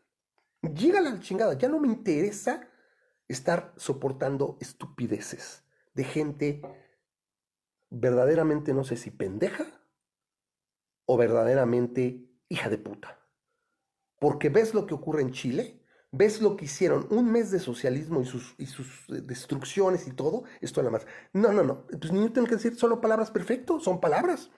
Llégale 0.62 1.08
a 1.08 1.12
la 1.12 1.20
chingada. 1.20 1.54
Ya 1.54 1.68
no 1.68 1.80
me 1.80 1.88
interesa 1.88 2.68
estar 3.26 3.74
soportando 3.76 4.56
estupideces 4.60 5.64
de 5.94 6.04
gente 6.04 6.62
verdaderamente, 7.90 8.72
no 8.72 8.84
sé 8.84 8.96
si 8.96 9.10
pendeja 9.10 9.66
o 11.06 11.16
verdaderamente 11.16 12.30
hija 12.48 12.68
de 12.68 12.78
puta. 12.78 13.18
Porque 14.18 14.48
ves 14.48 14.74
lo 14.74 14.86
que 14.86 14.94
ocurre 14.94 15.22
en 15.22 15.32
Chile, 15.32 15.77
ves 16.10 16.40
lo 16.40 16.56
que 16.56 16.64
hicieron, 16.64 17.06
un 17.10 17.30
mes 17.30 17.50
de 17.50 17.60
socialismo 17.60 18.20
y 18.20 18.24
sus, 18.24 18.54
y 18.58 18.66
sus 18.66 18.86
eh, 19.08 19.20
destrucciones 19.22 20.06
y 20.06 20.12
todo, 20.12 20.44
esto 20.60 20.82
nada 20.82 20.92
más. 20.92 21.06
No, 21.32 21.52
no, 21.52 21.62
no, 21.62 21.86
pues 21.86 22.12
ni 22.12 22.28
tengo 22.30 22.46
que 22.46 22.56
decir 22.56 22.76
solo 22.76 23.00
palabras 23.00 23.30
perfecto, 23.30 23.80
son 23.80 24.00
palabras. 24.00 24.50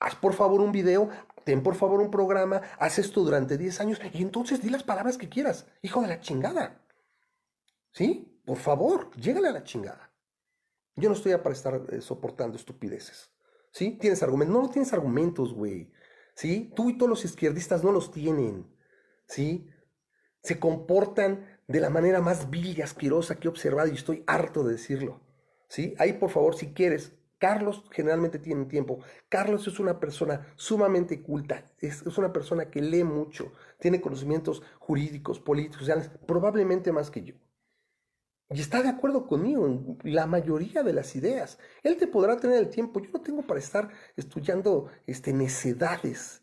Haz 0.00 0.16
por 0.16 0.34
favor 0.34 0.60
un 0.60 0.72
video, 0.72 1.08
ten 1.44 1.62
por 1.62 1.74
favor 1.76 2.00
un 2.00 2.10
programa, 2.10 2.60
haz 2.78 2.98
esto 2.98 3.22
durante 3.22 3.56
10 3.56 3.80
años 3.80 4.00
y 4.12 4.22
entonces 4.22 4.60
di 4.60 4.68
las 4.68 4.82
palabras 4.82 5.16
que 5.16 5.28
quieras, 5.28 5.66
hijo 5.80 6.02
de 6.02 6.08
la 6.08 6.20
chingada. 6.20 6.84
¿Sí? 7.92 8.40
Por 8.44 8.58
favor, 8.58 9.14
llégale 9.16 9.48
a 9.48 9.52
la 9.52 9.64
chingada. 9.64 10.12
Yo 10.96 11.08
no 11.08 11.14
estoy 11.14 11.36
para 11.36 11.54
estar 11.54 11.80
eh, 11.90 12.00
soportando 12.00 12.56
estupideces. 12.56 13.30
¿Sí? 13.70 13.92
¿Tienes 13.98 14.22
argumentos? 14.22 14.54
No, 14.54 14.62
no 14.62 14.70
tienes 14.70 14.92
argumentos, 14.92 15.54
güey. 15.54 15.90
¿Sí? 16.34 16.72
Tú 16.76 16.90
y 16.90 16.98
todos 16.98 17.08
los 17.08 17.24
izquierdistas 17.24 17.82
no 17.82 17.92
los 17.92 18.10
tienen. 18.10 18.74
¿Sí? 19.26 19.68
Se 20.42 20.58
comportan 20.58 21.46
de 21.68 21.80
la 21.80 21.90
manera 21.90 22.20
más 22.20 22.50
vil 22.50 22.78
y 22.78 22.82
asquerosa 22.82 23.38
que 23.38 23.48
he 23.48 23.50
observado 23.50 23.88
y 23.88 23.94
estoy 23.94 24.24
harto 24.26 24.64
de 24.64 24.72
decirlo. 24.72 25.20
¿Sí? 25.68 25.94
Ahí, 25.98 26.12
por 26.14 26.30
favor, 26.30 26.54
si 26.54 26.74
quieres, 26.74 27.12
Carlos 27.38 27.84
generalmente 27.90 28.38
tiene 28.38 28.66
tiempo. 28.66 29.00
Carlos 29.28 29.66
es 29.66 29.80
una 29.80 29.98
persona 29.98 30.46
sumamente 30.54 31.22
culta, 31.22 31.72
es, 31.80 32.02
es, 32.02 32.18
una 32.18 32.32
persona 32.32 32.70
que 32.70 32.80
lee 32.80 33.04
mucho, 33.04 33.52
tiene 33.80 34.00
conocimientos 34.00 34.62
jurídicos, 34.78 35.40
políticos, 35.40 35.90
probablemente 36.26 36.92
más 36.92 37.10
que 37.10 37.24
yo. 37.24 37.34
Y 38.50 38.60
está 38.60 38.82
de 38.82 38.90
acuerdo 38.90 39.26
conmigo 39.26 39.66
en 39.66 39.98
la 40.04 40.26
mayoría 40.26 40.82
de 40.82 40.92
las 40.92 41.16
ideas. 41.16 41.58
Él 41.82 41.96
te 41.96 42.06
podrá 42.06 42.36
tener 42.36 42.58
el 42.58 42.68
tiempo. 42.68 43.00
Yo 43.00 43.10
no 43.10 43.20
tengo 43.20 43.42
para 43.42 43.58
estar 43.58 43.88
estudiando 44.14 44.90
este, 45.06 45.32
necedades 45.32 46.42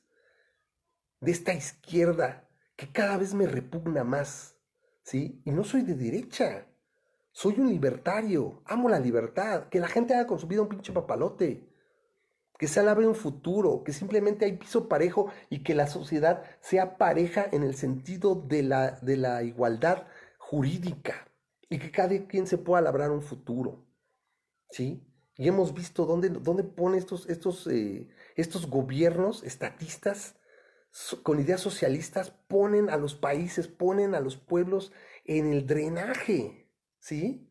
de 1.22 1.32
esta 1.32 1.54
izquierda 1.54 2.49
que 2.80 2.90
cada 2.94 3.18
vez 3.18 3.34
me 3.34 3.46
repugna 3.46 4.06
más. 4.06 4.56
¿Sí? 5.04 5.42
Y 5.44 5.52
no 5.52 5.66
soy 5.66 5.82
de 5.82 5.96
derecha. 5.96 6.66
Soy 7.34 7.60
un 7.60 7.68
libertario. 7.68 8.62
Amo 8.66 8.88
la 8.88 9.02
libertad. 9.02 9.68
Que 9.68 9.82
la 9.82 9.90
gente 9.90 10.14
haga 10.14 10.28
con 10.28 10.40
su 10.40 10.48
vida 10.48 10.62
un 10.62 10.70
pinche 10.70 10.94
papalote. 10.94 11.68
Que 12.58 12.70
se 12.70 12.80
alabe 12.80 13.06
un 13.06 13.16
futuro. 13.16 13.84
Que 13.84 13.92
simplemente 13.92 14.46
hay 14.46 14.56
piso 14.56 14.88
parejo 14.88 15.30
y 15.50 15.62
que 15.62 15.76
la 15.76 15.88
sociedad 15.88 16.44
sea 16.62 16.98
pareja 16.98 17.46
en 17.52 17.64
el 17.64 17.76
sentido 17.76 18.36
de 18.36 18.64
la, 18.64 18.92
de 18.92 19.18
la 19.18 19.44
igualdad 19.44 20.08
jurídica 20.38 21.28
y 21.70 21.80
que 21.80 21.92
cada 21.92 22.18
quien 22.28 22.48
se 22.48 22.58
pueda 22.58 22.82
labrar 22.82 23.12
un 23.12 23.22
futuro. 23.22 23.86
¿Sí? 24.72 25.06
Y 25.36 25.50
hemos 25.50 25.74
visto 25.74 26.06
dónde, 26.06 26.30
dónde 26.30 26.64
pone 26.64 26.98
estos, 26.98 27.28
estos, 27.28 27.68
eh, 27.68 28.08
estos 28.38 28.70
gobiernos 28.70 29.44
estatistas 29.44 30.39
con 31.24 31.40
ideas 31.40 31.62
socialistas, 31.62 32.32
ponen 32.48 32.90
a 32.90 32.98
los 32.98 33.16
países, 33.16 33.68
ponen 33.68 34.16
a 34.16 34.20
los 34.20 34.38
pueblos 34.38 34.92
en 35.26 35.48
el 35.54 35.66
drenaje. 35.66 36.68
¿Sí? 37.00 37.48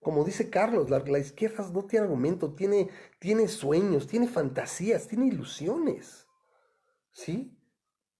Como 0.00 0.24
dice 0.24 0.50
Carlos, 0.50 0.90
la, 0.90 1.18
izquierda 1.18 1.66
no 1.72 1.86
tiene 1.86 2.04
argumento, 2.04 2.54
tiene, 2.54 2.90
tiene 3.18 3.48
sueños, 3.48 4.06
tiene 4.06 4.28
fantasías, 4.28 5.08
tiene 5.08 5.28
ilusiones. 5.28 6.26
¿Sí? 7.12 7.56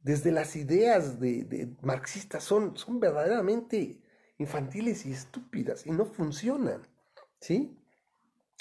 Desde 0.00 0.32
las 0.32 0.57
ideas 0.57 1.20
de, 1.20 1.76
marxistas 1.82 2.44
son, 2.44 2.76
son 2.76 3.00
verdaderamente 3.00 4.00
infantiles 4.38 5.05
y 5.05 5.12
estúpidas 5.12 5.86
y 5.86 5.90
no 5.90 6.07
funcionan. 6.07 6.86
¿Sí? 7.40 7.78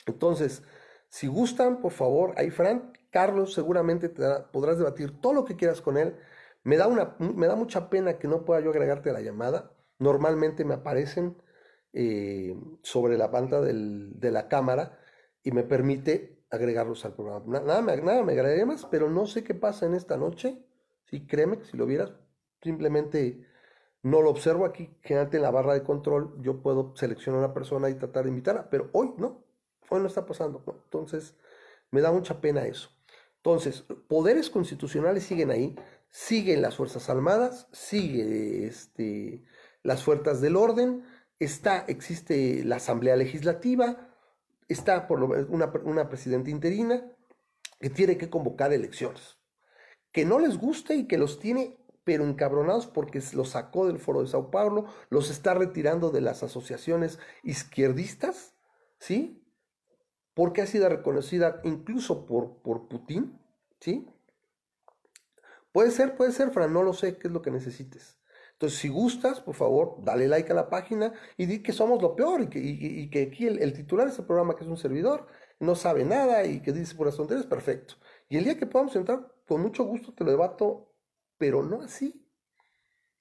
Entonces, 0.06 0.64
si 1.08 1.28
gustan, 1.28 1.80
por 1.80 1.92
favor, 1.92 2.34
ahí 2.38 2.50
Fran, 2.50 2.92
Carlos 3.14 3.54
seguramente 3.54 4.10
te 4.10 4.24
podrás 4.52 4.80
debatir 4.80 5.22
todo 5.22 5.34
lo 5.34 5.46
que 5.46 5.56
quieras 5.56 5.82
con 5.82 5.98
él. 5.98 6.16
Me 6.64 6.78
da, 6.78 6.88
una, 6.88 7.16
me 7.20 7.46
da 7.46 7.56
mucha 7.56 7.90
pena 7.90 8.18
que 8.18 8.28
no 8.28 8.44
pueda 8.44 8.60
yo 8.60 8.72
agregarte 8.72 9.12
a 9.12 9.14
la 9.14 9.22
llamada. 9.22 9.72
Normalmente 10.00 10.66
me 10.66 10.74
aparecen 10.74 11.38
eh, 11.94 12.58
sobre 12.82 13.18
la 13.20 13.30
pantalla 13.30 13.72
de 13.72 14.32
la 14.32 14.48
cámara 14.48 15.00
y 15.44 15.52
me 15.52 15.64
permite 15.64 16.44
agregarlos 16.50 17.06
al 17.06 17.14
programa. 17.14 17.62
Nada, 17.62 17.82
me, 17.84 17.92
agregaría 17.92 18.66
más, 18.66 18.88
pero 18.88 19.12
no 19.12 19.28
sé 19.28 19.44
qué 19.44 19.54
pasa 19.54 19.86
en 19.86 19.94
esta 19.94 20.18
noche. 20.18 20.66
Sí, 21.06 21.28
créeme 21.28 21.60
que 21.60 21.66
si 21.66 21.78
lo 21.78 21.86
vieras, 21.86 22.14
simplemente 22.64 23.46
no 24.02 24.24
lo 24.24 24.32
observo 24.32 24.66
aquí, 24.66 24.98
generalmente 25.04 25.38
en 25.38 25.44
la 25.44 25.52
barra 25.52 25.74
de 25.74 25.84
control 25.84 26.42
yo 26.42 26.64
puedo 26.64 26.96
seleccionar 26.96 27.42
a 27.42 27.46
una 27.46 27.54
persona 27.54 27.92
y 27.92 27.94
tratar 27.94 28.24
de 28.24 28.30
invitarla, 28.30 28.70
pero 28.72 28.90
hoy 28.94 29.14
no, 29.18 29.46
hoy 29.90 30.02
no 30.02 30.08
está 30.08 30.26
pasando. 30.26 30.64
Entonces, 30.86 31.38
me 31.92 32.02
da 32.02 32.12
mucha 32.12 32.42
pena 32.42 32.66
eso. 32.66 32.90
Entonces, 33.46 33.84
poderes 34.08 34.50
constitucionales 34.50 35.26
siguen 35.26 35.52
ahí, 35.52 35.76
siguen 36.10 36.62
las 36.62 36.78
Fuerzas 36.78 37.10
Armadas, 37.10 37.68
sigue 37.74 38.68
este, 38.68 39.44
las 39.82 40.02
fuerzas 40.02 40.40
del 40.40 40.56
orden, 40.56 41.04
está, 41.40 41.80
existe 41.90 42.64
la 42.64 42.78
Asamblea 42.78 43.18
Legislativa, 43.18 44.10
está 44.70 45.08
por 45.08 45.20
lo 45.20 45.28
menos 45.28 45.48
una, 45.50 45.74
una 45.84 46.08
presidenta 46.08 46.52
interina 46.52 47.06
que 47.82 47.90
tiene 47.90 48.18
que 48.18 48.30
convocar 48.30 48.72
elecciones. 48.72 49.38
Que 50.14 50.24
no 50.24 50.40
les 50.40 50.58
guste 50.58 50.96
y 50.96 51.06
que 51.06 51.18
los 51.18 51.40
tiene 51.40 51.78
pero 52.06 52.24
encabronados 52.24 52.88
porque 52.88 53.22
los 53.34 53.50
sacó 53.50 53.88
del 53.88 54.00
foro 54.00 54.22
de 54.22 54.28
Sao 54.30 54.52
Paulo, 54.52 54.86
los 55.10 55.30
está 55.30 55.54
retirando 55.54 56.12
de 56.12 56.22
las 56.22 56.44
asociaciones 56.44 57.20
izquierdistas, 57.44 58.56
¿sí? 59.00 59.43
Porque 60.34 60.62
ha 60.62 60.66
sido 60.66 60.90
reconocida 60.90 61.62
incluso 61.64 62.26
por, 62.26 62.58
por 62.62 62.88
Putin, 62.88 63.40
¿sí? 63.80 64.08
Puede 65.72 65.92
ser, 65.92 66.16
puede 66.16 66.32
ser, 66.32 66.52
Fran, 66.52 66.72
no 66.72 66.84
lo 66.84 66.94
sé, 66.94 67.18
qué 67.18 67.28
es 67.28 67.34
lo 67.34 67.42
que 67.42 67.52
necesites. 67.52 68.20
Entonces, 68.54 68.80
si 68.80 68.90
gustas, 68.90 69.42
por 69.42 69.56
favor, 69.56 69.98
dale 70.04 70.28
like 70.28 70.52
a 70.52 70.56
la 70.56 70.70
página 70.70 71.12
y 71.38 71.48
di 71.48 71.62
que 71.62 71.74
somos 71.74 72.02
lo 72.02 72.16
peor 72.16 72.42
y 72.42 72.48
que, 72.48 73.10
que 73.10 73.24
aquí 73.24 73.48
el, 73.48 73.74
titular 73.74 74.06
de 74.06 74.12
este 74.12 74.24
programa, 74.24 74.56
que 74.56 74.64
es 74.64 74.70
un 74.70 74.78
servidor, 74.78 75.28
no 75.60 75.76
sabe 75.76 76.06
nada 76.06 76.46
y 76.46 76.62
que 76.62 76.72
dice 76.72 76.96
por 76.96 77.08
las 77.08 77.18
tonterías, 77.18 77.46
perfecto. 77.46 77.96
Y 78.30 78.38
el 78.38 78.46
día 78.46 78.58
que 78.58 78.68
podamos 78.68 78.96
entrar, 78.96 79.34
con 79.48 79.62
mucho 79.62 79.84
gusto 79.84 80.14
te 80.14 80.24
lo 80.24 80.32
debato 80.32 80.90
pero 81.38 81.62
no 81.62 81.82
así. 81.82 82.26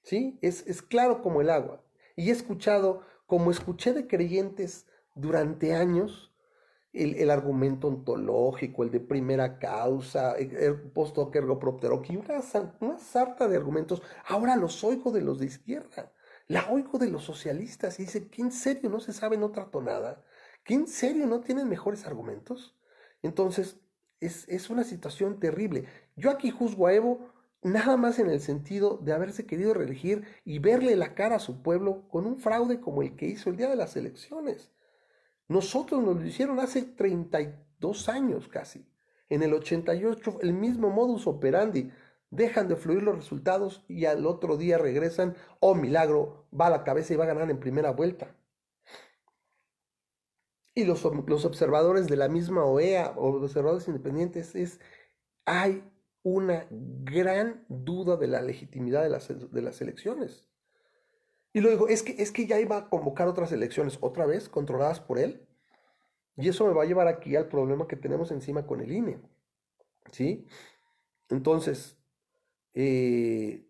¿Sí? 0.02 0.38
Es, 0.42 0.66
es 0.66 0.82
claro 0.82 1.22
como 1.22 1.40
el 1.40 1.50
agua. 1.50 1.82
Y 2.14 2.28
he 2.28 2.32
escuchado, 2.32 3.02
como 3.26 3.50
escuché 3.50 3.92
de 3.92 4.06
creyentes 4.06 4.86
durante 5.14 5.74
años, 5.74 6.31
el, 6.92 7.30
argumento 7.30 7.88
ontológico, 7.88 8.82
el 8.82 8.90
de 8.90 9.00
primera 9.00 9.58
causa, 9.58 10.32
el, 10.32 10.80
post 10.92 11.16
hoc 11.16 11.34
ergo 11.34 11.58
una, 11.58 12.74
una 12.80 12.98
sarta 12.98 13.48
de 13.48 13.56
argumentos. 13.56 14.02
Ahora 14.26 14.56
los 14.56 14.84
oigo 14.84 15.10
de 15.10 15.22
los 15.22 15.38
de 15.38 15.46
izquierda, 15.46 16.12
la 16.48 16.68
oigo 16.70 16.98
de 16.98 17.08
los 17.08 17.24
socialistas 17.24 17.98
y 17.98 18.04
dice 18.04 18.28
que 18.28 18.42
en 18.42 18.52
serio 18.52 18.90
no 18.90 19.00
se 19.00 19.12
sabe 19.12 19.36
en 19.36 19.42
otra 19.42 19.70
tonada, 19.70 20.22
que 20.64 20.74
en 20.74 20.86
serio 20.86 21.26
no 21.26 21.40
tienen 21.40 21.68
mejores 21.68 22.06
argumentos. 22.06 22.76
Entonces, 23.22 23.80
es, 24.20 24.46
es 24.48 24.68
una 24.68 24.84
situación 24.84 25.40
terrible. 25.40 25.86
Yo 26.16 26.30
aquí 26.30 26.50
juzgo 26.50 26.86
a 26.86 26.92
Evo 26.92 27.32
nada 27.62 27.96
más 27.96 28.18
en 28.18 28.28
el 28.28 28.40
sentido 28.40 28.98
de 28.98 29.12
haberse 29.12 29.46
querido 29.46 29.72
reelegir 29.72 30.24
y 30.44 30.58
verle 30.58 30.96
la 30.96 31.14
cara 31.14 31.36
a 31.36 31.40
su 31.40 31.62
pueblo 31.62 32.08
con 32.08 32.26
un 32.26 32.38
fraude 32.38 32.80
como 32.80 33.02
el 33.02 33.16
que 33.16 33.26
hizo 33.26 33.50
el 33.50 33.56
día 33.56 33.68
de 33.68 33.76
las 33.76 33.96
elecciones. 33.96 34.72
Nosotros 35.48 36.02
nos 36.02 36.16
lo 36.16 36.26
hicieron 36.26 36.60
hace 36.60 36.82
32 36.82 38.08
años 38.08 38.48
casi. 38.48 38.86
En 39.28 39.42
el 39.42 39.54
88 39.54 40.38
el 40.42 40.52
mismo 40.52 40.90
modus 40.90 41.26
operandi. 41.26 41.90
Dejan 42.30 42.66
de 42.66 42.76
fluir 42.76 43.02
los 43.02 43.16
resultados 43.16 43.84
y 43.88 44.06
al 44.06 44.26
otro 44.26 44.56
día 44.56 44.78
regresan. 44.78 45.36
Oh, 45.60 45.74
milagro, 45.74 46.46
va 46.58 46.66
a 46.68 46.70
la 46.70 46.84
cabeza 46.84 47.12
y 47.12 47.16
va 47.16 47.24
a 47.24 47.28
ganar 47.28 47.50
en 47.50 47.60
primera 47.60 47.92
vuelta. 47.92 48.34
Y 50.74 50.84
los, 50.84 51.04
los 51.26 51.44
observadores 51.44 52.08
de 52.08 52.16
la 52.16 52.28
misma 52.28 52.64
OEA 52.64 53.12
o 53.16 53.32
los 53.32 53.42
observadores 53.42 53.88
independientes 53.88 54.54
es, 54.54 54.80
hay 55.44 55.84
una 56.22 56.66
gran 56.70 57.64
duda 57.68 58.16
de 58.16 58.28
la 58.28 58.40
legitimidad 58.40 59.02
de 59.02 59.10
las, 59.10 59.28
de 59.28 59.62
las 59.62 59.80
elecciones. 59.82 60.46
Y 61.52 61.60
luego, 61.60 61.88
es 61.88 62.02
que, 62.02 62.20
es 62.22 62.32
que 62.32 62.46
ya 62.46 62.58
iba 62.60 62.76
a 62.76 62.88
convocar 62.88 63.28
otras 63.28 63.52
elecciones, 63.52 63.98
otra 64.00 64.26
vez, 64.26 64.48
controladas 64.48 65.00
por 65.00 65.18
él. 65.18 65.46
Y 66.36 66.48
eso 66.48 66.66
me 66.66 66.72
va 66.72 66.84
a 66.84 66.86
llevar 66.86 67.08
aquí 67.08 67.36
al 67.36 67.48
problema 67.48 67.86
que 67.86 67.96
tenemos 67.96 68.30
encima 68.30 68.66
con 68.66 68.80
el 68.80 68.92
INE. 68.92 69.20
¿Sí? 70.10 70.46
Entonces, 71.28 71.98
eh, 72.74 73.66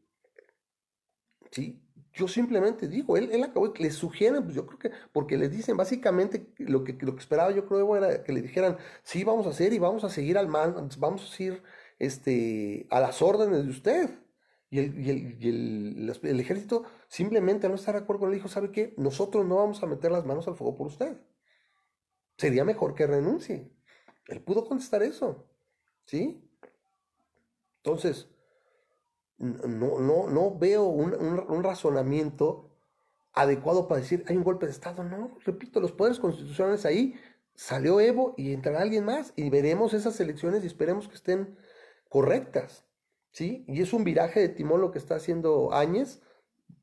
¿sí? 1.51 1.79
Yo 2.15 2.29
simplemente 2.29 2.89
digo, 2.89 3.17
él, 3.17 3.31
él 3.33 3.43
acabó, 3.43 3.73
le 3.75 3.91
sugieren, 3.91 4.43
pues 4.45 4.55
yo 4.55 4.67
creo 4.67 4.79
que, 4.79 4.91
porque 5.13 5.39
le 5.39 5.49
dicen 5.49 5.77
básicamente 5.79 6.53
lo 6.59 6.85
que, 6.85 6.93
lo 7.01 7.15
que 7.15 7.21
esperaba 7.21 7.53
yo 7.53 7.67
creo 7.67 7.97
era 7.97 8.23
que 8.23 8.33
le 8.33 8.43
dijeran, 8.43 8.77
sí, 9.03 9.25
vamos 9.25 9.47
a 9.47 9.51
hacer 9.51 9.73
y 9.73 9.79
vamos 9.79 10.05
a 10.05 10.11
seguir 10.11 10.37
al 10.37 10.49
man, 10.49 10.91
vamos 10.99 11.41
a 11.41 11.43
ir 11.43 11.63
este, 11.99 12.87
a 12.91 13.01
las 13.01 13.23
órdenes 13.23 13.65
de 13.65 13.71
usted. 13.71 14.11
Y 14.73 14.79
el, 14.79 16.09
el, 16.23 16.41
ejército 16.41 16.85
simplemente 17.07 17.67
al 17.67 17.73
no 17.73 17.77
estar 17.77 17.95
de 17.95 18.01
acuerdo 18.01 18.27
le 18.27 18.37
dijo, 18.37 18.49
¿sabe 18.49 18.73
qué? 18.73 18.95
Nosotros 18.97 19.45
no 19.45 19.57
vamos 19.57 19.83
a 19.83 19.87
meter 19.87 20.11
las 20.11 20.25
manos 20.25 20.49
al 20.49 20.55
fuego 20.55 20.75
por 20.75 20.87
usted. 20.87 21.19
Sería 22.39 22.65
mejor 22.65 22.95
que 22.95 23.07
renuncie. 23.07 23.71
Él 24.29 24.41
pudo 24.41 24.65
contestar 24.65 25.03
eso. 25.03 25.47
¿Sí? 26.07 26.51
Entonces, 27.85 28.31
no, 29.37 29.99
no, 30.01 30.31
no 30.31 30.59
veo 30.59 30.85
un, 30.85 31.63
razonamiento 31.63 32.71
adecuado 33.35 33.89
para 33.89 34.01
decir 34.01 34.25
hay 34.27 34.39
un 34.39 34.45
golpe 34.45 34.65
de 34.65 34.73
Estado. 34.73 35.05
No, 35.05 35.37
repito, 35.45 35.81
los 35.81 35.93
poderes 35.93 36.19
constitucionales 36.19 36.87
ahí 36.87 37.21
salió 37.55 38.01
Evo 38.01 38.33
y 38.39 38.55
entrará 38.55 38.81
alguien 38.81 39.05
más 39.05 39.35
y 39.37 39.51
veremos 39.51 39.93
esas 39.93 40.19
elecciones 40.19 40.65
y 40.65 40.67
esperemos 40.67 41.09
que 41.09 41.17
estén 41.17 41.59
correctas. 42.09 42.87
¿Sí? 43.33 43.65
Y 43.67 43.81
es 43.83 43.93
un 43.93 44.05
viraje 44.05 44.41
de 44.41 44.49
timón 44.49 44.81
lo 44.81 44.91
que 44.91 44.99
está 44.99 45.17
haciendo 45.17 45.73
Áñez, 45.73 46.21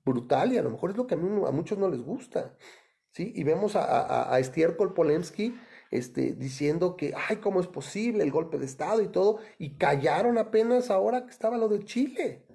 brutal, 0.03 0.51
y 0.51 0.57
a 0.57 0.63
lo 0.63 0.71
mejor 0.71 0.91
es 0.91 0.97
lo 0.97 1.07
que 1.07 1.13
a, 1.13 1.17
mí, 1.17 1.45
a 1.47 1.51
muchos 1.51 1.77
no 1.77 1.89
les 1.89 2.01
gusta. 2.01 2.55
¿Sí? 3.11 3.31
Y 3.35 3.43
vemos 3.43 3.75
a, 3.75 3.83
a, 3.83 4.33
a 4.33 4.39
Estierkol 4.39 4.93
Polemski 4.93 5.55
este, 5.91 6.33
diciendo 6.33 6.95
que, 6.95 7.13
ay, 7.15 7.37
¿cómo 7.37 7.59
es 7.59 7.67
posible 7.67 8.23
el 8.23 8.31
golpe 8.31 8.57
de 8.57 8.65
Estado 8.65 9.01
y 9.01 9.07
todo? 9.07 9.39
Y 9.57 9.75
callaron 9.77 10.37
apenas 10.37 10.89
ahora 10.91 11.25
que 11.25 11.31
estaba 11.31 11.57
lo 11.57 11.67
de 11.67 11.83
Chile. 11.83 12.45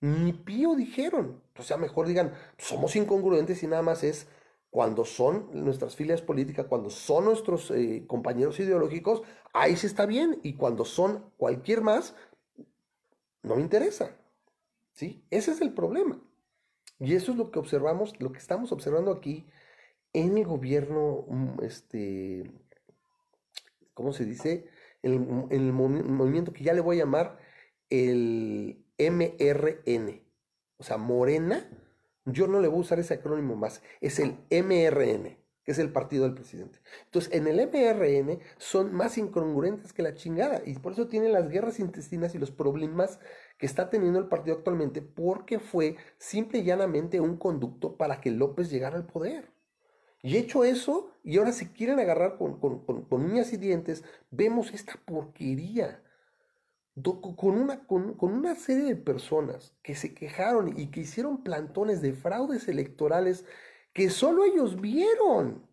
Ni 0.00 0.32
pío 0.32 0.74
dijeron. 0.74 1.40
O 1.56 1.62
sea, 1.62 1.76
mejor 1.76 2.06
digan, 2.06 2.32
somos 2.58 2.96
incongruentes 2.96 3.62
y 3.62 3.66
nada 3.66 3.82
más 3.82 4.02
es 4.02 4.26
cuando 4.68 5.04
son 5.04 5.48
nuestras 5.52 5.96
filias 5.96 6.22
políticas, 6.22 6.66
cuando 6.66 6.90
son 6.90 7.26
nuestros 7.26 7.70
eh, 7.70 8.04
compañeros 8.06 8.58
ideológicos, 8.58 9.22
ahí 9.52 9.76
sí 9.76 9.86
está 9.86 10.06
bien. 10.06 10.40
Y 10.42 10.54
cuando 10.54 10.84
son 10.84 11.24
cualquier 11.36 11.82
más, 11.82 12.14
no 13.42 13.56
me 13.56 13.62
interesa. 13.62 14.16
¿Sí? 14.92 15.24
Ese 15.30 15.52
es 15.52 15.60
el 15.60 15.72
problema. 15.72 16.20
Y 16.98 17.14
eso 17.14 17.32
es 17.32 17.38
lo 17.38 17.50
que 17.50 17.58
observamos, 17.58 18.20
lo 18.20 18.30
que 18.32 18.38
estamos 18.38 18.72
observando 18.72 19.10
aquí 19.10 19.46
en 20.12 20.36
el 20.38 20.44
gobierno 20.44 21.24
mm, 21.28 21.64
este, 21.64 22.44
¿cómo 23.94 24.12
se 24.12 24.24
dice? 24.24 24.66
El, 25.02 25.14
el 25.50 25.72
movimiento 25.72 26.52
que 26.52 26.64
ya 26.64 26.74
le 26.74 26.80
voy 26.80 26.96
a 26.96 27.04
llamar 27.04 27.38
el 27.90 28.84
MRN. 28.98 30.22
O 30.76 30.84
sea, 30.84 30.96
Morena, 30.96 31.68
yo 32.24 32.46
no 32.46 32.60
le 32.60 32.68
voy 32.68 32.78
a 32.78 32.80
usar 32.82 33.00
ese 33.00 33.14
acrónimo 33.14 33.56
más, 33.56 33.82
es 34.00 34.18
el 34.18 34.38
MRN, 34.50 35.36
que 35.64 35.72
es 35.72 35.78
el 35.78 35.92
partido 35.92 36.24
del 36.24 36.34
presidente. 36.34 36.80
Entonces, 37.04 37.32
en 37.32 37.46
el 37.46 37.60
MRN 37.66 38.40
son 38.58 38.92
más 38.92 39.18
incongruentes 39.18 39.92
que 39.92 40.02
la 40.02 40.14
chingada 40.14 40.62
y 40.64 40.74
por 40.74 40.92
eso 40.92 41.08
tienen 41.08 41.32
las 41.32 41.48
guerras 41.48 41.78
intestinas 41.78 42.34
y 42.34 42.38
los 42.38 42.50
problemas 42.50 43.20
que 43.58 43.66
está 43.66 43.90
teniendo 43.90 44.18
el 44.18 44.28
partido 44.28 44.56
actualmente, 44.56 45.02
porque 45.02 45.60
fue 45.60 45.96
simple 46.18 46.60
y 46.60 46.64
llanamente 46.64 47.20
un 47.20 47.36
conducto 47.36 47.96
para 47.96 48.20
que 48.20 48.30
López 48.30 48.70
llegara 48.70 48.96
al 48.96 49.06
poder. 49.06 49.52
Y 50.22 50.36
hecho 50.36 50.64
eso, 50.64 51.10
y 51.24 51.38
ahora 51.38 51.52
se 51.52 51.72
quieren 51.72 51.98
agarrar 51.98 52.38
con, 52.38 52.60
con, 52.60 53.06
uñas 53.10 53.52
y 53.52 53.56
dientes, 53.56 54.04
vemos 54.30 54.72
esta 54.72 54.94
porquería. 55.04 56.02
Con 57.36 57.58
una, 57.58 57.86
con, 57.86 58.16
una 58.20 58.54
serie 58.54 58.84
de 58.84 58.96
personas 58.96 59.74
que 59.82 59.94
se 59.94 60.14
quejaron 60.14 60.78
y 60.78 60.90
que 60.90 61.00
hicieron 61.00 61.42
plantones 61.42 62.02
de 62.02 62.12
fraudes 62.12 62.68
electorales 62.68 63.46
que 63.92 64.10
solo 64.10 64.44
ellos 64.44 64.80
vieron, 64.80 65.66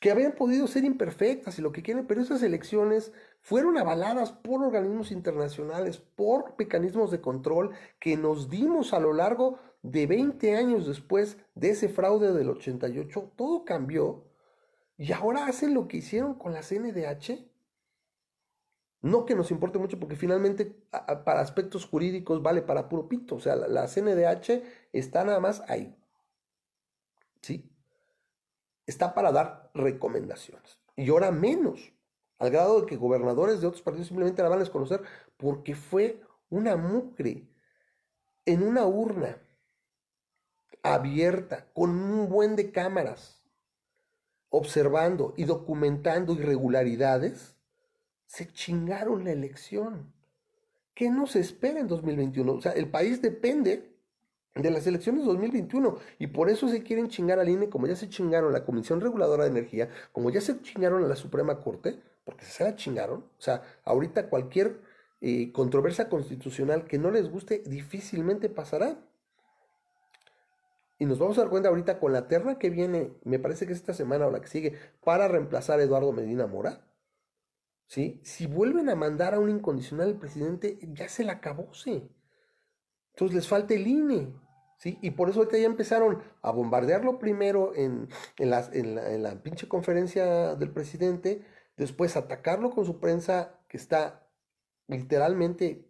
que 0.00 0.10
habían 0.10 0.32
podido 0.32 0.66
ser 0.66 0.84
imperfectas 0.84 1.58
y 1.58 1.62
lo 1.62 1.72
que 1.72 1.82
quieren, 1.82 2.06
pero 2.06 2.22
esas 2.22 2.42
elecciones 2.42 3.12
fueron 3.40 3.76
avaladas 3.76 4.32
por 4.32 4.62
organismos 4.62 5.12
internacionales, 5.12 5.98
por 5.98 6.54
mecanismos 6.58 7.10
de 7.10 7.20
control 7.20 7.72
que 7.98 8.16
nos 8.16 8.48
dimos 8.48 8.94
a 8.94 9.00
lo 9.00 9.12
largo 9.12 9.58
de 9.82 10.06
20 10.06 10.56
años 10.56 10.86
después 10.86 11.38
de 11.54 11.70
ese 11.70 11.88
fraude 11.88 12.32
del 12.32 12.50
88, 12.50 13.32
todo 13.36 13.64
cambió 13.64 14.24
y 14.96 15.12
ahora 15.12 15.46
hacen 15.46 15.72
lo 15.72 15.88
que 15.88 15.96
hicieron 15.98 16.34
con 16.34 16.52
la 16.52 16.62
CNDH. 16.62 17.46
No 19.02 19.24
que 19.24 19.34
nos 19.34 19.50
importe 19.50 19.78
mucho 19.78 19.98
porque 19.98 20.14
finalmente 20.14 20.66
para 20.66 21.40
aspectos 21.40 21.86
jurídicos 21.86 22.42
vale 22.42 22.60
para 22.60 22.90
puro 22.90 23.08
pito. 23.08 23.36
O 23.36 23.40
sea, 23.40 23.56
la, 23.56 23.66
la 23.66 23.86
CNDH 23.88 24.62
está 24.92 25.24
nada 25.24 25.40
más 25.40 25.62
ahí. 25.68 25.96
¿Sí? 27.42 27.70
Está 28.86 29.14
para 29.14 29.32
dar 29.32 29.70
recomendaciones. 29.74 30.78
Y 30.96 31.08
ahora 31.10 31.30
menos. 31.30 31.92
Al 32.38 32.50
grado 32.50 32.80
de 32.80 32.86
que 32.86 32.96
gobernadores 32.96 33.60
de 33.60 33.66
otros 33.66 33.82
partidos 33.82 34.08
simplemente 34.08 34.42
la 34.42 34.48
van 34.48 34.58
a 34.58 34.62
desconocer 34.62 35.02
porque 35.36 35.74
fue 35.74 36.22
una 36.48 36.76
mugre 36.76 37.46
en 38.46 38.62
una 38.62 38.86
urna 38.86 39.38
abierta, 40.82 41.66
con 41.74 41.90
un 41.90 42.28
buen 42.28 42.56
de 42.56 42.72
cámaras, 42.72 43.42
observando 44.48 45.34
y 45.36 45.44
documentando 45.44 46.32
irregularidades, 46.32 47.56
se 48.26 48.50
chingaron 48.52 49.24
la 49.24 49.32
elección. 49.32 50.12
¿Qué 50.94 51.10
nos 51.10 51.36
espera 51.36 51.80
en 51.80 51.88
2021? 51.88 52.52
O 52.52 52.60
sea, 52.60 52.72
el 52.72 52.90
país 52.90 53.20
depende 53.20 53.89
de 54.54 54.70
las 54.70 54.86
elecciones 54.86 55.22
de 55.22 55.28
2021 55.28 55.98
y 56.18 56.26
por 56.28 56.50
eso 56.50 56.68
se 56.68 56.82
quieren 56.82 57.08
chingar 57.08 57.38
al 57.38 57.48
INE 57.48 57.68
como 57.68 57.86
ya 57.86 57.96
se 57.96 58.08
chingaron 58.08 58.52
la 58.52 58.64
Comisión 58.64 59.00
Reguladora 59.00 59.44
de 59.44 59.50
Energía, 59.50 59.88
como 60.12 60.30
ya 60.30 60.40
se 60.40 60.60
chingaron 60.60 61.04
a 61.04 61.08
la 61.08 61.16
Suprema 61.16 61.60
Corte, 61.60 62.00
porque 62.24 62.44
se 62.44 62.64
la 62.64 62.74
chingaron. 62.76 63.20
O 63.20 63.40
sea, 63.40 63.62
ahorita 63.84 64.28
cualquier 64.28 64.80
eh, 65.20 65.52
controversia 65.52 66.08
constitucional 66.08 66.86
que 66.86 66.98
no 66.98 67.10
les 67.10 67.30
guste 67.30 67.62
difícilmente 67.66 68.48
pasará. 68.48 68.98
Y 70.98 71.06
nos 71.06 71.18
vamos 71.18 71.38
a 71.38 71.42
dar 71.42 71.50
cuenta 71.50 71.70
ahorita 71.70 71.98
con 71.98 72.12
la 72.12 72.28
terna 72.28 72.58
que 72.58 72.68
viene, 72.68 73.12
me 73.24 73.38
parece 73.38 73.66
que 73.66 73.72
es 73.72 73.78
esta 73.78 73.94
semana 73.94 74.26
o 74.26 74.30
la 74.30 74.40
que 74.40 74.48
sigue, 74.48 74.78
para 75.02 75.28
reemplazar 75.28 75.80
a 75.80 75.82
Eduardo 75.82 76.12
Medina 76.12 76.46
Mora. 76.46 76.86
¿Sí? 77.86 78.20
Si 78.22 78.46
vuelven 78.46 78.88
a 78.88 78.94
mandar 78.94 79.34
a 79.34 79.40
un 79.40 79.48
incondicional 79.50 80.10
el 80.10 80.18
presidente, 80.18 80.78
ya 80.92 81.08
se 81.08 81.24
la 81.24 81.32
acabó, 81.34 81.72
sí. 81.74 82.08
Entonces 83.20 83.36
les 83.36 83.48
falta 83.48 83.74
el 83.74 83.86
INE. 83.86 84.32
¿Sí? 84.78 84.98
Y 85.02 85.10
por 85.10 85.28
eso 85.28 85.40
ahorita 85.40 85.58
ya 85.58 85.66
empezaron 85.66 86.22
a 86.40 86.52
bombardearlo 86.52 87.18
primero 87.18 87.74
en, 87.74 88.08
en, 88.38 88.48
la, 89.22 89.42
pinche 89.42 89.68
conferencia 89.68 90.54
del 90.54 90.70
presidente, 90.70 91.44
después 91.76 92.16
atacarlo 92.16 92.70
con 92.70 92.86
su 92.86 92.98
prensa 92.98 93.60
que 93.68 93.76
está 93.76 94.26
literalmente, 94.86 95.86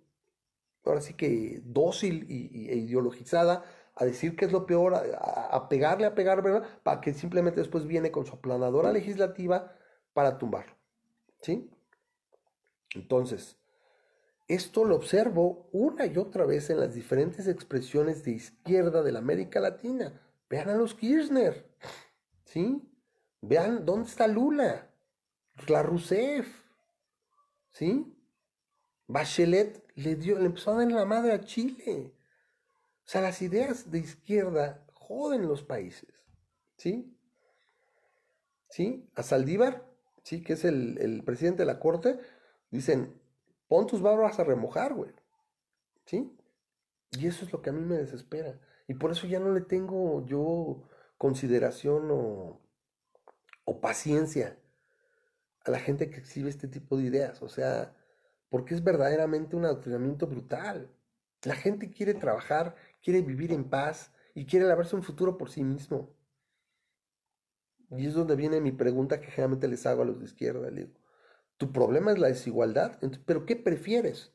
ahora 0.85 1.01
sí 1.03 1.15
que 1.15 1.63
dócil 1.63 2.27
y, 2.29 2.69
e 2.69 2.79
ideologizada, 2.79 3.63
a 3.95 4.05
decir 4.05 4.35
que 4.35 4.47
es 4.47 4.51
lo 4.51 4.67
peor, 4.67 4.95
a, 4.97 5.69
pegarle, 5.69 6.07
a 6.07 6.17
pegar, 6.17 6.43
¿verdad? 6.43 6.67
Para 6.83 7.01
que 7.01 7.15
simplemente 7.15 7.61
después 7.61 7.87
viene 7.87 8.11
con 8.11 8.27
su 8.27 8.35
aplanadora 8.35 8.91
legislativa 8.91 9.73
para 10.15 10.37
tumbarlo. 10.37 10.75
¿Sí? 11.43 11.71
Entonces, 12.97 13.60
esto 14.55 14.85
lo 14.85 14.97
observo 14.97 15.69
una 15.73 16.07
y 16.07 16.17
otra 16.19 16.45
vez 16.45 16.71
en 16.71 16.81
las 16.81 16.95
diferentes 16.95 17.47
expresiones 17.47 18.25
de 18.25 18.33
izquierda 18.33 19.03
de 19.03 19.13
la 19.13 19.21
América 19.21 19.61
Latina. 19.61 20.21
Vean 20.49 20.69
a 20.69 20.75
los 20.75 20.95
Kirchner, 20.95 21.71
¿sí? 22.45 22.83
Vean 23.41 23.85
dónde 23.85 24.09
está 24.09 24.27
Lula, 24.27 24.91
la 25.69 25.83
Rousseff, 25.83 26.49
¿sí? 27.71 28.17
Bachelet 29.07 29.85
le 29.95 30.17
dio, 30.17 30.39
le 30.39 30.47
empezó 30.47 30.73
a 30.73 30.79
dar 30.79 30.91
la 30.91 31.05
madre 31.05 31.33
a 31.33 31.41
Chile. 31.41 32.13
O 33.05 33.09
sea, 33.09 33.21
las 33.21 33.43
ideas 33.43 33.91
de 33.91 33.99
izquierda 33.99 34.85
joden 34.95 35.49
los 35.49 35.63
países, 35.63 36.09
¿sí? 36.77 37.17
¿Sí? 38.69 39.09
A 39.15 39.23
Saldívar, 39.23 39.85
¿sí? 40.23 40.43
Que 40.43 40.53
es 40.53 40.65
el, 40.65 41.23
presidente 41.25 41.63
de 41.63 41.67
la 41.67 41.81
corte, 41.81 42.19
dicen, 42.71 43.20
pon 43.71 43.87
tus 43.87 44.03
barbas 44.03 44.41
a 44.41 44.45
remojar, 44.45 44.95
güey, 44.95 45.13
¿sí? 46.05 46.37
Y 47.13 47.29
eso 47.29 47.45
es 47.45 47.53
lo 47.53 47.63
que 47.63 47.71
a 47.71 47.73
mí 47.73 47.83
me 47.83 47.99
desespera. 47.99 48.61
Y 48.89 48.95
por 48.95 49.13
eso 49.13 49.29
ya 49.29 49.39
no 49.39 49.53
le 49.53 49.61
tengo 49.61 50.27
yo 50.27 50.83
consideración 51.17 52.11
o, 52.11 52.61
o 53.65 53.81
paciencia 53.81 54.59
a 55.65 55.71
la 55.71 55.79
gente 55.79 56.11
que 56.11 56.19
exhibe 56.19 56.51
este 56.51 56.67
tipo 56.67 56.97
de 56.97 57.05
ideas. 57.05 57.43
O 57.43 57.49
sea, 57.49 57.95
porque 58.49 58.75
es 58.75 58.83
verdaderamente 58.83 59.55
un 59.55 59.65
adoctrinamiento 59.67 60.27
brutal. 60.27 60.91
La 61.45 61.55
gente 61.55 61.93
quiere 61.93 62.15
trabajar 62.15 62.75
quiere 63.03 63.23
vivir 63.23 63.53
en 63.53 63.71
paz 63.71 64.13
y 64.35 64.47
quiere 64.47 64.67
lavarse 64.67 64.97
un 64.97 65.05
futuro 65.05 65.39
por 65.39 65.49
sí 65.49 65.63
mismo. 65.63 66.11
Y 67.91 68.07
es 68.07 68.15
donde 68.15 68.35
viene 68.35 68.61
mi 68.61 68.73
pregunta 68.73 69.21
que 69.21 69.31
generalmente 69.31 69.69
les 69.69 69.87
hago 69.87 70.03
a 70.03 70.05
los 70.07 70.19
de 70.19 70.25
izquierda. 70.25 70.71
Le 70.71 70.87
digo, 70.87 71.00
¿tu 71.61 71.73
problema 71.73 72.11
es 72.11 72.19
la 72.19 72.29
desigualdad? 72.29 72.99
¿Pero 73.27 73.45
qué 73.45 73.55
prefieres? 73.55 74.33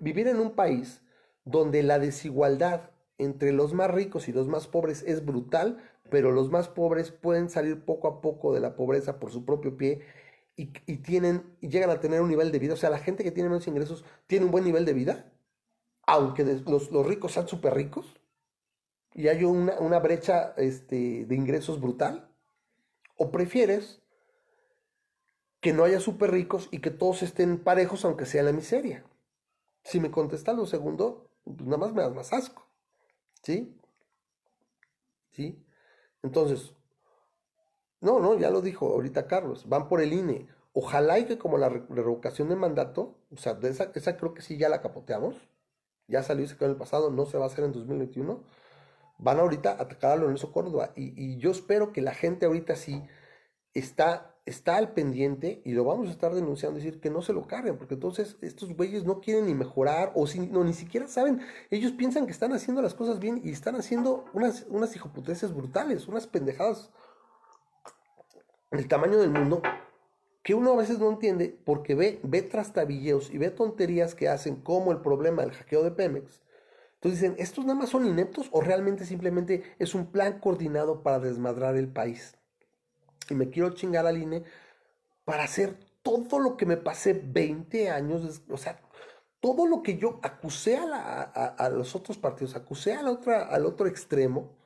¿Vivir 0.00 0.28
en 0.28 0.40
un 0.40 0.52
país 0.52 1.02
donde 1.44 1.82
la 1.82 1.98
desigualdad 1.98 2.90
entre 3.18 3.52
los 3.52 3.74
más 3.74 3.90
ricos 3.90 4.28
y 4.28 4.32
los 4.32 4.48
más 4.48 4.66
pobres 4.66 5.04
es 5.06 5.26
brutal, 5.26 5.76
pero 6.08 6.32
los 6.32 6.50
más 6.50 6.68
pobres 6.68 7.10
pueden 7.10 7.50
salir 7.50 7.84
poco 7.84 8.08
a 8.08 8.22
poco 8.22 8.54
de 8.54 8.60
la 8.60 8.76
pobreza 8.76 9.20
por 9.20 9.30
su 9.30 9.44
propio 9.44 9.76
pie 9.76 10.00
y, 10.56 10.66
tienen, 11.02 11.42
llegan 11.60 11.90
a 11.90 12.00
tener 12.00 12.22
un 12.22 12.30
nivel 12.30 12.50
de 12.50 12.58
vida. 12.58 12.72
O 12.72 12.78
sea, 12.78 12.88
la 12.88 12.98
gente 12.98 13.24
que 13.24 13.30
tiene 13.30 13.50
menos 13.50 13.68
ingresos 13.68 14.02
tiene 14.26 14.46
un 14.46 14.50
buen 14.50 14.64
nivel 14.64 14.86
de 14.86 14.94
vida, 14.94 15.30
aunque 16.06 16.44
los, 16.44 17.06
ricos 17.06 17.32
sean 17.32 17.46
súper 17.46 17.74
ricos 17.74 18.16
y 19.12 19.28
hay 19.28 19.44
una, 19.44 19.98
brecha 19.98 20.54
este, 20.56 21.26
de 21.26 21.34
ingresos 21.34 21.78
brutal. 21.78 22.30
¿O 23.16 23.30
prefieres 23.30 24.00
que 25.64 25.72
no 25.72 25.84
haya 25.84 25.98
súper 25.98 26.30
ricos 26.30 26.68
y 26.72 26.80
que 26.80 26.90
todos 26.90 27.22
estén 27.22 27.58
parejos, 27.58 28.04
aunque 28.04 28.26
sea 28.26 28.42
la 28.42 28.52
miseria? 28.52 29.02
Si 29.82 29.98
me 29.98 30.10
contestas 30.10 30.54
lo 30.54 30.66
segundo, 30.66 31.30
pues 31.42 31.62
nada 31.62 31.78
más 31.78 31.94
me 31.94 32.02
das 32.02 32.14
más 32.14 32.34
asco. 32.34 32.68
¿Sí? 33.42 33.74
¿Sí? 35.32 35.64
Entonces, 36.22 36.74
no, 38.02 38.20
no, 38.20 38.38
ya 38.38 38.50
lo 38.50 38.60
dijo 38.60 38.92
ahorita 38.92 39.26
Carlos, 39.26 39.66
van 39.66 39.88
por 39.88 40.02
el 40.02 40.12
INE. 40.12 40.48
Ojalá 40.74 41.18
y 41.18 41.24
que 41.24 41.38
como 41.38 41.56
la 41.56 41.70
revocación 41.70 42.50
de 42.50 42.56
mandato, 42.56 43.16
o 43.32 43.38
sea, 43.38 43.58
esa, 43.62 43.90
esa 43.94 44.18
creo 44.18 44.34
que 44.34 44.42
sí 44.42 44.58
ya 44.58 44.68
la 44.68 44.82
capoteamos, 44.82 45.34
ya 46.08 46.22
salió 46.22 46.44
y 46.44 46.48
se 46.48 46.56
quedó 46.56 46.66
en 46.66 46.72
el 46.72 46.76
pasado, 46.76 47.10
no 47.10 47.24
se 47.24 47.38
va 47.38 47.44
a 47.44 47.46
hacer 47.46 47.64
en 47.64 47.72
2021. 47.72 48.44
Van 49.16 49.40
ahorita 49.40 49.70
a 49.70 49.82
atacar 49.82 50.12
a 50.12 50.16
Lorenzo 50.16 50.52
Córdoba 50.52 50.92
y, 50.94 51.14
y 51.18 51.38
yo 51.38 51.50
espero 51.50 51.90
que 51.94 52.02
la 52.02 52.12
gente 52.12 52.44
ahorita 52.44 52.76
sí 52.76 53.02
está 53.72 54.33
está 54.46 54.76
al 54.76 54.92
pendiente 54.92 55.62
y 55.64 55.72
lo 55.72 55.84
vamos 55.84 56.08
a 56.08 56.10
estar 56.10 56.34
denunciando, 56.34 56.76
decir 56.76 57.00
que 57.00 57.10
no 57.10 57.22
se 57.22 57.32
lo 57.32 57.46
carguen, 57.46 57.78
porque 57.78 57.94
entonces 57.94 58.36
estos 58.42 58.74
güeyes 58.74 59.04
no 59.04 59.20
quieren 59.20 59.46
ni 59.46 59.54
mejorar 59.54 60.12
o 60.14 60.26
si, 60.26 60.40
no, 60.40 60.64
ni 60.64 60.74
siquiera 60.74 61.08
saben, 61.08 61.40
ellos 61.70 61.92
piensan 61.92 62.26
que 62.26 62.32
están 62.32 62.52
haciendo 62.52 62.82
las 62.82 62.94
cosas 62.94 63.18
bien 63.20 63.40
y 63.42 63.50
están 63.50 63.76
haciendo 63.76 64.26
unas, 64.34 64.66
unas 64.68 64.94
hijoputeces 64.94 65.54
brutales, 65.54 66.08
unas 66.08 66.26
pendejadas 66.26 66.90
del 68.70 68.86
tamaño 68.88 69.18
del 69.18 69.30
mundo 69.30 69.62
que 70.42 70.54
uno 70.54 70.72
a 70.72 70.76
veces 70.76 70.98
no 70.98 71.08
entiende 71.08 71.58
porque 71.64 71.94
ve, 71.94 72.20
ve 72.22 72.42
trastabilleos 72.42 73.30
y 73.30 73.38
ve 73.38 73.50
tonterías 73.50 74.14
que 74.14 74.28
hacen 74.28 74.56
como 74.56 74.92
el 74.92 75.00
problema 75.00 75.42
del 75.42 75.52
hackeo 75.52 75.82
de 75.82 75.90
Pemex. 75.90 76.42
Entonces 76.96 77.20
dicen, 77.20 77.36
¿estos 77.38 77.64
nada 77.64 77.78
más 77.78 77.88
son 77.88 78.04
ineptos 78.04 78.48
o 78.52 78.60
realmente 78.60 79.06
simplemente 79.06 79.62
es 79.78 79.94
un 79.94 80.12
plan 80.12 80.40
coordinado 80.40 81.02
para 81.02 81.18
desmadrar 81.18 81.76
el 81.76 81.88
país? 81.88 82.36
Y 83.30 83.34
me 83.34 83.50
quiero 83.50 83.74
chingar 83.74 84.06
al 84.06 84.20
INE 84.20 84.44
para 85.24 85.44
hacer 85.44 85.78
todo 86.02 86.38
lo 86.38 86.56
que 86.56 86.66
me 86.66 86.76
pasé 86.76 87.14
20 87.14 87.90
años, 87.90 88.42
o 88.50 88.56
sea, 88.56 88.78
todo 89.40 89.66
lo 89.66 89.82
que 89.82 89.96
yo 89.96 90.20
acusé 90.22 90.78
a, 90.78 91.68
los 91.70 91.94
otros 91.94 92.18
partidos, 92.18 92.56
acusé 92.56 92.94
a 92.94 93.02
la 93.02 93.10
otra, 93.10 93.42
al 93.48 93.66
otro 93.66 93.86
extremo, 93.86 94.56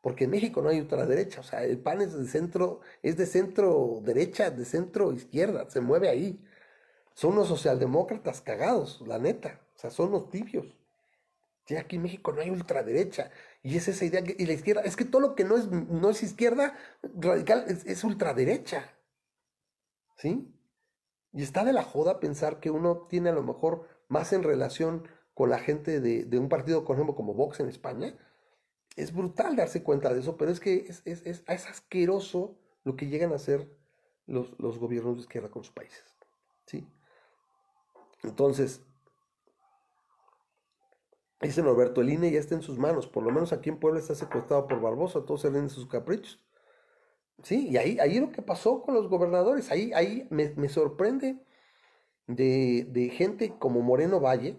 porque 0.00 0.24
en 0.24 0.30
México 0.30 0.62
no 0.62 0.68
hay 0.68 0.80
ultraderecha, 0.80 1.40
o 1.40 1.44
sea, 1.44 1.64
el 1.64 1.78
PAN 1.78 2.00
es 2.02 2.16
de 2.16 2.26
centro, 2.26 2.80
es 3.02 3.16
de 3.16 3.26
centro 3.26 4.00
derecha, 4.02 4.50
de 4.50 4.64
centro 4.64 5.12
izquierda, 5.12 5.68
se 5.68 5.80
mueve 5.80 6.08
ahí. 6.08 6.40
Son 7.14 7.34
los 7.34 7.48
socialdemócratas 7.48 8.40
cagados, 8.40 9.02
la 9.06 9.18
neta, 9.18 9.60
o 9.76 9.78
sea, 9.78 9.90
son 9.90 10.12
los 10.12 10.30
tibios. 10.30 10.66
Y 11.68 11.76
aquí 11.76 11.96
en 11.96 12.02
México 12.02 12.32
no 12.32 12.40
hay 12.40 12.50
ultraderecha. 12.50 13.30
Y 13.62 13.76
es 13.76 13.88
esa 13.88 14.04
idea, 14.04 14.22
y 14.24 14.46
la 14.46 14.52
izquierda, 14.52 14.82
es 14.82 14.96
que 14.96 15.04
todo 15.04 15.20
lo 15.20 15.34
que 15.34 15.44
no 15.44 15.56
es, 15.56 15.68
no 15.68 16.10
es 16.10 16.22
izquierda 16.22 16.74
radical 17.02 17.64
es, 17.68 18.04
ultraderecha. 18.04 18.94
¿Sí? 20.16 20.54
Y 21.32 21.42
está 21.42 21.64
de 21.64 21.72
la 21.72 21.82
joda 21.82 22.20
pensar 22.20 22.60
que 22.60 22.70
uno 22.70 23.06
tiene 23.08 23.30
a 23.30 23.34
lo 23.34 23.42
mejor 23.42 23.88
más 24.08 24.32
en 24.32 24.42
relación 24.42 25.06
con 25.34 25.50
la 25.50 25.58
gente 25.58 26.00
de, 26.00 26.38
un 26.38 26.48
partido, 26.48 26.84
por 26.84 26.96
ejemplo, 26.96 27.14
como 27.14 27.34
Vox 27.34 27.60
en 27.60 27.68
España. 27.68 28.16
Es 28.96 29.12
brutal 29.12 29.54
darse 29.54 29.82
cuenta 29.82 30.12
de 30.12 30.20
eso, 30.20 30.36
pero 30.36 30.50
es 30.50 30.60
que 30.60 30.86
es, 30.88 31.02
es, 31.04 31.24
es, 31.26 31.44
es 31.46 31.66
asqueroso 31.66 32.58
lo 32.84 32.96
que 32.96 33.06
llegan 33.06 33.32
a 33.32 33.36
hacer 33.36 33.70
los, 34.26 34.58
los 34.58 34.78
gobiernos 34.78 35.16
de 35.16 35.22
izquierda 35.22 35.50
con 35.50 35.62
sus 35.62 35.74
países. 35.74 36.02
¿Sí? 36.66 36.88
Entonces, 38.22 38.82
Dice 41.40 41.62
Norberto, 41.62 42.00
el 42.00 42.10
INE 42.10 42.32
ya 42.32 42.40
está 42.40 42.56
en 42.56 42.62
sus 42.62 42.78
manos, 42.78 43.06
por 43.06 43.22
lo 43.22 43.30
menos 43.30 43.52
aquí 43.52 43.68
en 43.68 43.78
Puebla 43.78 44.00
está 44.00 44.14
secuestrado 44.14 44.66
por 44.66 44.80
Barbosa, 44.80 45.24
todos 45.24 45.42
se 45.42 45.50
ven 45.50 45.70
sus 45.70 45.86
caprichos. 45.86 46.40
Sí, 47.44 47.68
y 47.68 47.76
ahí, 47.76 47.98
ahí 48.00 48.18
lo 48.18 48.32
que 48.32 48.42
pasó 48.42 48.82
con 48.82 48.94
los 48.94 49.08
gobernadores, 49.08 49.70
ahí, 49.70 49.92
ahí 49.94 50.26
me, 50.30 50.68
sorprende 50.68 51.38
de, 52.26 53.12
gente 53.14 53.56
como 53.58 53.80
Moreno 53.80 54.18
Valle, 54.20 54.58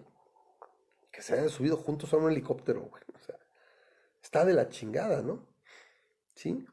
que 1.12 1.22
se 1.22 1.34
hayan 1.34 1.50
subido 1.50 1.76
juntos 1.76 2.14
a 2.14 2.18
un 2.18 2.32
helicóptero, 2.32 2.90
O 3.14 3.20
sea, 3.20 3.36
está 4.24 4.46
de 4.46 4.54
la 4.54 4.70
chingada, 4.70 5.22
¿no? 5.22 5.46
Sí. 6.36 6.66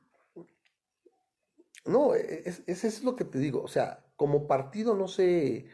No, 1.85 2.15
eso 2.15 2.63
es, 2.67 2.85
es, 2.85 3.03
lo 3.05 3.17
que 3.17 3.25
te 3.25 3.39
digo, 3.39 3.63
o 3.63 3.69
sea, 3.69 4.05
como 4.17 4.47
partido, 4.47 4.95
no 4.95 5.09
sé, 5.09 5.67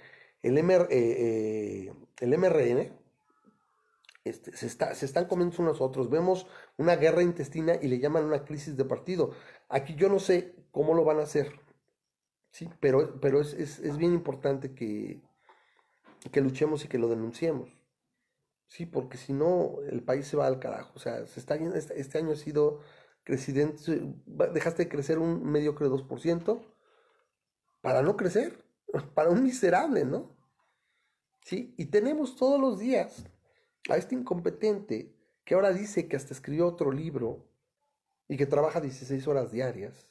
el, 0.42 0.58
MR, 0.62 0.88
eh, 0.90 1.88
eh, 1.88 1.92
el 2.20 2.38
MRN, 2.38 3.01
este, 4.24 4.56
se, 4.56 4.66
está, 4.66 4.94
se 4.94 5.06
están 5.06 5.26
comiendo 5.26 5.56
unos 5.60 5.80
a 5.80 5.84
otros. 5.84 6.10
Vemos 6.10 6.46
una 6.76 6.96
guerra 6.96 7.22
intestina 7.22 7.74
y 7.80 7.88
le 7.88 7.98
llaman 7.98 8.24
una 8.24 8.44
crisis 8.44 8.76
de 8.76 8.84
partido. 8.84 9.32
Aquí 9.68 9.94
yo 9.94 10.08
no 10.08 10.18
sé 10.18 10.54
cómo 10.70 10.94
lo 10.94 11.04
van 11.04 11.18
a 11.18 11.24
hacer, 11.24 11.52
¿sí? 12.50 12.68
pero, 12.80 13.20
pero 13.20 13.40
es, 13.40 13.54
es, 13.54 13.78
es 13.80 13.96
bien 13.96 14.12
importante 14.12 14.74
que, 14.74 15.22
que 16.30 16.40
luchemos 16.40 16.84
y 16.84 16.88
que 16.88 16.98
lo 16.98 17.08
denunciemos. 17.08 17.70
Sí, 18.66 18.86
porque 18.86 19.18
si 19.18 19.34
no, 19.34 19.80
el 19.90 20.02
país 20.02 20.26
se 20.26 20.36
va 20.36 20.46
al 20.46 20.58
carajo. 20.58 20.92
O 20.94 20.98
sea, 20.98 21.26
se 21.26 21.40
está, 21.40 21.56
este, 21.56 22.00
este 22.00 22.18
año 22.18 22.32
ha 22.32 22.36
sido 22.36 22.80
crecimiento, 23.24 23.82
dejaste 24.26 24.84
de 24.84 24.88
crecer 24.88 25.18
un 25.18 25.44
mediocre 25.44 25.88
2% 25.88 26.62
para 27.82 28.02
no 28.02 28.16
crecer, 28.16 28.64
para 29.14 29.30
un 29.30 29.42
miserable, 29.42 30.04
¿no? 30.04 30.36
Sí, 31.44 31.74
y 31.76 31.86
tenemos 31.86 32.36
todos 32.36 32.60
los 32.60 32.78
días 32.78 33.26
a 33.88 33.96
este 33.96 34.14
incompetente 34.14 35.14
que 35.44 35.54
ahora 35.54 35.72
dice 35.72 36.08
que 36.08 36.16
hasta 36.16 36.34
escribió 36.34 36.66
otro 36.66 36.92
libro 36.92 37.44
y 38.28 38.36
que 38.36 38.46
trabaja 38.46 38.80
16 38.80 39.26
horas 39.26 39.50
diarias. 39.52 40.08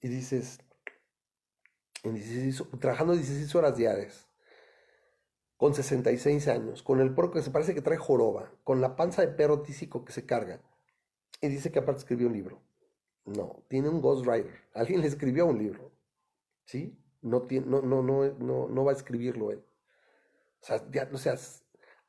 Y 0.00 0.08
dices, 0.08 0.58
en 2.02 2.20
trabajando 2.80 3.14
16 3.14 3.54
horas 3.54 3.76
diarias, 3.76 4.26
con 5.56 5.74
66 5.74 6.48
años, 6.48 6.82
con 6.82 7.00
el 7.00 7.14
porco 7.14 7.34
que 7.34 7.42
se 7.42 7.52
parece 7.52 7.74
que 7.74 7.82
trae 7.82 7.96
joroba, 7.96 8.52
con 8.64 8.80
la 8.80 8.96
panza 8.96 9.22
de 9.22 9.28
perro 9.28 9.62
tísico 9.62 10.04
que 10.04 10.12
se 10.12 10.26
carga, 10.26 10.60
y 11.40 11.48
dice 11.48 11.70
que 11.70 11.78
aparte 11.78 12.00
escribió 12.00 12.26
un 12.26 12.32
libro. 12.32 12.60
No, 13.24 13.62
tiene 13.68 13.88
un 13.88 14.00
ghostwriter. 14.00 14.52
Alguien 14.74 15.00
le 15.00 15.06
escribió 15.06 15.46
un 15.46 15.58
libro. 15.58 15.92
¿Sí? 16.64 16.98
No, 17.20 17.42
tiene, 17.42 17.66
no, 17.66 17.80
no, 17.80 18.02
no, 18.02 18.24
no, 18.32 18.68
no 18.68 18.84
va 18.84 18.90
a 18.90 18.94
escribirlo 18.94 19.52
él. 19.52 19.64
O 20.60 20.64
sea, 20.64 20.84
ya, 20.90 21.08
o 21.12 21.18
sea, 21.18 21.36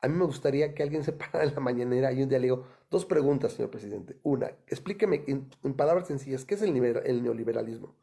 a 0.04 0.08
mí 0.08 0.18
me 0.18 0.26
gustaría 0.26 0.74
que 0.74 0.82
alguien 0.82 1.02
se 1.02 1.12
parara 1.12 1.44
en 1.44 1.54
la 1.54 1.60
mañanera 1.60 2.12
y 2.12 2.22
un 2.22 2.28
día 2.28 2.38
le 2.38 2.48
digo, 2.48 2.66
dos 2.90 3.06
preguntas, 3.06 3.54
señor 3.54 3.70
presidente. 3.70 4.18
Una, 4.22 4.48
explíqueme 4.66 5.24
en, 5.26 5.48
palabras 5.74 6.08
sencillas, 6.08 6.44
¿qué 6.44 6.56
es 6.56 6.62
el, 6.62 6.74
neoliberalismo? 6.74 7.96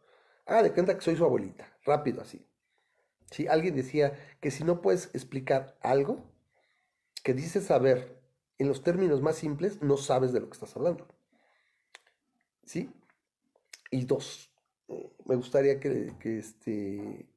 Haga 0.47 0.63
de 0.63 0.73
cuenta 0.73 0.95
que 0.95 1.01
soy 1.01 1.15
su 1.15 1.23
abuelita, 1.23 1.71
rápido 1.85 2.21
así. 2.21 2.43
Si 3.29 3.47
alguien 3.47 3.75
decía 3.75 4.13
que 4.39 4.49
si 4.49 4.63
no 4.63 4.81
puedes 4.81 5.13
explicar 5.13 5.77
algo 5.81 6.25
que 7.23 7.35
dices 7.35 7.65
saber 7.65 8.19
en 8.57 8.67
los 8.67 8.81
términos 8.81 9.21
más 9.21 9.35
simples, 9.35 9.81
no 9.83 9.95
sabes 9.97 10.33
de 10.33 10.39
lo 10.39 10.47
que 10.47 10.53
estás 10.53 10.75
hablando. 10.75 11.07
¿Sí? 12.65 12.91
Y 13.91 14.05
dos, 14.05 14.51
eh, 14.87 15.13
me 15.25 15.35
gustaría 15.35 15.79
que, 15.79 16.13
que, 16.19 16.39
este, 16.39 17.27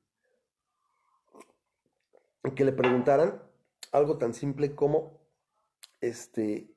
que 2.57 2.65
le 2.65 2.73
preguntaran 2.73 3.43
algo 3.95 4.19
tan 4.19 4.35
simple 4.35 4.75
como 4.75 5.21
este 6.01 6.75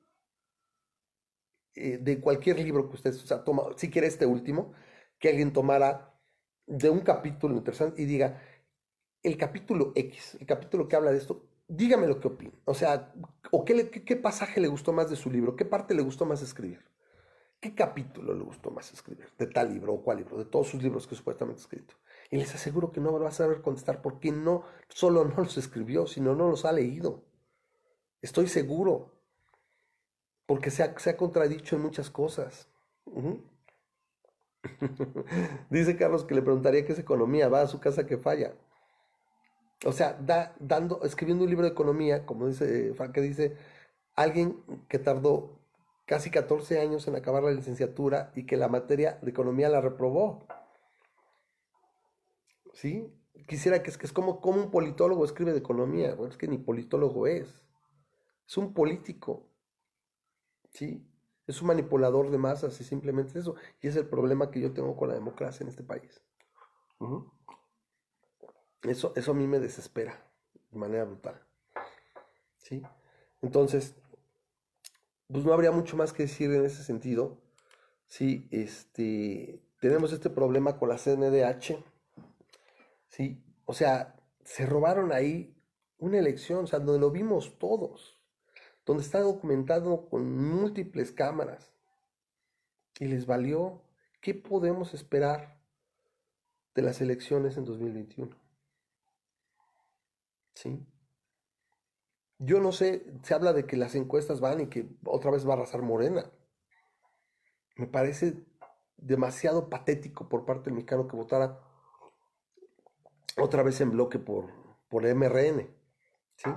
eh, 1.74 1.98
de 2.00 2.20
cualquier 2.20 2.58
libro 2.60 2.88
que 2.88 2.96
usted 2.96 3.14
o 3.14 3.40
toma, 3.44 3.62
si 3.76 3.90
quiere 3.90 4.06
este 4.06 4.24
último, 4.24 4.72
que 5.18 5.28
alguien 5.28 5.52
tomara 5.52 6.14
de 6.66 6.90
un 6.90 7.00
capítulo 7.00 7.56
interesante 7.56 8.02
y 8.02 8.04
diga, 8.04 8.40
el 9.22 9.36
capítulo 9.36 9.92
X, 9.96 10.36
el 10.40 10.46
capítulo 10.46 10.86
que 10.86 10.94
habla 10.94 11.10
de 11.10 11.18
esto, 11.18 11.48
dígame 11.66 12.06
lo 12.06 12.20
que 12.20 12.28
opina. 12.28 12.52
O 12.64 12.74
sea, 12.74 13.12
o 13.50 13.64
qué, 13.64 13.90
qué, 13.90 14.16
pasaje 14.16 14.60
le 14.60 14.68
gustó 14.68 14.92
más 14.92 15.10
de 15.10 15.16
su 15.16 15.28
libro, 15.28 15.56
qué 15.56 15.64
parte 15.64 15.94
le 15.94 16.02
gustó 16.02 16.24
más 16.24 16.40
escribir. 16.40 16.84
¿Qué 17.60 17.74
capítulo 17.74 18.32
le 18.34 18.44
gustó 18.44 18.70
más 18.70 18.92
escribir? 18.92 19.26
De 19.36 19.48
tal 19.48 19.72
libro 19.74 19.94
o 19.94 20.02
cuál 20.04 20.18
libro, 20.18 20.38
de 20.38 20.44
todos 20.44 20.68
sus 20.68 20.80
libros 20.80 21.08
que 21.08 21.16
supuestamente 21.16 21.60
ha 21.60 21.62
escrito. 21.62 21.94
Y 22.30 22.36
les 22.36 22.54
aseguro 22.54 22.92
que 22.92 23.00
no 23.00 23.18
va 23.18 23.28
a 23.28 23.32
saber 23.32 23.62
contestar 23.62 24.02
porque 24.02 24.30
no 24.30 24.64
solo 24.88 25.24
no 25.24 25.36
los 25.36 25.56
escribió, 25.56 26.06
sino 26.06 26.34
no 26.34 26.48
los 26.48 26.64
ha 26.64 26.72
leído. 26.72 27.24
Estoy 28.20 28.48
seguro. 28.48 29.12
Porque 30.46 30.70
se 30.70 30.82
ha, 30.82 30.98
se 30.98 31.10
ha 31.10 31.16
contradicho 31.16 31.76
en 31.76 31.82
muchas 31.82 32.10
cosas. 32.10 32.68
dice 35.70 35.96
Carlos 35.96 36.24
que 36.24 36.34
le 36.34 36.42
preguntaría 36.42 36.84
qué 36.84 36.92
es 36.92 36.98
economía, 36.98 37.48
va 37.48 37.62
a 37.62 37.66
su 37.66 37.80
casa 37.80 38.06
que 38.06 38.18
falla. 38.18 38.54
O 39.84 39.92
sea, 39.92 40.18
da, 40.20 40.54
dando, 40.58 41.02
escribiendo 41.04 41.44
un 41.44 41.50
libro 41.50 41.64
de 41.64 41.72
economía, 41.72 42.26
como 42.26 42.48
dice 42.48 42.92
Frank, 42.94 43.16
dice, 43.18 43.56
alguien 44.16 44.60
que 44.88 44.98
tardó 44.98 45.60
casi 46.06 46.30
14 46.30 46.80
años 46.80 47.06
en 47.06 47.14
acabar 47.14 47.44
la 47.44 47.52
licenciatura 47.52 48.32
y 48.34 48.44
que 48.46 48.56
la 48.56 48.68
materia 48.68 49.18
de 49.22 49.30
economía 49.30 49.68
la 49.68 49.80
reprobó. 49.80 50.46
¿Sí? 52.78 53.12
Quisiera 53.48 53.82
que 53.82 53.90
es, 53.90 53.98
que 53.98 54.06
es 54.06 54.12
como, 54.12 54.40
como 54.40 54.62
un 54.62 54.70
politólogo 54.70 55.24
escribe 55.24 55.50
de 55.50 55.58
economía. 55.58 56.14
Bueno, 56.14 56.30
es 56.30 56.38
que 56.38 56.46
ni 56.46 56.58
politólogo 56.58 57.26
es. 57.26 57.64
Es 58.46 58.56
un 58.56 58.72
político. 58.72 59.48
¿Sí? 60.70 61.04
Es 61.48 61.60
un 61.60 61.66
manipulador 61.66 62.30
de 62.30 62.38
masas 62.38 62.80
y 62.80 62.84
simplemente 62.84 63.36
eso. 63.36 63.56
Y 63.80 63.88
es 63.88 63.96
el 63.96 64.06
problema 64.06 64.52
que 64.52 64.60
yo 64.60 64.72
tengo 64.72 64.96
con 64.96 65.08
la 65.08 65.14
democracia 65.14 65.64
en 65.64 65.70
este 65.70 65.82
país. 65.82 66.22
Eso, 68.82 69.12
eso 69.16 69.32
a 69.32 69.34
mí 69.34 69.48
me 69.48 69.58
desespera 69.58 70.30
de 70.70 70.78
manera 70.78 71.04
brutal. 71.04 71.44
¿Sí? 72.58 72.80
Entonces, 73.42 73.96
pues 75.26 75.44
no 75.44 75.52
habría 75.52 75.72
mucho 75.72 75.96
más 75.96 76.12
que 76.12 76.22
decir 76.22 76.52
en 76.52 76.64
ese 76.64 76.84
sentido. 76.84 77.42
Sí, 78.06 78.46
este, 78.52 79.64
tenemos 79.80 80.12
este 80.12 80.30
problema 80.30 80.78
con 80.78 80.90
la 80.90 80.96
CNDH. 80.96 81.97
Sí, 83.08 83.42
o 83.64 83.72
sea, 83.72 84.16
se 84.44 84.66
robaron 84.66 85.12
ahí 85.12 85.54
una 85.98 86.18
elección, 86.18 86.64
o 86.64 86.66
sea, 86.66 86.78
donde 86.78 87.00
lo 87.00 87.10
vimos 87.10 87.58
todos, 87.58 88.20
donde 88.86 89.02
está 89.02 89.20
documentado 89.20 90.08
con 90.08 90.34
múltiples 90.36 91.12
cámaras. 91.12 91.72
Y 92.98 93.06
les 93.06 93.26
valió. 93.26 93.82
¿Qué 94.20 94.34
podemos 94.34 94.94
esperar 94.94 95.60
de 96.74 96.82
las 96.82 97.00
elecciones 97.00 97.56
en 97.56 97.64
2021? 97.64 98.36
¿Sí? 100.54 100.84
Yo 102.38 102.60
no 102.60 102.72
sé, 102.72 103.04
se 103.22 103.34
habla 103.34 103.52
de 103.52 103.66
que 103.66 103.76
las 103.76 103.94
encuestas 103.94 104.40
van 104.40 104.60
y 104.60 104.66
que 104.68 104.88
otra 105.04 105.30
vez 105.30 105.46
va 105.46 105.50
a 105.50 105.56
arrasar 105.58 105.82
Morena. 105.82 106.30
Me 107.76 107.86
parece 107.86 108.44
demasiado 108.96 109.68
patético 109.68 110.28
por 110.28 110.44
parte 110.44 110.64
del 110.64 110.74
mexicano 110.74 111.06
que 111.06 111.16
votara 111.16 111.60
otra 113.40 113.62
vez 113.62 113.80
en 113.80 113.90
bloque 113.90 114.18
por, 114.18 114.46
por 114.88 115.04
MRN. 115.06 115.68
¿sí? 116.36 116.50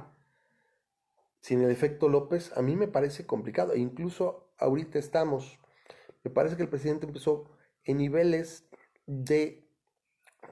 Sin 1.41 1.61
el 1.61 1.71
efecto 1.71 2.09
López, 2.09 2.55
a 2.55 2.61
mí 2.61 2.75
me 2.75 2.88
parece 2.88 3.25
complicado. 3.25 3.73
E 3.73 3.79
incluso 3.79 4.51
ahorita 4.57 4.99
estamos, 4.99 5.59
me 6.23 6.32
parece 6.32 6.55
que 6.55 6.63
el 6.63 6.69
presidente 6.69 7.07
empezó 7.07 7.45
en 7.84 7.97
niveles 7.97 8.69
de 9.07 9.67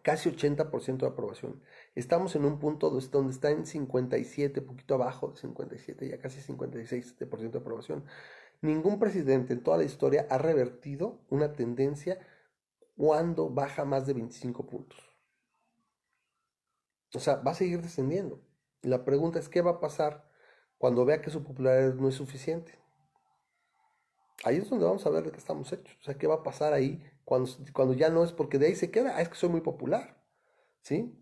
casi 0.01 0.29
80% 0.29 0.97
de 0.97 1.07
aprobación. 1.07 1.61
Estamos 1.95 2.35
en 2.35 2.45
un 2.45 2.59
punto 2.59 2.89
donde 2.89 3.31
está 3.31 3.51
en 3.51 3.65
57, 3.65 4.61
poquito 4.61 4.95
abajo 4.95 5.29
de 5.29 5.37
57, 5.37 6.07
ya 6.09 6.19
casi 6.19 6.41
56% 6.41 7.51
de 7.51 7.59
aprobación. 7.59 8.05
Ningún 8.61 8.99
presidente 8.99 9.53
en 9.53 9.63
toda 9.63 9.77
la 9.77 9.83
historia 9.83 10.27
ha 10.29 10.37
revertido 10.37 11.21
una 11.29 11.53
tendencia 11.53 12.19
cuando 12.97 13.49
baja 13.49 13.85
más 13.85 14.05
de 14.05 14.13
25 14.13 14.67
puntos. 14.67 15.08
O 17.13 17.19
sea, 17.19 17.37
va 17.37 17.51
a 17.51 17.55
seguir 17.55 17.81
descendiendo. 17.81 18.41
la 18.81 19.03
pregunta 19.05 19.39
es, 19.39 19.49
¿qué 19.49 19.61
va 19.61 19.71
a 19.71 19.79
pasar 19.79 20.29
cuando 20.77 21.05
vea 21.05 21.21
que 21.21 21.31
su 21.31 21.43
popularidad 21.43 21.95
no 21.95 22.09
es 22.09 22.15
suficiente? 22.15 22.79
Ahí 24.43 24.57
es 24.57 24.69
donde 24.69 24.85
vamos 24.85 25.05
a 25.05 25.09
ver 25.09 25.23
de 25.23 25.31
qué 25.31 25.37
estamos 25.37 25.71
hechos. 25.73 25.95
O 25.99 26.03
sea, 26.03 26.17
¿qué 26.17 26.27
va 26.27 26.35
a 26.35 26.43
pasar 26.43 26.73
ahí 26.73 27.03
cuando, 27.25 27.49
cuando 27.73 27.93
ya 27.93 28.09
no 28.09 28.23
es 28.23 28.31
porque 28.31 28.57
de 28.57 28.67
ahí 28.67 28.75
se 28.75 28.91
queda? 28.91 29.17
Ah, 29.17 29.21
es 29.21 29.29
que 29.29 29.35
soy 29.35 29.49
muy 29.49 29.61
popular. 29.61 30.17
¿Sí? 30.81 31.13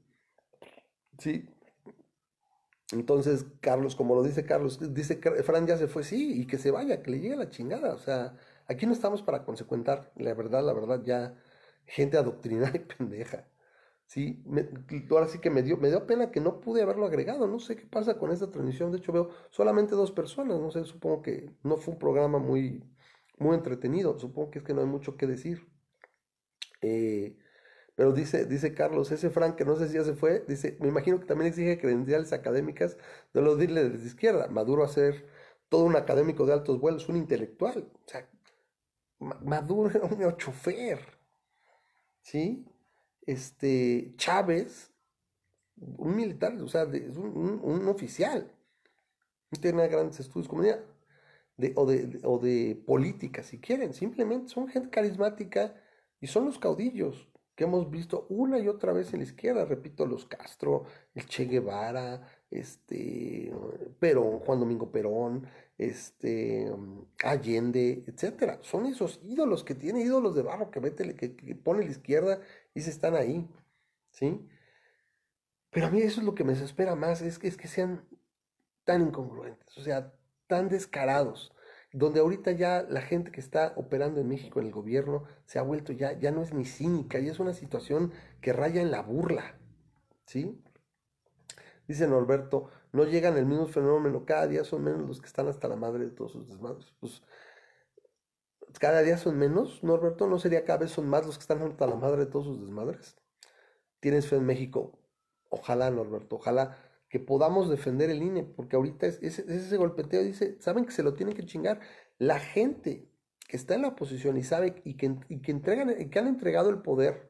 Sí. 1.19 1.49
Entonces, 2.91 3.45
Carlos, 3.59 3.95
como 3.95 4.15
lo 4.15 4.23
dice 4.23 4.45
Carlos, 4.45 4.79
dice 4.93 5.19
Fran 5.43 5.67
ya 5.67 5.77
se 5.77 5.87
fue, 5.87 6.03
sí, 6.03 6.41
y 6.41 6.47
que 6.47 6.57
se 6.57 6.71
vaya, 6.71 7.01
que 7.03 7.11
le 7.11 7.19
llegue 7.19 7.35
la 7.35 7.49
chingada. 7.49 7.93
O 7.93 7.99
sea, 7.99 8.37
aquí 8.67 8.85
no 8.85 8.93
estamos 8.93 9.21
para 9.23 9.43
consecuentar, 9.43 10.11
la 10.15 10.33
verdad, 10.33 10.63
la 10.63 10.73
verdad, 10.73 11.01
ya 11.03 11.35
gente 11.85 12.17
adoctrinada 12.17 12.77
y 12.77 12.79
pendeja. 12.97 13.45
Sí, 14.07 14.41
ahora 15.11 15.27
sí 15.27 15.39
que 15.39 15.49
me 15.49 15.63
dio, 15.63 15.75
me 15.77 15.89
dio 15.89 16.07
pena 16.07 16.31
que 16.31 16.39
no 16.39 16.61
pude 16.61 16.81
haberlo 16.81 17.05
agregado. 17.05 17.45
No 17.47 17.59
sé 17.59 17.75
qué 17.75 17.85
pasa 17.85 18.17
con 18.17 18.31
esta 18.31 18.49
transmisión. 18.49 18.91
De 18.91 18.99
hecho, 18.99 19.11
veo 19.11 19.29
solamente 19.51 19.95
dos 19.95 20.11
personas. 20.11 20.59
No 20.59 20.71
sé, 20.71 20.85
supongo 20.85 21.21
que 21.21 21.51
no 21.63 21.75
fue 21.77 21.93
un 21.93 21.99
programa 21.99 22.39
muy, 22.39 22.83
muy 23.37 23.55
entretenido. 23.55 24.17
Supongo 24.17 24.49
que 24.51 24.59
es 24.59 24.65
que 24.65 24.73
no 24.73 24.81
hay 24.81 24.87
mucho 24.87 25.17
que 25.17 25.27
decir. 25.27 25.67
Eh, 26.81 27.37
pero 27.95 28.13
dice, 28.13 28.45
dice 28.45 28.73
Carlos, 28.73 29.11
ese 29.11 29.29
Frank 29.29 29.55
que 29.55 29.65
no 29.65 29.75
sé 29.75 29.87
si 29.89 29.95
ya 29.95 30.03
se 30.03 30.13
fue, 30.15 30.45
dice, 30.47 30.77
me 30.81 30.87
imagino 30.87 31.19
que 31.19 31.25
también 31.25 31.49
exige 31.49 31.79
credenciales 31.79 32.31
académicas 32.33 32.97
de 33.33 33.41
los 33.41 33.57
líderes 33.57 34.01
de 34.01 34.07
izquierda. 34.07 34.47
Maduro 34.49 34.83
a 34.83 34.87
ser 34.87 35.27
todo 35.69 35.83
un 35.85 35.95
académico 35.95 36.45
de 36.45 36.53
altos 36.53 36.79
vuelos, 36.79 37.09
un 37.09 37.17
intelectual. 37.17 37.91
O 38.05 38.07
sea, 38.07 38.29
Maduro 39.19 39.89
era 39.89 40.05
un 40.05 40.37
chofer. 40.37 40.99
¿Sí? 42.21 42.65
Este, 43.27 44.13
Chávez, 44.17 44.91
un 45.75 46.15
militar, 46.15 46.53
o 46.59 46.67
sea, 46.67 46.83
es 46.83 47.15
un, 47.17 47.87
oficial. 47.87 48.51
No 49.51 49.61
tiene 49.61 49.87
grandes 49.87 50.19
estudios 50.19 50.47
como 50.47 50.63
de, 50.63 51.73
o, 51.75 51.85
de, 51.85 52.19
o 52.23 52.39
de 52.39 52.81
política, 52.85 53.43
si 53.43 53.59
quieren. 53.59 53.93
Simplemente 53.93 54.49
son 54.49 54.67
gente 54.67 54.89
carismática 54.89 55.75
y 56.19 56.27
son 56.27 56.45
los 56.45 56.57
caudillos 56.57 57.27
que 57.55 57.65
hemos 57.65 57.89
visto 57.89 58.27
una 58.29 58.59
y 58.59 58.67
otra 58.67 58.93
vez 58.93 59.13
en 59.13 59.19
la 59.19 59.25
izquierda, 59.25 59.65
repito, 59.65 60.05
los 60.05 60.25
Castro, 60.25 60.85
el 61.15 61.25
Che 61.25 61.45
Guevara, 61.45 62.21
este, 62.51 63.51
Perón, 63.99 64.39
Juan 64.39 64.59
Domingo 64.59 64.91
Perón, 64.91 65.47
este, 65.77 66.71
Allende, 67.23 68.03
etcétera. 68.07 68.59
Son 68.61 68.85
esos 68.85 69.21
ídolos 69.23 69.63
que 69.63 69.75
tiene 69.75 70.01
ídolos 70.01 70.35
de 70.35 70.43
barro 70.43 70.71
que, 70.71 70.79
mete, 70.81 71.15
que, 71.15 71.35
que 71.35 71.55
pone 71.55 71.85
la 71.85 71.91
izquierda 71.91 72.41
y 72.73 72.81
se 72.81 72.89
están 72.89 73.15
ahí, 73.15 73.47
¿sí? 74.11 74.47
Pero 75.71 75.87
a 75.87 75.89
mí 75.91 76.01
eso 76.01 76.21
es 76.21 76.25
lo 76.25 76.35
que 76.35 76.43
me 76.43 76.53
desespera 76.53 76.95
más, 76.95 77.21
es 77.21 77.39
que, 77.39 77.47
es 77.47 77.57
que 77.57 77.67
sean 77.67 78.07
tan 78.83 79.01
incongruentes, 79.01 79.77
o 79.77 79.81
sea, 79.81 80.13
tan 80.47 80.69
descarados 80.69 81.53
donde 81.93 82.19
ahorita 82.19 82.51
ya 82.51 82.85
la 82.87 83.01
gente 83.01 83.31
que 83.31 83.39
está 83.39 83.73
operando 83.75 84.19
en 84.19 84.27
México 84.27 84.59
en 84.59 84.67
el 84.67 84.71
gobierno 84.71 85.23
se 85.45 85.59
ha 85.59 85.61
vuelto 85.61 85.93
ya, 85.93 86.17
ya 86.19 86.31
no 86.31 86.41
es 86.43 86.53
ni 86.53 86.65
cínica, 86.65 87.19
ya 87.19 87.31
es 87.31 87.39
una 87.39 87.53
situación 87.53 88.11
que 88.41 88.53
raya 88.53 88.81
en 88.81 88.91
la 88.91 89.01
burla, 89.01 89.57
¿sí? 90.25 90.61
Dice 91.87 92.07
Norberto, 92.07 92.69
no 92.91 93.05
llegan 93.05 93.37
el 93.37 93.45
mismo 93.45 93.67
fenómeno, 93.67 94.25
cada 94.25 94.47
día 94.47 94.63
son 94.63 94.83
menos 94.83 95.07
los 95.07 95.21
que 95.21 95.27
están 95.27 95.47
hasta 95.47 95.67
la 95.67 95.75
madre 95.75 96.05
de 96.05 96.11
todos 96.11 96.33
sus 96.33 96.47
desmadres. 96.47 96.93
Pues, 96.99 97.23
cada 98.79 99.01
día 99.01 99.17
son 99.17 99.37
menos, 99.37 99.83
Norberto, 99.83 100.27
¿no 100.27 100.39
sería 100.39 100.65
cada 100.65 100.79
vez 100.79 100.91
son 100.91 101.07
más 101.07 101.25
los 101.25 101.37
que 101.37 101.41
están 101.41 101.61
hasta 101.61 101.87
la 101.87 101.95
madre 101.95 102.25
de 102.25 102.31
todos 102.31 102.45
sus 102.45 102.61
desmadres? 102.61 103.15
Tienes 103.99 104.27
fe 104.27 104.35
en 104.35 104.45
México, 104.45 104.99
ojalá, 105.49 105.89
Norberto, 105.89 106.35
ojalá 106.35 106.77
que 107.09 107.19
podamos 107.19 107.69
defender 107.69 108.09
el 108.09 108.21
INE, 108.21 108.43
porque 108.43 108.75
ahorita 108.75 109.07
es, 109.07 109.21
ese 109.21 109.77
golpeteo, 109.77 110.23
dice, 110.23 110.57
saben 110.59 110.85
que 110.85 110.91
se 110.91 111.03
lo 111.03 111.13
tienen 111.13 111.35
que 111.35 111.45
chingar. 111.45 111.79
La 112.17 112.39
gente 112.39 113.09
que 113.47 113.55
está 113.55 113.75
en 113.75 113.83
la 113.83 113.89
oposición 113.89 114.37
y 114.37 114.43
sabe 114.43 114.81
y 114.83 114.97
que, 114.97 115.15
que 115.41 115.51
entregan, 115.51 115.95
y 115.97 116.09
que 116.09 116.19
han 116.19 116.27
entregado 116.27 116.69
el 116.69 116.81
poder, 116.81 117.29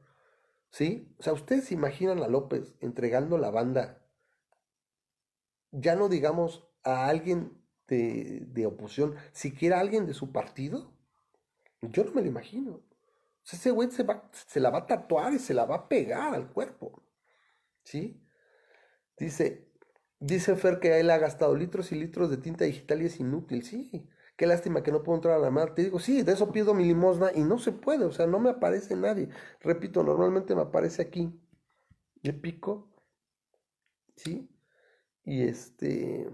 ¿sí? 0.71 1.13
O 1.19 1.23
sea, 1.23 1.33
ustedes 1.33 1.65
se 1.65 1.75
imaginan 1.75 2.23
a 2.23 2.27
López 2.27 2.75
entregando 2.79 3.37
la 3.37 3.51
banda, 3.51 4.01
ya 5.71 5.95
no 5.95 6.09
digamos 6.09 6.67
a 6.83 7.07
alguien 7.07 7.61
de, 7.87 8.41
de 8.47 8.65
oposición, 8.65 9.15
siquiera 9.31 9.77
a 9.77 9.81
alguien 9.81 10.05
de 10.05 10.13
su 10.13 10.31
partido. 10.31 10.93
Yo 11.81 12.03
no 12.03 12.11
me 12.13 12.21
lo 12.21 12.27
imagino. 12.27 12.71
O 12.73 12.83
sea, 13.43 13.57
ese 13.59 13.71
güey 13.71 13.91
se, 13.91 14.03
va, 14.03 14.29
se 14.31 14.59
la 14.59 14.69
va 14.69 14.79
a 14.79 14.87
tatuar 14.87 15.33
y 15.33 15.39
se 15.39 15.53
la 15.53 15.65
va 15.65 15.75
a 15.75 15.89
pegar 15.89 16.33
al 16.33 16.51
cuerpo. 16.51 17.03
¿Sí? 17.83 18.21
Dice, 19.17 19.67
Dice 20.19 20.55
Fer 20.55 20.79
que 20.79 20.99
él 20.99 21.09
ha 21.11 21.17
gastado 21.19 21.55
litros 21.55 21.91
y 21.91 21.95
litros 21.95 22.29
de 22.29 22.37
tinta 22.37 22.65
digital 22.65 23.01
y 23.01 23.05
es 23.05 23.19
inútil. 23.19 23.63
Sí, 23.63 24.09
qué 24.35 24.47
lástima 24.47 24.81
que 24.83 24.91
no 24.91 25.03
puedo 25.03 25.17
entrar 25.17 25.35
a 25.35 25.39
la 25.39 25.51
mar. 25.51 25.75
Te 25.75 25.83
digo, 25.83 25.99
sí, 25.99 26.23
de 26.23 26.33
eso 26.33 26.51
pido 26.51 26.73
mi 26.73 26.85
limosna 26.85 27.31
y 27.35 27.43
no 27.43 27.59
se 27.59 27.71
puede, 27.71 28.05
o 28.05 28.11
sea, 28.11 28.25
no 28.27 28.39
me 28.39 28.49
aparece 28.49 28.95
nadie. 28.95 29.29
Repito, 29.61 30.03
normalmente 30.03 30.55
me 30.55 30.61
aparece 30.63 31.01
aquí. 31.03 31.39
Le 32.23 32.33
pico, 32.33 32.89
¿sí? 34.15 34.49
Y 35.27 35.43
este. 35.43 36.27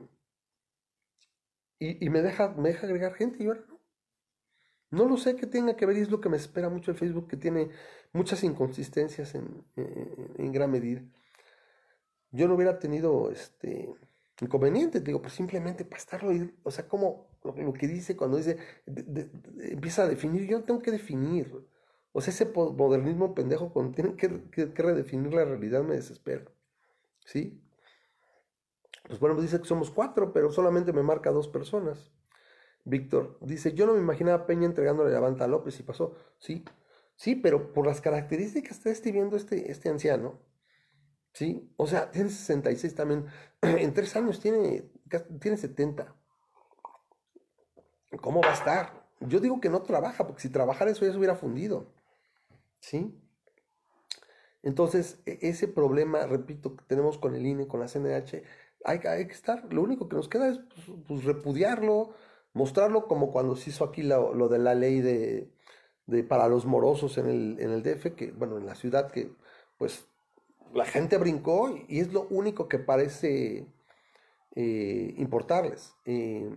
Y, 1.79 2.09
me, 2.09 2.21
deja, 2.21 2.53
me 2.53 2.69
deja 2.69 2.87
agregar 2.87 3.13
gente 3.13 3.43
y 3.43 3.47
ahora 3.47 3.65
no. 3.67 3.79
No 4.89 5.09
lo 5.09 5.17
sé 5.17 5.35
qué 5.35 5.47
tenga 5.47 5.75
que 5.75 5.85
ver 5.85 5.97
y 5.97 6.01
es 6.01 6.09
lo 6.09 6.21
que 6.21 6.29
me 6.29 6.37
espera 6.37 6.69
mucho 6.69 6.91
el 6.91 6.97
Facebook, 6.97 7.27
que 7.27 7.35
tiene 7.35 7.71
muchas 8.13 8.41
inconsistencias 8.45 9.35
en, 9.35 9.65
en 9.75 10.51
gran 10.53 10.71
medida 10.71 11.03
yo 12.33 12.47
no 12.47 12.55
hubiera 12.55 12.79
tenido 12.79 13.31
este 13.31 13.93
inconveniente, 14.41 14.99
digo, 14.99 15.21
pues 15.21 15.33
simplemente 15.33 15.85
para 15.85 15.97
estarlo, 15.97 16.31
o 16.63 16.71
sea, 16.71 16.87
como 16.87 17.27
lo, 17.43 17.73
que 17.73 17.87
dice 17.87 18.17
cuando 18.17 18.37
dice, 18.37 18.57
empieza 19.59 20.03
a 20.03 20.07
definir, 20.07 20.47
yo 20.47 20.63
tengo 20.63 20.81
que 20.81 20.91
definir, 20.91 21.63
o 22.11 22.19
sea, 22.19 22.33
ese 22.33 22.51
modernismo 22.51 23.33
pendejo 23.35 23.71
cuando 23.71 23.93
tienen 23.93 24.17
que, 24.17 24.65
redefinir 24.75 25.33
la 25.33 25.45
realidad 25.45 25.83
me 25.83 25.95
desespera, 25.95 26.43
¿sí? 27.23 27.61
Pues 29.03 29.19
bueno, 29.19 29.39
dice 29.39 29.59
que 29.59 29.67
somos 29.67 29.91
cuatro, 29.91 30.33
pero 30.33 30.51
solamente 30.51 30.93
me 30.93 31.03
marca 31.03 31.31
dos 31.31 31.47
personas. 31.47 32.11
Víctor 32.85 33.37
dice, 33.41 33.73
yo 33.73 33.85
no 33.85 33.93
me 33.93 33.99
imaginaba 33.99 34.45
Peña 34.45 34.65
entregándole 34.65 35.11
la 35.11 35.19
banda 35.19 35.47
López 35.47 35.79
y 35.79 35.83
pasó. 35.83 36.15
Sí, 36.37 36.65
sí, 37.15 37.35
pero 37.35 37.73
por 37.73 37.85
las 37.85 38.01
características 38.01 38.79
que 38.79 38.89
está 38.91 39.11
viendo 39.11 39.37
este, 39.37 39.71
este 39.71 39.89
anciano, 39.89 40.39
¿sí? 41.33 41.71
O 41.77 41.87
sea, 41.87 42.11
tiene 42.11 42.29
66 42.29 42.95
también, 42.95 43.25
en 43.61 43.93
tres 43.93 44.15
años 44.15 44.39
tiene, 44.39 44.89
tiene 45.39 45.57
70. 45.57 46.15
¿Cómo 48.21 48.41
va 48.41 48.51
a 48.51 48.53
estar? 48.53 49.07
Yo 49.21 49.39
digo 49.39 49.59
que 49.59 49.69
no 49.69 49.81
trabaja, 49.81 50.27
porque 50.27 50.41
si 50.41 50.49
trabajara 50.49 50.91
eso 50.91 51.05
ya 51.05 51.11
se 51.11 51.17
hubiera 51.17 51.35
fundido, 51.35 51.93
¿sí? 52.79 53.19
Entonces, 54.61 55.21
e, 55.25 55.39
ese 55.41 55.67
problema, 55.67 56.25
repito, 56.27 56.75
que 56.75 56.83
tenemos 56.85 57.17
con 57.17 57.35
el 57.35 57.45
INE, 57.45 57.67
con 57.67 57.79
la 57.79 57.87
CNH, 57.87 58.43
hay, 58.85 58.99
que 58.99 59.33
estar, 59.33 59.71
lo 59.73 59.81
único 59.81 60.09
que 60.09 60.15
nos 60.15 60.27
queda 60.27 60.49
es 60.49 60.59
pues, 60.59 60.97
pues 61.07 61.23
repudiarlo, 61.23 62.11
mostrarlo 62.53 63.07
como 63.07 63.31
cuando 63.31 63.55
se 63.55 63.69
hizo 63.69 63.85
aquí 63.85 64.03
lo, 64.03 64.49
de 64.49 64.59
la 64.59 64.75
ley 64.75 65.01
de, 65.01 65.49
para 66.27 66.47
los 66.47 66.65
morosos 66.65 67.17
en 67.17 67.27
el, 67.27 67.57
en 67.59 67.71
el 67.71 67.83
DF, 67.83 68.15
que 68.15 68.31
bueno, 68.31 68.57
en 68.57 68.65
la 68.65 68.75
ciudad 68.75 69.11
que 69.11 69.31
pues 69.77 70.07
la 70.73 70.85
gente 70.85 71.17
brincó 71.17 71.75
y 71.87 71.99
es 71.99 72.13
lo 72.13 72.27
único 72.29 72.67
que 72.67 72.79
parece 72.79 73.67
eh, 74.55 75.13
importarles. 75.17 75.95
Eh, 76.05 76.49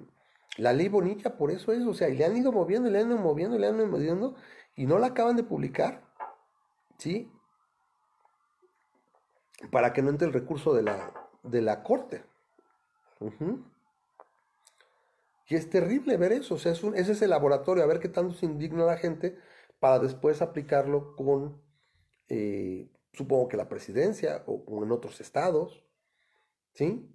la 0.56 0.72
ley 0.72 0.88
bonita 0.88 1.36
por 1.36 1.50
eso 1.50 1.72
es, 1.72 1.86
o 1.86 1.94
sea, 1.94 2.08
y 2.08 2.16
le 2.16 2.24
han 2.24 2.36
ido 2.36 2.50
moviendo, 2.50 2.90
le 2.90 3.00
han 3.00 3.08
ido 3.08 3.18
moviendo, 3.18 3.58
le 3.58 3.66
han 3.66 3.76
ido 3.76 3.86
moviendo 3.86 4.34
y 4.74 4.86
no 4.86 4.98
la 4.98 5.08
acaban 5.08 5.36
de 5.36 5.44
publicar, 5.44 6.02
¿sí? 6.98 7.30
Para 9.70 9.92
que 9.92 10.02
no 10.02 10.10
entre 10.10 10.26
el 10.26 10.34
recurso 10.34 10.74
de 10.74 10.82
la, 10.82 11.25
de 11.46 11.62
la 11.62 11.82
corte. 11.82 12.24
Y 15.48 15.54
es 15.54 15.70
terrible 15.70 16.16
ver 16.16 16.32
eso, 16.32 16.56
o 16.56 16.58
sea, 16.58 16.72
es, 16.72 16.82
un, 16.82 16.96
es 16.96 17.08
ese 17.08 17.28
laboratorio, 17.28 17.84
a 17.84 17.86
ver 17.86 18.00
qué 18.00 18.08
tanto 18.08 18.34
se 18.34 18.46
indigna 18.46 18.84
la 18.84 18.96
gente 18.98 19.38
para 19.78 20.00
después 20.00 20.42
aplicarlo 20.42 21.14
con, 21.14 21.62
eh, 22.28 22.90
supongo 23.12 23.48
que 23.48 23.56
la 23.56 23.68
presidencia 23.68 24.42
o, 24.46 24.82
en 24.82 24.90
otros 24.90 25.20
estados, 25.20 25.84
¿sí? 26.74 27.14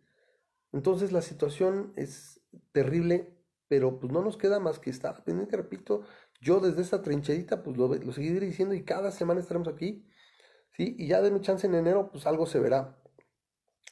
Entonces 0.71 1.11
la 1.11 1.21
situación 1.21 1.91
es 1.97 2.41
terrible, 2.71 3.35
pero 3.67 3.99
pues 3.99 4.13
no 4.13 4.23
nos 4.23 4.37
queda 4.37 4.59
más 4.59 4.79
que 4.79 4.89
estar 4.89 5.23
pendiente, 5.25 5.57
repito, 5.57 6.03
yo 6.39 6.61
desde 6.61 6.81
esta 6.81 7.01
trincherita 7.01 7.63
pues 7.63 7.77
lo, 7.77 7.89
lo 7.89 8.13
seguiré 8.13 8.45
diciendo 8.45 8.73
y 8.73 8.83
cada 8.85 9.11
semana 9.11 9.41
estaremos 9.41 9.67
aquí, 9.67 10.07
¿sí? 10.71 10.95
Y 10.97 11.07
ya 11.07 11.21
de 11.21 11.31
mi 11.31 11.41
chance 11.41 11.67
en 11.67 11.75
enero 11.75 12.11
pues 12.11 12.25
algo 12.25 12.45
se 12.45 12.59
verá, 12.59 13.00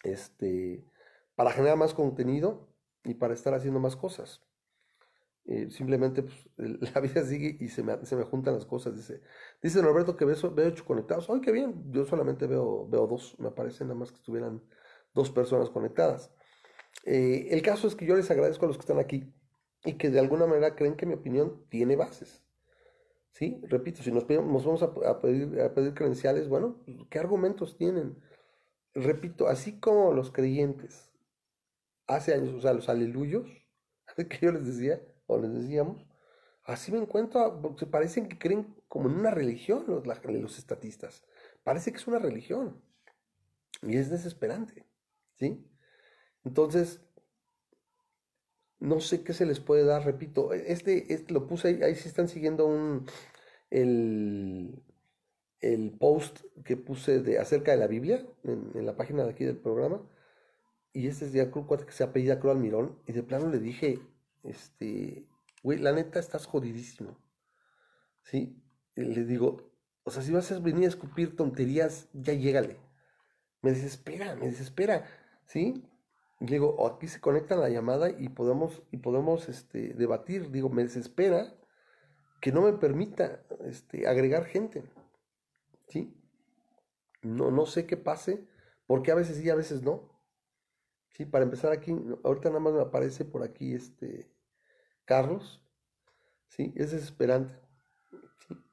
este, 0.03 0.85
para 1.35 1.51
generar 1.51 1.77
más 1.77 1.93
contenido 1.93 2.67
y 3.03 3.15
para 3.15 3.33
estar 3.33 3.53
haciendo 3.53 3.79
más 3.79 3.95
cosas. 3.95 4.41
Eh, 5.45 5.71
simplemente 5.71 6.23
pues, 6.23 6.47
la 6.93 7.01
vida 7.01 7.23
sigue 7.23 7.57
y 7.59 7.69
se 7.69 7.81
me, 7.81 8.05
se 8.05 8.15
me, 8.15 8.23
juntan 8.23 8.53
las 8.53 8.65
cosas. 8.65 8.95
Dice, 8.95 9.21
dice 9.61 9.81
Norberto 9.81 10.15
que 10.15 10.25
veo, 10.25 10.35
veo 10.53 10.67
ocho 10.67 10.85
conectados. 10.85 11.29
¡Ay, 11.29 11.41
qué 11.41 11.51
bien! 11.51 11.91
Yo 11.91 12.05
solamente 12.05 12.45
veo, 12.45 12.87
veo 12.87 13.07
dos. 13.07 13.35
Me 13.39 13.51
parece 13.51 13.83
nada 13.83 13.95
más 13.95 14.11
que 14.11 14.17
estuvieran 14.17 14.61
dos 15.13 15.31
personas 15.31 15.69
conectadas. 15.69 16.31
Eh, 17.05 17.47
el 17.51 17.61
caso 17.61 17.87
es 17.87 17.95
que 17.95 18.05
yo 18.05 18.15
les 18.15 18.29
agradezco 18.29 18.65
a 18.65 18.67
los 18.67 18.77
que 18.77 18.81
están 18.81 18.99
aquí 18.99 19.33
y 19.85 19.93
que 19.93 20.09
de 20.09 20.19
alguna 20.19 20.45
manera 20.45 20.75
creen 20.75 20.95
que 20.95 21.05
mi 21.05 21.13
opinión 21.13 21.65
tiene 21.69 21.95
bases. 21.95 22.43
¿Sí? 23.31 23.61
Repito, 23.69 24.03
si 24.03 24.11
nos, 24.11 24.27
vamos 24.27 24.83
a, 24.83 25.21
pedir, 25.21 25.61
a 25.61 25.73
pedir 25.73 25.93
credenciales, 25.93 26.49
bueno, 26.49 26.83
¿qué 27.09 27.19
argumentos 27.19 27.77
tienen? 27.77 28.17
Repito, 28.95 29.47
así 29.47 29.79
como 29.79 30.13
los 30.13 30.31
creyentes 30.31 31.09
hace 32.07 32.33
años, 32.33 32.53
o 32.55 32.61
sea, 32.61 32.73
los 32.73 32.89
aleluyos, 32.89 33.47
que 34.29 34.39
yo 34.41 34.51
les 34.51 34.65
decía, 34.65 35.01
o 35.27 35.37
les 35.37 35.53
decíamos, 35.53 36.05
así 36.63 36.91
me 36.91 36.99
encuentro, 36.99 37.61
porque 37.61 37.85
parecen 37.85 38.27
que 38.27 38.37
creen 38.37 38.75
como 38.87 39.09
en 39.09 39.15
una 39.15 39.31
religión 39.31 39.85
los, 39.87 40.05
los 40.05 40.57
estatistas. 40.57 41.23
Parece 41.63 41.91
que 41.91 41.97
es 41.97 42.07
una 42.07 42.19
religión. 42.19 42.81
Y 43.83 43.95
es 43.95 44.09
desesperante, 44.09 44.85
¿sí? 45.37 45.65
Entonces, 46.43 47.01
no 48.79 48.99
sé 48.99 49.23
qué 49.23 49.33
se 49.33 49.45
les 49.45 49.59
puede 49.59 49.83
dar, 49.83 50.05
repito, 50.05 50.53
este, 50.53 51.13
este 51.13 51.33
lo 51.33 51.47
puse 51.47 51.69
ahí, 51.69 51.83
ahí 51.83 51.95
sí 51.95 52.07
están 52.07 52.27
siguiendo 52.27 52.65
un, 52.65 53.05
el, 53.69 54.83
el 55.61 55.91
post 55.91 56.41
que 56.63 56.77
puse 56.77 57.21
de, 57.21 57.39
acerca 57.39 57.71
de 57.71 57.77
la 57.77 57.87
Biblia 57.87 58.25
en, 58.43 58.85
la 58.85 58.95
página 58.95 59.23
de 59.23 59.31
aquí 59.31 59.45
del 59.45 59.57
programa 59.57 60.01
y 60.93 61.07
este 61.07 61.25
es 61.25 61.33
ya 61.33 61.51
Cruz 61.51 61.65
que 61.85 61.91
se 61.91 62.03
apellida 62.03 62.39
Cruz 62.39 62.53
Almirón. 62.53 62.97
Y 63.05 63.13
de 63.13 63.23
plano 63.23 63.49
le 63.49 63.59
dije, 63.59 63.99
este, 64.43 65.27
güey, 65.63 65.79
la 65.79 65.91
neta 65.91 66.19
estás 66.19 66.45
jodidísimo. 66.45 67.17
¿Sí? 68.23 68.55
le 68.95 69.23
digo, 69.23 69.71
o 70.03 70.11
sea, 70.11 70.21
si 70.21 70.31
vas 70.31 70.51
a 70.51 70.59
venir 70.59 70.85
a 70.85 70.89
escupir 70.89 71.35
tonterías, 71.35 72.09
ya 72.13 72.33
llégale. 72.33 72.77
Me 73.61 73.71
desespera, 73.71 74.35
me 74.35 74.47
desespera. 74.47 75.05
¿Sí? 75.45 75.83
Y 76.39 76.45
le 76.45 76.51
digo, 76.53 76.87
aquí 76.87 77.07
se 77.07 77.21
conecta 77.21 77.55
la 77.55 77.69
llamada 77.69 78.09
y 78.09 78.29
podemos, 78.29 78.81
y 78.91 78.97
podemos 78.97 79.47
este, 79.49 79.93
debatir. 79.93 80.51
Digo, 80.51 80.69
me 80.69 80.83
desespera 80.83 81.53
que 82.41 82.51
no 82.51 82.61
me 82.61 82.73
permita 82.73 83.41
este, 83.65 84.07
agregar 84.07 84.45
gente. 84.45 84.83
¿Sí? 85.89 86.15
No, 87.21 87.51
no 87.51 87.65
sé 87.65 87.85
qué 87.85 87.97
pase, 87.97 88.47
porque 88.87 89.11
a 89.11 89.15
veces 89.15 89.37
sí, 89.37 89.49
a 89.49 89.55
veces 89.55 89.83
no. 89.83 90.09
Sí, 91.11 91.25
para 91.25 91.43
empezar 91.43 91.71
aquí, 91.71 91.93
ahorita 92.23 92.49
nada 92.49 92.61
más 92.61 92.73
me 92.73 92.81
aparece 92.81 93.25
por 93.25 93.43
aquí 93.43 93.73
este 93.73 94.31
Carlos. 95.05 95.61
Sí, 96.47 96.71
es 96.75 96.91
desesperante. 96.91 97.53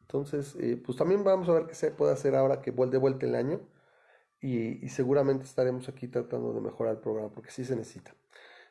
entonces, 0.02 0.54
eh, 0.60 0.80
pues 0.84 0.98
también 0.98 1.24
vamos 1.24 1.48
a 1.48 1.52
ver 1.52 1.66
qué 1.66 1.74
se 1.74 1.90
puede 1.90 2.12
hacer 2.12 2.34
ahora 2.36 2.60
que 2.60 2.70
vuelve 2.70 2.98
vuelta 2.98 3.26
el 3.26 3.34
año. 3.34 3.60
Y, 4.40 4.88
seguramente 4.90 5.44
estaremos 5.44 5.88
aquí 5.88 6.08
tratando 6.08 6.52
de 6.52 6.60
mejorar 6.60 6.94
el 6.94 7.00
programa, 7.00 7.32
porque 7.32 7.50
sí 7.50 7.64
se 7.64 7.74
necesita. 7.74 8.14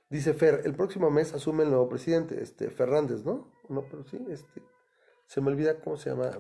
Dice 0.09 0.33
Fer, 0.33 0.61
el 0.63 0.75
próximo 0.75 1.09
mes 1.09 1.33
asume 1.33 1.63
el 1.63 1.69
nuevo 1.69 1.89
presidente, 1.89 2.41
este, 2.41 2.69
Fernández, 2.69 3.25
¿no? 3.25 3.51
No, 3.67 3.83
pero 3.89 4.03
sí, 4.05 4.23
este, 4.29 4.61
se 5.25 5.41
me 5.41 5.49
olvida 5.49 5.81
cómo 5.81 5.97
se 5.97 6.11
llama. 6.11 6.31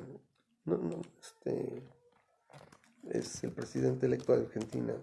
No, 0.63 0.77
no, 0.77 1.01
este, 1.19 1.83
es 3.11 3.43
el 3.43 3.51
presidente 3.51 4.05
electo 4.05 4.35
de 4.35 4.45
Argentina. 4.45 4.93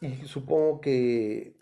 Y 0.00 0.26
supongo 0.26 0.80
que 0.80 1.56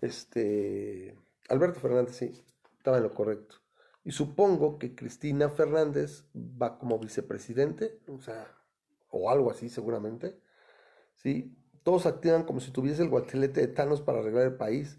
este 0.00 1.16
Alberto 1.48 1.80
Fernández, 1.80 2.16
sí, 2.16 2.44
estaba 2.76 2.98
en 2.98 3.02
lo 3.04 3.14
correcto. 3.14 3.56
Y 4.04 4.12
supongo 4.12 4.78
que 4.78 4.94
Cristina 4.94 5.48
Fernández 5.48 6.24
va 6.34 6.78
como 6.78 6.98
vicepresidente, 6.98 7.98
o 8.08 8.20
sea, 8.20 8.46
o 9.10 9.30
algo 9.30 9.50
así 9.50 9.68
seguramente. 9.68 10.38
¿sí? 11.14 11.56
Todos 11.82 12.06
activan 12.06 12.44
como 12.44 12.60
si 12.60 12.70
tuviese 12.70 13.02
el 13.02 13.08
guatelete 13.08 13.60
de 13.60 13.68
Thanos 13.68 14.02
para 14.02 14.18
arreglar 14.18 14.44
el 14.44 14.56
país. 14.56 14.98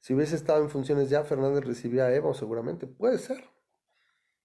Si 0.00 0.14
hubiese 0.14 0.36
estado 0.36 0.62
en 0.62 0.70
funciones 0.70 1.10
ya, 1.10 1.24
Fernández 1.24 1.64
recibía 1.64 2.04
a 2.04 2.14
Evo 2.14 2.34
seguramente. 2.34 2.86
Puede 2.86 3.18
ser. 3.18 3.44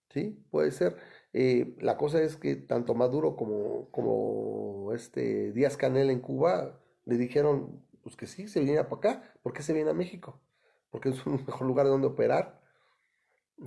¿Sí? 0.10 0.43
Puede 0.50 0.72
ser. 0.72 0.97
Eh, 1.34 1.75
la 1.80 1.97
cosa 1.97 2.21
es 2.21 2.38
que 2.38 2.55
tanto 2.55 2.95
Maduro 2.95 3.36
como, 3.36 3.89
como 3.91 4.93
este 4.93 5.51
Díaz 5.51 5.77
Canel 5.77 6.09
en 6.09 6.21
Cuba 6.21 6.80
le 7.05 7.17
dijeron 7.17 7.84
pues 8.01 8.15
que 8.15 8.27
sí, 8.27 8.47
se 8.47 8.59
viniera 8.59 8.89
para 8.89 8.97
acá. 8.97 9.34
¿Por 9.43 9.53
qué 9.53 9.61
se 9.61 9.73
viene 9.73 9.91
a 9.91 9.93
México? 9.93 10.39
Porque 10.89 11.09
es 11.09 11.25
un 11.25 11.34
mejor 11.47 11.67
lugar 11.67 11.86
donde 11.86 12.07
operar. 12.07 12.61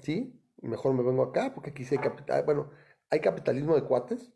¿Sí? 0.02 0.40
Mejor 0.60 0.94
me 0.94 1.02
vengo 1.02 1.22
acá 1.22 1.52
porque 1.54 1.70
aquí 1.70 1.84
sí 1.84 1.94
hay 1.94 2.00
capital. 2.00 2.44
Bueno, 2.44 2.70
hay 3.10 3.20
capitalismo 3.20 3.74
de 3.74 3.84
cuates. 3.84 4.32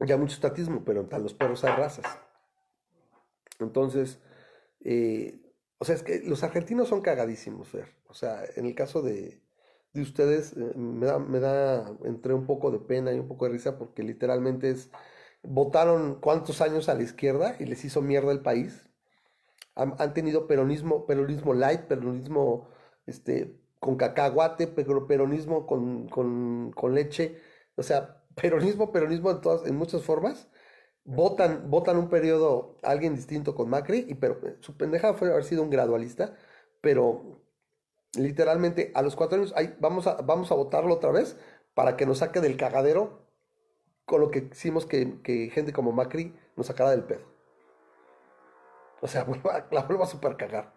Ya 0.00 0.16
mucho 0.16 0.34
estatismo, 0.34 0.82
pero 0.84 1.06
en 1.10 1.22
los 1.22 1.34
perros 1.34 1.62
hay 1.62 1.76
razas. 1.76 2.06
Entonces, 3.58 4.18
eh, 4.80 5.38
o 5.78 5.84
sea, 5.84 5.94
es 5.94 6.02
que 6.02 6.20
los 6.20 6.42
argentinos 6.42 6.88
son 6.88 7.02
cagadísimos, 7.02 7.68
Fer. 7.68 7.94
O 8.08 8.14
sea, 8.14 8.42
en 8.56 8.64
el 8.64 8.74
caso 8.74 9.02
de, 9.02 9.42
de 9.92 10.02
ustedes 10.02 10.56
eh, 10.56 10.72
me, 10.76 11.06
da, 11.06 11.18
me 11.18 11.40
da 11.40 11.96
entre 12.04 12.34
un 12.34 12.46
poco 12.46 12.70
de 12.70 12.78
pena 12.78 13.12
y 13.12 13.18
un 13.18 13.28
poco 13.28 13.46
de 13.46 13.52
risa 13.52 13.78
porque 13.78 14.02
literalmente 14.02 14.70
es, 14.70 14.90
votaron 15.42 16.16
cuántos 16.20 16.60
años 16.60 16.88
a 16.88 16.94
la 16.94 17.02
izquierda 17.02 17.56
y 17.58 17.64
les 17.66 17.84
hizo 17.84 18.02
mierda 18.02 18.32
el 18.32 18.40
país. 18.40 18.88
Han, 19.76 20.12
tenido 20.14 20.46
peronismo, 20.46 21.06
peronismo 21.06 21.54
light, 21.54 21.82
peronismo 21.82 22.68
este, 23.06 23.58
con 23.78 23.96
cacahuate, 23.96 24.66
pero 24.66 25.06
peronismo 25.06 25.66
con, 25.66 26.08
con, 26.08 26.72
con 26.72 26.94
leche, 26.94 27.40
o 27.76 27.82
sea, 27.82 28.22
peronismo, 28.34 28.92
peronismo 28.92 29.30
en, 29.30 29.40
todas, 29.40 29.66
en 29.66 29.76
muchas 29.76 30.02
formas. 30.02 30.48
Votan, 31.04 31.70
votan 31.70 31.96
un 31.96 32.10
periodo 32.10 32.76
alguien 32.82 33.16
distinto 33.16 33.54
con 33.54 33.70
Macri, 33.70 34.06
y 34.08 34.14
pero 34.16 34.38
su 34.60 34.76
pendeja 34.76 35.14
fue 35.14 35.30
haber 35.30 35.44
sido 35.44 35.62
un 35.62 35.70
gradualista, 35.70 36.36
pero 36.82 37.40
literalmente 38.14 38.92
a 38.94 39.02
los 39.02 39.16
cuatro 39.16 39.38
años, 39.38 39.54
vamos, 39.78 40.06
a, 40.06 40.14
vamos 40.22 40.50
a 40.50 40.54
votarlo 40.54 40.94
otra 40.94 41.10
vez 41.10 41.36
para 41.74 41.96
que 41.96 42.06
nos 42.06 42.18
saque 42.18 42.40
del 42.40 42.56
cagadero 42.56 43.26
con 44.04 44.20
lo 44.20 44.30
que 44.30 44.48
hicimos 44.52 44.86
que, 44.86 45.50
gente 45.52 45.72
como 45.72 45.92
Macri 45.92 46.34
nos 46.56 46.66
sacara 46.66 46.90
del 46.90 47.04
pedo. 47.04 47.22
O 49.00 49.08
sea, 49.08 49.24
la 49.70 49.82
vuelvo 49.84 50.04
a 50.04 50.06
super 50.06 50.36
cagar. 50.36 50.74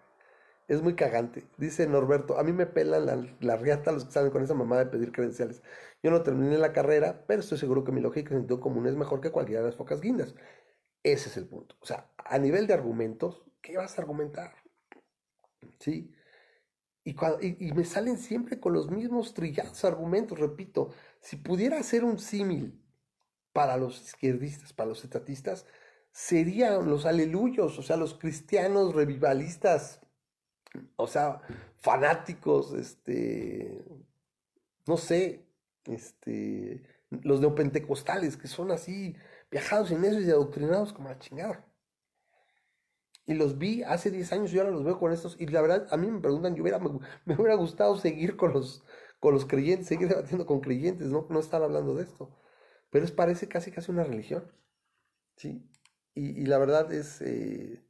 Es 0.67 0.81
muy 0.81 0.95
cagante. 0.95 1.45
Dice 1.57 1.87
Norberto, 1.87 2.37
a 2.37 2.43
mí 2.43 2.53
me 2.53 2.65
pelan 2.65 3.05
la, 3.05 3.27
la 3.41 3.57
riata 3.57 3.91
los 3.91 4.05
que 4.05 4.11
saben 4.11 4.31
con 4.31 4.43
esa 4.43 4.53
mamá 4.53 4.77
de 4.77 4.85
pedir 4.85 5.11
credenciales. 5.11 5.61
Yo 6.01 6.09
no 6.11 6.21
terminé 6.23 6.57
la 6.57 6.71
carrera, 6.71 7.25
pero 7.27 7.41
estoy 7.41 7.57
seguro 7.57 7.83
que 7.83 7.91
mi 7.91 8.01
lógica 8.01 8.29
en 8.33 8.41
sentido 8.41 8.61
común 8.61 8.87
es 8.87 8.95
mejor 8.95 9.19
que 9.19 9.31
cualquiera 9.31 9.61
de 9.61 9.67
las 9.67 9.75
pocas 9.75 9.99
guindas. 9.99 10.35
Ese 11.03 11.29
es 11.29 11.37
el 11.37 11.47
punto. 11.47 11.75
O 11.81 11.85
sea, 11.85 12.11
a 12.17 12.37
nivel 12.37 12.65
de 12.65 12.73
argumentos, 12.73 13.43
¿qué 13.61 13.77
vas 13.77 13.97
a 13.97 14.01
argumentar? 14.01 14.53
¿Sí? 15.79 16.13
Y, 17.05 17.15
y, 17.67 17.73
me 17.73 17.83
salen 17.83 18.17
siempre 18.17 18.59
con 18.59 18.73
los 18.73 18.89
mismos 18.89 19.33
trillados 19.33 19.83
argumentos, 19.83 20.39
repito. 20.39 20.91
Si 21.19 21.35
pudiera 21.35 21.77
hacer 21.79 22.05
un 22.05 22.17
símil 22.17 22.81
para 23.51 23.77
los 23.77 24.01
izquierdistas, 24.01 24.71
para 24.71 24.89
los 24.89 25.03
estatistas, 25.03 25.65
serían 26.13 26.89
los 26.89 27.05
aleluyos, 27.05 27.77
o 27.77 27.83
sea, 27.83 27.97
los 27.97 28.13
cristianos 28.13 28.95
revivalistas, 28.95 30.01
o 30.95 31.07
sea, 31.07 31.41
fanáticos, 31.79 32.73
este, 32.73 33.83
no 34.87 34.97
sé, 34.97 35.45
este, 35.85 36.83
los 37.09 37.41
neopentecostales, 37.41 38.37
que 38.37 38.47
son 38.47 38.71
así, 38.71 39.15
viajados 39.51 39.91
en 39.91 40.05
eso 40.05 40.19
y 40.19 40.29
adoctrinados 40.29 40.93
como 40.93 41.09
la 41.09 41.19
chingada. 41.19 41.65
Y 43.25 43.35
los 43.35 43.57
vi 43.57 43.83
hace 43.83 44.11
10 44.11 44.33
años 44.33 44.53
y 44.53 44.59
ahora 44.59 44.71
los 44.71 44.83
veo 44.83 44.99
con 44.99 45.11
estos. 45.11 45.37
Y 45.39 45.47
la 45.47 45.61
verdad, 45.61 45.87
a 45.91 45.97
mí 45.97 46.09
me 46.11 46.19
preguntan, 46.19 46.55
yo 46.55 46.63
hubiera, 46.63 46.79
me, 46.79 47.35
hubiera 47.35 47.55
gustado 47.55 47.95
seguir 47.97 48.35
con 48.35 48.53
los, 48.53 48.83
con 49.19 49.33
los 49.33 49.45
creyentes, 49.45 49.87
seguir 49.87 50.09
debatiendo 50.09 50.45
con 50.45 50.59
creyentes, 50.59 51.07
no, 51.07 51.25
no 51.29 51.39
estar 51.39 51.63
hablando 51.63 51.95
de 51.95 52.03
esto. 52.03 52.37
Pero 52.89 53.05
es 53.05 53.11
parece 53.11 53.47
casi 53.47 53.71
casi 53.71 53.91
una 53.91 54.03
religión. 54.03 54.51
¿Sí? 55.37 55.67
Y, 56.15 56.45
la 56.45 56.57
verdad 56.57 56.91
es, 56.93 57.21
eh, 57.21 57.83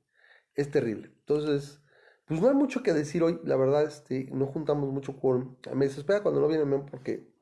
es 0.56 0.72
terrible. 0.72 1.12
Entonces, 1.20 1.82
pues 2.26 2.40
no 2.40 2.48
hay 2.48 2.56
mucho 2.56 2.84
que 2.84 2.94
decir 2.94 3.24
hoy. 3.24 3.40
La 3.44 3.58
verdad, 3.58 3.84
este, 3.84 4.30
no 4.32 4.46
juntamos 4.48 4.92
mucho 4.92 5.18
quórum. 5.18 5.58
Me 5.74 5.88
desespera 5.88 6.22
cuando 6.22 6.42
no 6.42 6.48
viene 6.48 6.66
porque 6.90 7.34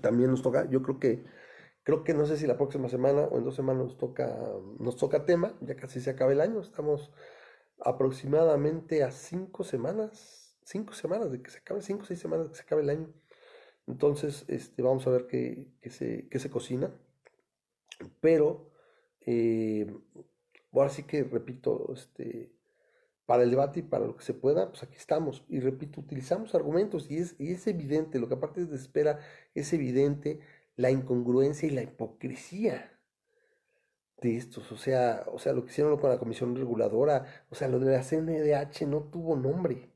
también 0.00 0.30
nos 0.30 0.42
toca, 0.42 0.68
yo 0.70 0.82
creo 0.82 0.98
que, 0.98 1.24
creo 1.90 2.04
que 2.04 2.14
no 2.14 2.24
sé 2.24 2.36
si 2.36 2.46
la 2.46 2.56
próxima 2.56 2.88
semana 2.88 3.22
o 3.22 3.38
en 3.38 3.44
dos 3.44 3.56
semanas 3.56 3.84
nos 3.84 3.98
toca, 3.98 4.38
nos 4.78 4.96
toca 4.96 5.24
tema, 5.24 5.56
ya 5.60 5.74
casi 5.74 6.00
se 6.00 6.10
acaba 6.10 6.30
el 6.30 6.40
año. 6.40 6.60
Estamos 6.60 7.10
aproximadamente 7.80 9.02
a 9.02 9.10
cinco 9.10 9.64
semanas, 9.64 10.56
cinco 10.64 10.92
semanas 10.92 11.32
de 11.32 11.42
que 11.42 11.50
se 11.50 11.58
acabe, 11.58 11.82
cinco 11.82 12.02
o 12.04 12.06
seis 12.06 12.20
semanas 12.20 12.46
de 12.46 12.50
que 12.52 12.56
se 12.56 12.62
acabe 12.62 12.82
el 12.82 12.90
año. 12.90 13.12
Entonces, 13.88 14.44
este, 14.46 14.82
vamos 14.82 15.04
a 15.06 15.10
ver 15.10 15.26
qué, 15.26 15.66
se, 15.90 16.28
qué 16.28 16.38
se 16.38 16.48
cocina. 16.48 16.94
Pero 18.20 18.70
eh, 19.26 19.92
ahora 20.72 20.90
sí 20.90 21.02
que 21.02 21.24
repito, 21.24 21.92
este, 21.92 22.52
para 23.26 23.42
el 23.42 23.50
debate 23.50 23.80
y 23.80 23.82
para 23.82 24.06
lo 24.06 24.16
que 24.16 24.24
se 24.24 24.34
pueda, 24.34 24.68
pues 24.70 24.84
aquí 24.84 24.96
estamos. 24.96 25.44
Y 25.48 25.58
repito, 25.58 26.00
utilizamos 26.00 26.54
argumentos 26.54 27.10
y 27.10 27.18
es, 27.18 27.34
es 27.40 27.66
evidente, 27.66 28.20
lo 28.20 28.28
que 28.28 28.34
aparte 28.34 28.64
de 28.64 28.76
espera, 28.76 29.18
es 29.54 29.72
evidente 29.72 30.40
la 30.80 30.90
incongruencia 30.90 31.68
y 31.68 31.72
la 31.72 31.82
hipocresía 31.82 32.98
de 34.22 34.36
estos. 34.36 34.72
O 34.72 34.76
sea, 34.78 35.24
o 35.32 35.38
sea, 35.38 35.52
lo 35.52 35.64
que 35.64 35.70
hicieron 35.70 35.98
con 35.98 36.10
la 36.10 36.18
comisión 36.18 36.56
reguladora, 36.56 37.26
o 37.50 37.54
sea, 37.54 37.68
lo 37.68 37.78
de 37.78 37.92
la 37.92 38.02
CNDH 38.02 38.86
no 38.86 39.02
tuvo 39.04 39.36
nombre. 39.36 39.90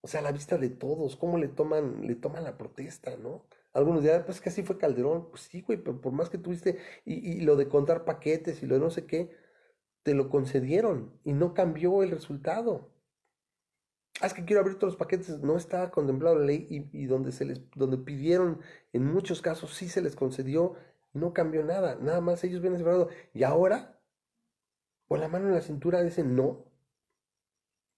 O 0.00 0.08
sea, 0.08 0.20
a 0.20 0.22
la 0.22 0.32
vista 0.32 0.56
de 0.56 0.70
todos, 0.70 1.16
cómo 1.16 1.36
le 1.38 1.48
toman, 1.48 2.06
le 2.06 2.14
toman 2.14 2.44
la 2.44 2.56
protesta, 2.56 3.16
¿no? 3.16 3.44
Algunos 3.72 4.02
dirán, 4.02 4.24
pues 4.24 4.40
que 4.40 4.48
así 4.48 4.62
fue 4.62 4.78
Calderón. 4.78 5.28
Pues 5.30 5.42
sí, 5.42 5.60
güey, 5.62 5.78
pero 5.82 6.00
por 6.00 6.12
más 6.12 6.30
que 6.30 6.38
tuviste, 6.38 6.78
y, 7.04 7.40
lo 7.42 7.56
de 7.56 7.68
contar 7.68 8.04
paquetes 8.04 8.62
y 8.62 8.66
lo 8.66 8.76
de 8.76 8.80
no 8.80 8.90
sé 8.90 9.06
qué, 9.06 9.30
te 10.02 10.14
lo 10.14 10.30
concedieron 10.30 11.12
y 11.24 11.32
no 11.34 11.54
cambió 11.54 12.02
el 12.02 12.10
resultado. 12.12 12.90
Ah, 14.20 14.26
es 14.26 14.34
que 14.34 14.44
quiero 14.44 14.60
abrir 14.60 14.78
todos 14.78 14.94
los 14.94 14.98
paquetes, 14.98 15.40
no 15.40 15.56
estaba 15.56 15.90
contemplado 15.90 16.38
la 16.38 16.46
ley 16.46 16.66
y, 16.92 17.06
donde 17.06 17.32
se 17.32 17.44
les, 17.44 17.60
donde 17.74 17.98
pidieron, 17.98 18.60
en 18.92 19.04
muchos 19.04 19.42
casos 19.42 19.74
sí 19.74 19.88
se 19.88 20.00
les 20.00 20.16
concedió, 20.16 20.74
no 21.12 21.34
cambió 21.34 21.62
nada, 21.64 21.96
nada 21.96 22.20
más 22.20 22.42
ellos 22.44 22.62
vienen 22.62 22.78
separado. 22.78 23.10
Y 23.34 23.42
ahora, 23.42 24.00
con 25.08 25.20
la 25.20 25.28
mano 25.28 25.48
en 25.48 25.54
la 25.54 25.60
cintura 25.60 26.02
dicen 26.02 26.34
no. 26.34 26.64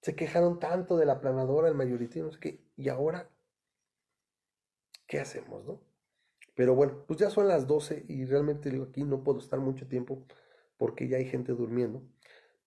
Se 0.02 0.14
quejaron 0.16 0.58
tanto 0.60 0.96
de 0.96 1.06
la 1.06 1.20
planadora, 1.20 1.68
el 1.68 1.74
mayoritario, 1.74 2.24
no 2.24 2.32
sé 2.32 2.40
qué, 2.40 2.64
y 2.76 2.88
ahora 2.88 3.30
¿qué 5.08 5.18
hacemos, 5.18 5.64
no? 5.64 5.80
Pero 6.54 6.74
bueno, 6.74 7.04
pues 7.06 7.18
ya 7.18 7.30
son 7.30 7.48
las 7.48 7.66
12 7.66 8.04
y 8.08 8.24
realmente 8.26 8.68
aquí 8.82 9.02
no 9.02 9.24
puedo 9.24 9.38
estar 9.38 9.58
mucho 9.58 9.88
tiempo 9.88 10.24
porque 10.76 11.08
ya 11.08 11.16
hay 11.16 11.24
gente 11.24 11.52
durmiendo. 11.52 12.02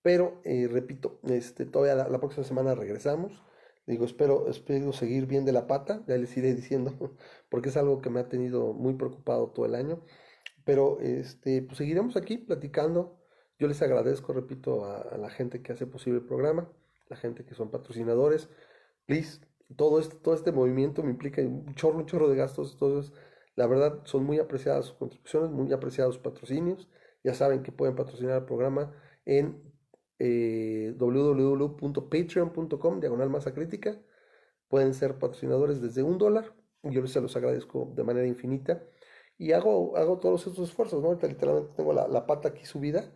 Pero 0.02 0.42
eh, 0.44 0.68
repito, 0.70 1.20
este, 1.24 1.66
todavía 1.66 1.96
la, 1.96 2.20
próxima 2.20 2.44
semana 2.44 2.76
regresamos. 2.76 3.44
Digo, 3.88 4.06
espero, 4.06 4.48
espero 4.50 4.94
seguir 4.94 5.26
bien 5.28 5.46
de 5.46 5.52
la 5.52 5.68
pata, 5.68 6.04
ya 6.08 6.18
les 6.18 6.36
iré 6.38 6.54
diciendo, 6.54 6.94
porque 7.50 7.70
es 7.70 7.78
algo 7.78 8.02
que 8.02 8.10
me 8.10 8.20
ha 8.20 8.30
tenido 8.30 8.74
muy 8.74 8.94
preocupado 8.96 9.50
todo 9.50 9.66
el 9.66 9.76
año. 9.76 10.04
Pero 10.66 11.00
este, 11.02 11.62
pues 11.64 11.78
seguiremos 11.78 12.16
aquí 12.16 12.38
platicando. 12.38 13.20
Yo 13.60 13.68
les 13.68 13.82
agradezco, 13.82 14.34
repito, 14.34 14.86
a, 14.86 15.02
a 15.02 15.18
la 15.18 15.30
gente 15.30 15.62
que 15.62 15.74
hace 15.74 15.86
posible 15.88 16.20
el 16.20 16.26
programa, 16.26 16.72
la 17.10 17.16
gente 17.18 17.46
que 17.46 17.56
son 17.56 17.70
patrocinadores. 17.72 18.50
Please, 19.06 19.42
todo 19.76 20.00
este, 20.00 20.16
todo 20.18 20.34
este 20.34 20.52
movimiento 20.52 21.04
me 21.04 21.12
implica 21.12 21.42
un 21.42 21.74
chorro, 21.76 22.00
un 22.00 22.06
chorro 22.06 22.30
de 22.30 22.38
gastos. 22.38 22.74
Entonces, 22.74 23.14
la 23.56 23.68
verdad, 23.68 24.02
son 24.06 24.24
muy 24.24 24.40
apreciadas 24.40 24.86
sus 24.86 24.96
contribuciones, 24.96 25.52
muy 25.52 25.72
apreciados 25.74 26.16
sus 26.16 26.24
patrocinios. 26.24 26.90
Ya 27.24 27.34
saben 27.34 27.64
que 27.64 27.72
pueden 27.72 27.96
patrocinar 27.96 28.38
el 28.40 28.46
programa 28.46 28.94
en 29.26 29.71
eh, 30.24 30.94
www.patreon.com, 30.98 33.00
diagonal 33.00 33.32
masa 33.32 33.56
crítica. 33.56 34.00
Pueden 34.68 34.94
ser 34.94 35.18
patrocinadores 35.18 35.82
desde 35.82 36.04
un 36.04 36.20
dólar. 36.20 36.54
Yo 36.84 37.02
les 37.02 37.12
se 37.12 37.22
los 37.22 37.36
agradezco 37.36 37.92
de 37.96 38.04
manera 38.04 38.28
infinita. 38.28 38.84
Y 39.40 39.54
hago, 39.54 39.98
hago 39.98 40.20
todos 40.20 40.46
estos 40.46 40.70
esfuerzos, 40.70 41.02
¿no? 41.02 41.14
literalmente 41.14 41.74
tengo 41.76 41.94
la, 41.94 42.28
pata 42.28 42.50
aquí 42.50 42.66
subida, 42.66 43.12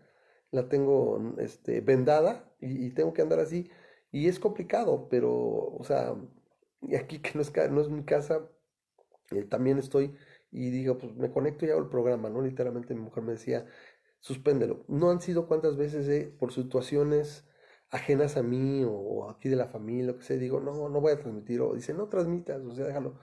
la 0.49 0.67
tengo 0.67 1.35
este, 1.37 1.81
vendada 1.81 2.51
y, 2.59 2.87
y 2.87 2.91
tengo 2.91 3.13
que 3.13 3.21
andar 3.21 3.39
así. 3.39 3.69
Y 4.11 4.27
es 4.27 4.39
complicado, 4.39 5.07
pero, 5.07 5.31
o 5.31 5.83
sea, 5.83 6.15
y 6.81 6.95
aquí 6.95 7.19
que 7.19 7.31
no 7.35 7.41
es, 7.41 7.53
no 7.71 7.81
es 7.81 7.89
mi 7.89 8.03
casa, 8.03 8.49
eh, 9.31 9.43
también 9.43 9.77
estoy 9.77 10.15
y 10.51 10.71
digo, 10.71 10.97
pues 10.97 11.15
me 11.15 11.31
conecto 11.31 11.65
y 11.65 11.69
hago 11.69 11.81
el 11.81 11.89
programa, 11.89 12.29
¿no? 12.29 12.41
Literalmente 12.41 12.95
mi 12.95 13.01
mujer 13.01 13.23
me 13.23 13.33
decía, 13.33 13.67
suspéndelo. 14.25 14.83
No 14.87 15.11
han 15.11 15.21
sido 15.21 15.47
cuántas 15.47 15.77
veces 15.77 16.09
eh, 16.09 16.33
por 16.39 16.51
situaciones 16.51 17.45
ajenas 17.91 18.37
a 18.37 18.41
mí 18.41 18.83
o, 18.83 19.29
aquí 19.29 19.49
de 19.49 19.55
la 19.55 19.67
familia, 19.67 20.07
lo 20.07 20.17
que 20.17 20.23
sea, 20.23 20.35
digo, 20.37 20.59
no, 20.59 20.89
no 20.89 20.99
voy 20.99 21.11
a 21.13 21.19
transmitir, 21.19 21.61
o 21.61 21.75
dice, 21.75 21.93
no 21.93 22.07
transmitas, 22.07 22.59
o 22.63 22.73
sea, 22.73 22.85
déjalo. 22.85 23.19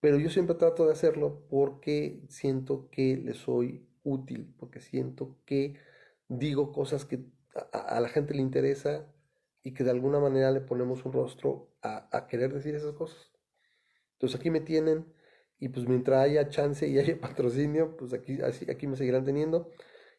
Pero 0.00 0.18
yo 0.18 0.28
siempre 0.28 0.54
trato 0.56 0.84
de 0.84 0.92
hacerlo 0.92 1.46
porque 1.48 2.22
siento 2.28 2.90
que 2.90 3.16
le 3.16 3.32
soy 3.32 3.88
útil, 4.02 4.54
porque 4.58 4.80
siento 4.80 5.38
que 5.46 5.76
digo 6.28 6.72
cosas 6.72 7.06
que 7.06 7.24
a 7.72 7.98
la 7.98 8.08
gente 8.10 8.34
le 8.34 8.42
interesa 8.42 9.06
y 9.62 9.72
que 9.72 9.82
de 9.82 9.92
alguna 9.92 10.20
manera 10.20 10.50
le 10.50 10.60
ponemos 10.60 11.06
un 11.06 11.14
rostro 11.14 11.70
a, 11.80 12.26
querer 12.28 12.52
decir 12.52 12.74
esas 12.74 12.92
cosas. 12.92 13.32
Entonces 14.12 14.38
aquí 14.38 14.50
me 14.50 14.60
tienen 14.60 15.06
y 15.58 15.70
pues 15.70 15.88
mientras 15.88 16.22
haya 16.22 16.50
chance 16.50 16.86
y 16.86 16.98
haya 16.98 17.18
patrocinio, 17.20 17.96
pues 17.96 18.12
aquí, 18.12 18.38
aquí 18.42 18.86
me 18.86 18.96
seguirán 18.96 19.24
teniendo 19.24 19.70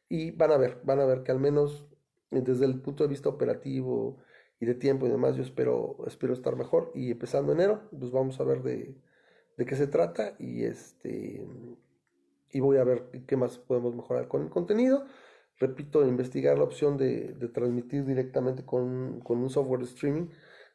y 0.10 0.32
van 0.32 0.52
a 0.52 0.58
ver, 0.58 0.82
van 0.84 1.00
a 1.00 1.06
ver 1.06 1.24
que 1.24 1.32
al 1.32 1.40
menos 1.40 1.88
desde 2.32 2.66
el 2.66 2.82
punto 2.82 3.04
de 3.04 3.10
vista 3.10 3.30
operativo 3.30 4.18
y 4.60 4.66
de 4.66 4.76
tiempo 4.76 5.08
y 5.08 5.10
demás, 5.10 5.36
yo 5.36 5.44
espero, 5.44 5.98
espero 6.08 6.34
estar 6.34 6.56
mejor 6.56 6.92
y 6.94 7.12
empezando 7.12 7.54
enero, 7.54 7.90
pues 7.98 8.12
vamos 8.12 8.40
a 8.40 8.44
ver 8.44 8.62
de, 8.64 8.96
de 9.58 9.66
qué 9.66 9.76
se 9.76 9.88
trata 9.88 10.36
y 10.40 10.64
este 10.64 11.48
y 12.52 12.60
voy 12.62 12.78
a 12.78 12.84
ver 12.84 13.10
qué 13.28 13.38
más 13.38 13.60
podemos 13.60 13.96
mejorar 13.96 14.28
con 14.28 14.42
el 14.42 14.50
contenido 14.50 15.06
repito, 15.60 16.06
investigar 16.08 16.58
la 16.58 16.64
opción 16.64 16.98
de, 16.98 17.36
transmitir 17.54 18.06
directamente 18.06 18.66
con, 18.66 19.22
un 19.24 19.50
software 19.50 19.82
de 19.82 19.86
streaming 19.86 20.28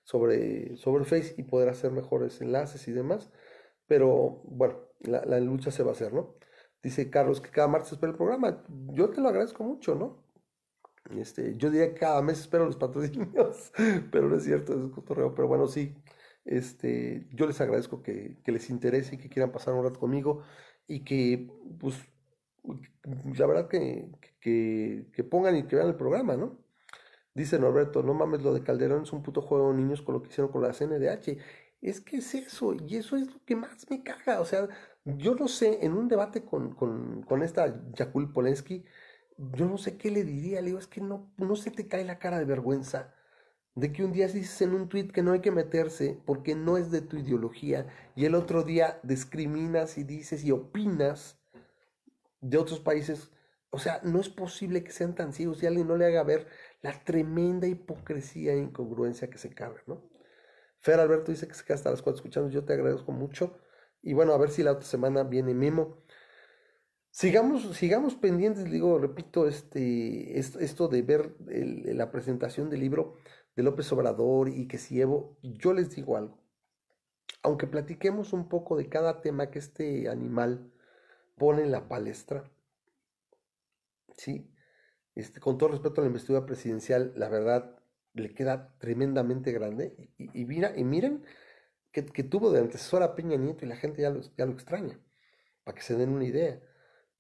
sobre, 0.05 0.77
sobre 0.77 1.05
Face 1.05 1.35
y 1.39 1.45
poder 1.45 1.71
hacer 1.71 1.91
mejores 1.91 2.41
enlaces 2.41 2.87
y 2.89 2.93
demás. 2.93 3.31
Pero 3.87 4.43
bueno, 4.45 4.79
la, 5.01 5.41
lucha 5.41 5.71
se 5.71 5.83
va 5.83 5.91
a 5.91 5.93
hacer, 5.93 6.13
¿no? 6.13 6.35
Dice 6.85 7.09
Carlos 7.09 7.41
que 7.41 7.51
cada 7.51 7.67
martes 7.67 7.93
espera 7.93 8.13
el 8.13 8.17
programa. 8.17 8.63
Yo 8.93 9.09
te 9.09 9.23
lo 9.23 9.31
agradezco 9.31 9.65
mucho, 9.65 9.95
¿no? 9.95 10.23
Este, 11.19 11.57
yo 11.57 11.71
diría 11.71 11.89
que 11.95 12.01
cada 12.01 12.21
mes 12.21 12.41
espero 12.41 12.67
los 12.67 12.77
patrocinios, 12.77 13.73
pero 14.13 14.29
no 14.29 14.37
es 14.37 14.45
cierto, 14.45 14.75
es 14.75 14.93
cotorreo. 14.93 15.35
Pero 15.35 15.49
bueno, 15.49 15.67
sí, 15.67 15.95
este, 16.45 17.27
yo 17.33 17.47
les 17.47 17.59
agradezco 17.63 18.03
que, 18.03 18.37
que 18.45 18.53
les 18.53 18.69
interese 18.69 19.15
y 19.15 19.19
que 19.19 19.31
quieran 19.31 19.51
pasar 19.51 19.73
un 19.73 19.83
rato 19.83 19.99
conmigo 19.99 20.43
y 20.87 21.05
que, 21.05 21.51
pues, 21.81 21.97
la 23.37 23.47
verdad 23.47 23.69
que, 23.69 24.11
que, 24.41 25.25
pongan 25.25 25.57
y 25.57 25.67
que 25.67 25.77
vean 25.77 25.89
el 25.89 25.97
programa, 25.97 26.37
¿no? 26.37 26.59
Dice 27.35 27.59
Norberto, 27.59 28.03
no 28.03 28.13
mames, 28.13 28.43
lo 28.43 28.53
de 28.53 28.63
Calderón 28.63 29.05
es 29.05 29.13
un 29.13 29.23
puto 29.23 29.41
juego 29.41 29.71
de 29.73 29.79
niños 29.79 30.03
con 30.03 30.15
lo 30.15 30.23
que 30.23 30.29
hicieron 30.29 30.53
con 30.53 30.63
la 30.63 30.73
CNDH. 30.75 31.39
Es 31.81 32.01
que 32.01 32.19
es 32.19 32.35
eso, 32.35 32.75
y 32.75 32.97
eso 32.97 33.17
es 33.17 33.27
lo 33.33 33.43
que 33.45 33.57
más 33.57 33.91
me 33.91 34.03
caga. 34.03 34.41
O 34.41 34.45
sea, 34.45 34.69
yo 35.05 35.35
no 35.35 35.49
sé, 35.49 35.85
en 35.85 35.93
un 35.95 36.09
debate 36.09 36.45
con, 36.45 36.75
con, 36.75 37.23
con 37.23 37.43
esta 37.43 37.83
Jakul 37.97 38.33
Polensky, 38.33 38.85
yo 39.37 39.67
no 39.67 39.79
sé 39.79 39.97
qué 39.99 40.11
le 40.11 40.25
diría, 40.25 40.61
le 40.61 40.69
digo, 40.69 40.79
es 40.79 40.87
que 40.87 41.01
no, 41.01 41.33
no 41.39 41.57
se 41.57 41.71
te 41.71 41.89
cae 41.89 42.05
la 42.05 42.19
cara 42.19 42.39
de 42.39 42.45
vergüenza 42.45 43.15
de 43.75 43.93
que 43.93 44.05
un 44.05 44.13
día 44.13 44.29
dices 44.29 44.63
en 44.63 44.75
un 44.75 44.89
tuit 44.89 45.13
que 45.13 45.23
no 45.23 45.33
hay 45.33 45.41
que 45.41 45.51
meterse 45.51 46.21
porque 46.27 46.55
no 46.55 46.77
es 46.77 46.91
de 46.91 47.01
tu 47.01 47.17
ideología 47.17 47.87
y 48.15 48.25
el 48.25 48.35
otro 48.35 48.63
día 48.63 49.01
discriminas 49.03 49.99
y 49.99 50.05
dices 50.05 50.45
y 50.45 50.53
opinas 50.53 51.41
de 52.41 52.59
otros 52.59 52.81
países. 52.81 53.31
O 53.71 53.79
sea, 53.79 54.01
no 54.05 54.21
es 54.21 54.29
posible 54.29 54.85
que 54.85 54.93
sean 54.93 55.15
tan 55.17 55.33
ciegos 55.33 55.63
y 55.63 55.67
alguien 55.67 55.89
no 55.89 55.97
le 55.97 56.07
haga 56.07 56.23
ver 56.23 56.47
la 56.83 56.93
tremenda 57.03 57.67
hipocresía 57.67 58.53
e 58.53 58.59
incongruencia 58.59 59.29
que 59.29 59.39
se 59.39 59.51
carga, 59.53 59.83
¿no? 59.87 60.03
Fer 60.79 61.01
Alberto 61.01 61.33
dice 61.33 61.49
que 61.49 61.55
se 61.55 61.65
queda 61.65 61.77
hasta 61.77 61.91
las 61.91 62.03
cuatro 62.03 62.19
escuchando, 62.19 62.51
yo 62.51 62.65
te 62.65 62.75
agradezco 62.75 63.11
mucho. 63.11 63.59
Y 64.05 64.13
bueno, 64.13 64.35
a 64.35 64.39
ver 64.39 64.51
si 64.51 64.63
la 64.63 64.73
otra 64.73 64.85
semana 64.85 65.23
viene 65.23 65.55
Memo. 65.55 65.97
Sigamos, 67.11 67.75
sigamos 67.75 68.15
pendientes, 68.15 68.71
digo, 68.71 68.99
repito, 68.99 69.49
este, 69.49 70.39
esto, 70.39 70.89
de 70.89 71.01
ver 71.01 71.35
la 71.39 72.11
presentación 72.11 72.69
del 72.69 72.81
libro 72.81 73.17
de 73.57 73.63
López 73.63 73.91
Obrador 73.93 74.51
y 74.51 74.69
que 74.69 74.77
si 74.77 75.01
Evo, 75.01 75.39
yo 75.43 75.73
les 75.73 75.95
digo 75.95 76.19
algo. 76.19 76.39
Aunque 77.43 77.67
platiquemos 77.67 78.35
un 78.35 78.49
poco 78.49 78.77
de 78.77 78.91
cada 78.91 79.23
tema 79.23 79.51
que 79.51 79.59
este 79.59 80.11
animal 80.11 80.71
pone 81.37 81.63
en 81.63 81.71
la 81.71 81.89
palestra, 81.89 82.51
¿sí? 84.19 84.51
Este, 85.15 85.41
con 85.41 85.57
todo 85.57 85.71
respeto 85.71 86.01
a 86.01 86.05
la 86.05 86.09
investidura 86.09 86.45
presidencial, 86.45 87.15
la 87.17 87.31
verdad 87.31 87.79
le 88.13 88.35
queda 88.35 88.77
tremendamente 88.79 89.51
grande. 89.53 90.11
Y, 90.19 90.45
mira, 90.45 90.77
y 90.77 90.85
miren 90.85 91.25
que, 92.03 92.25
tuvo 92.25 92.51
de 92.51 92.61
antecesor 92.61 93.03
a 93.03 93.15
Peña 93.15 93.37
Nieto 93.37 93.65
y 93.65 93.69
la 93.69 93.77
gente 93.77 94.03
ya 94.03 94.11
lo, 94.11 94.21
ya 94.37 94.47
lo 94.47 94.53
extraña, 94.53 94.99
para 95.63 95.77
que 95.77 95.83
se 95.83 95.97
den 95.97 96.11
una 96.11 96.25
idea. 96.25 96.61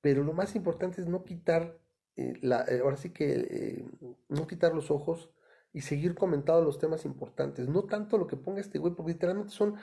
Pero 0.00 0.24
lo 0.24 0.32
más 0.32 0.56
importante 0.56 1.00
es 1.00 1.06
no 1.06 1.24
quitar, 1.24 1.78
eh, 2.16 2.34
la, 2.42 2.64
eh, 2.68 2.80
ahora 2.82 2.96
sí 2.96 3.10
que 3.10 3.32
eh, 3.50 3.84
no 4.28 4.46
quitar 4.46 4.74
los 4.74 4.90
ojos 4.90 5.30
y 5.72 5.82
seguir 5.82 6.14
comentando 6.14 6.62
los 6.64 6.78
temas 6.78 7.04
importantes. 7.04 7.68
No 7.68 7.84
tanto 7.84 8.18
lo 8.18 8.26
que 8.26 8.36
ponga 8.36 8.60
este 8.60 8.78
güey, 8.78 8.94
porque 8.94 9.12
literalmente 9.12 9.52
son, 9.52 9.76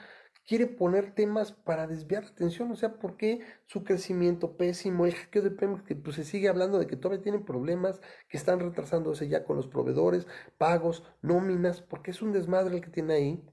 quiere 0.46 0.66
poner 0.66 1.14
temas 1.14 1.52
para 1.52 1.86
desviar 1.86 2.24
la 2.24 2.30
atención. 2.30 2.70
O 2.70 2.76
sea, 2.76 2.98
¿por 2.98 3.16
qué 3.16 3.40
su 3.66 3.84
crecimiento 3.84 4.56
pésimo? 4.58 5.06
El 5.06 5.14
hackeo 5.14 5.42
de 5.42 5.50
Pemex, 5.52 5.82
que 5.84 5.96
pues, 5.96 6.16
se 6.16 6.24
sigue 6.24 6.48
hablando 6.48 6.78
de 6.78 6.86
que 6.86 6.96
todavía 6.96 7.22
tienen 7.22 7.44
problemas, 7.44 8.00
que 8.28 8.36
están 8.36 8.60
retrasándose 8.60 9.28
ya 9.28 9.44
con 9.44 9.56
los 9.56 9.68
proveedores, 9.68 10.26
pagos, 10.58 11.02
nóminas, 11.22 11.80
porque 11.82 12.10
es 12.10 12.22
un 12.22 12.32
desmadre 12.32 12.76
el 12.76 12.82
que 12.82 12.90
tiene 12.90 13.14
ahí. 13.14 13.51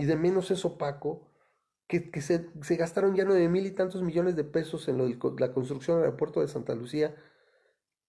Y 0.00 0.06
de 0.06 0.16
menos 0.16 0.50
es 0.50 0.64
opaco 0.64 1.28
que, 1.86 2.22
se, 2.22 2.48
gastaron 2.76 3.14
ya 3.14 3.26
nueve 3.26 3.46
mil 3.50 3.66
y 3.66 3.70
tantos 3.72 4.00
millones 4.00 4.34
de 4.34 4.44
pesos 4.44 4.88
en 4.88 4.96
la 4.96 5.52
construcción 5.52 5.98
del 5.98 6.06
aeropuerto 6.06 6.40
de 6.40 6.48
Santa 6.48 6.74
Lucía 6.74 7.14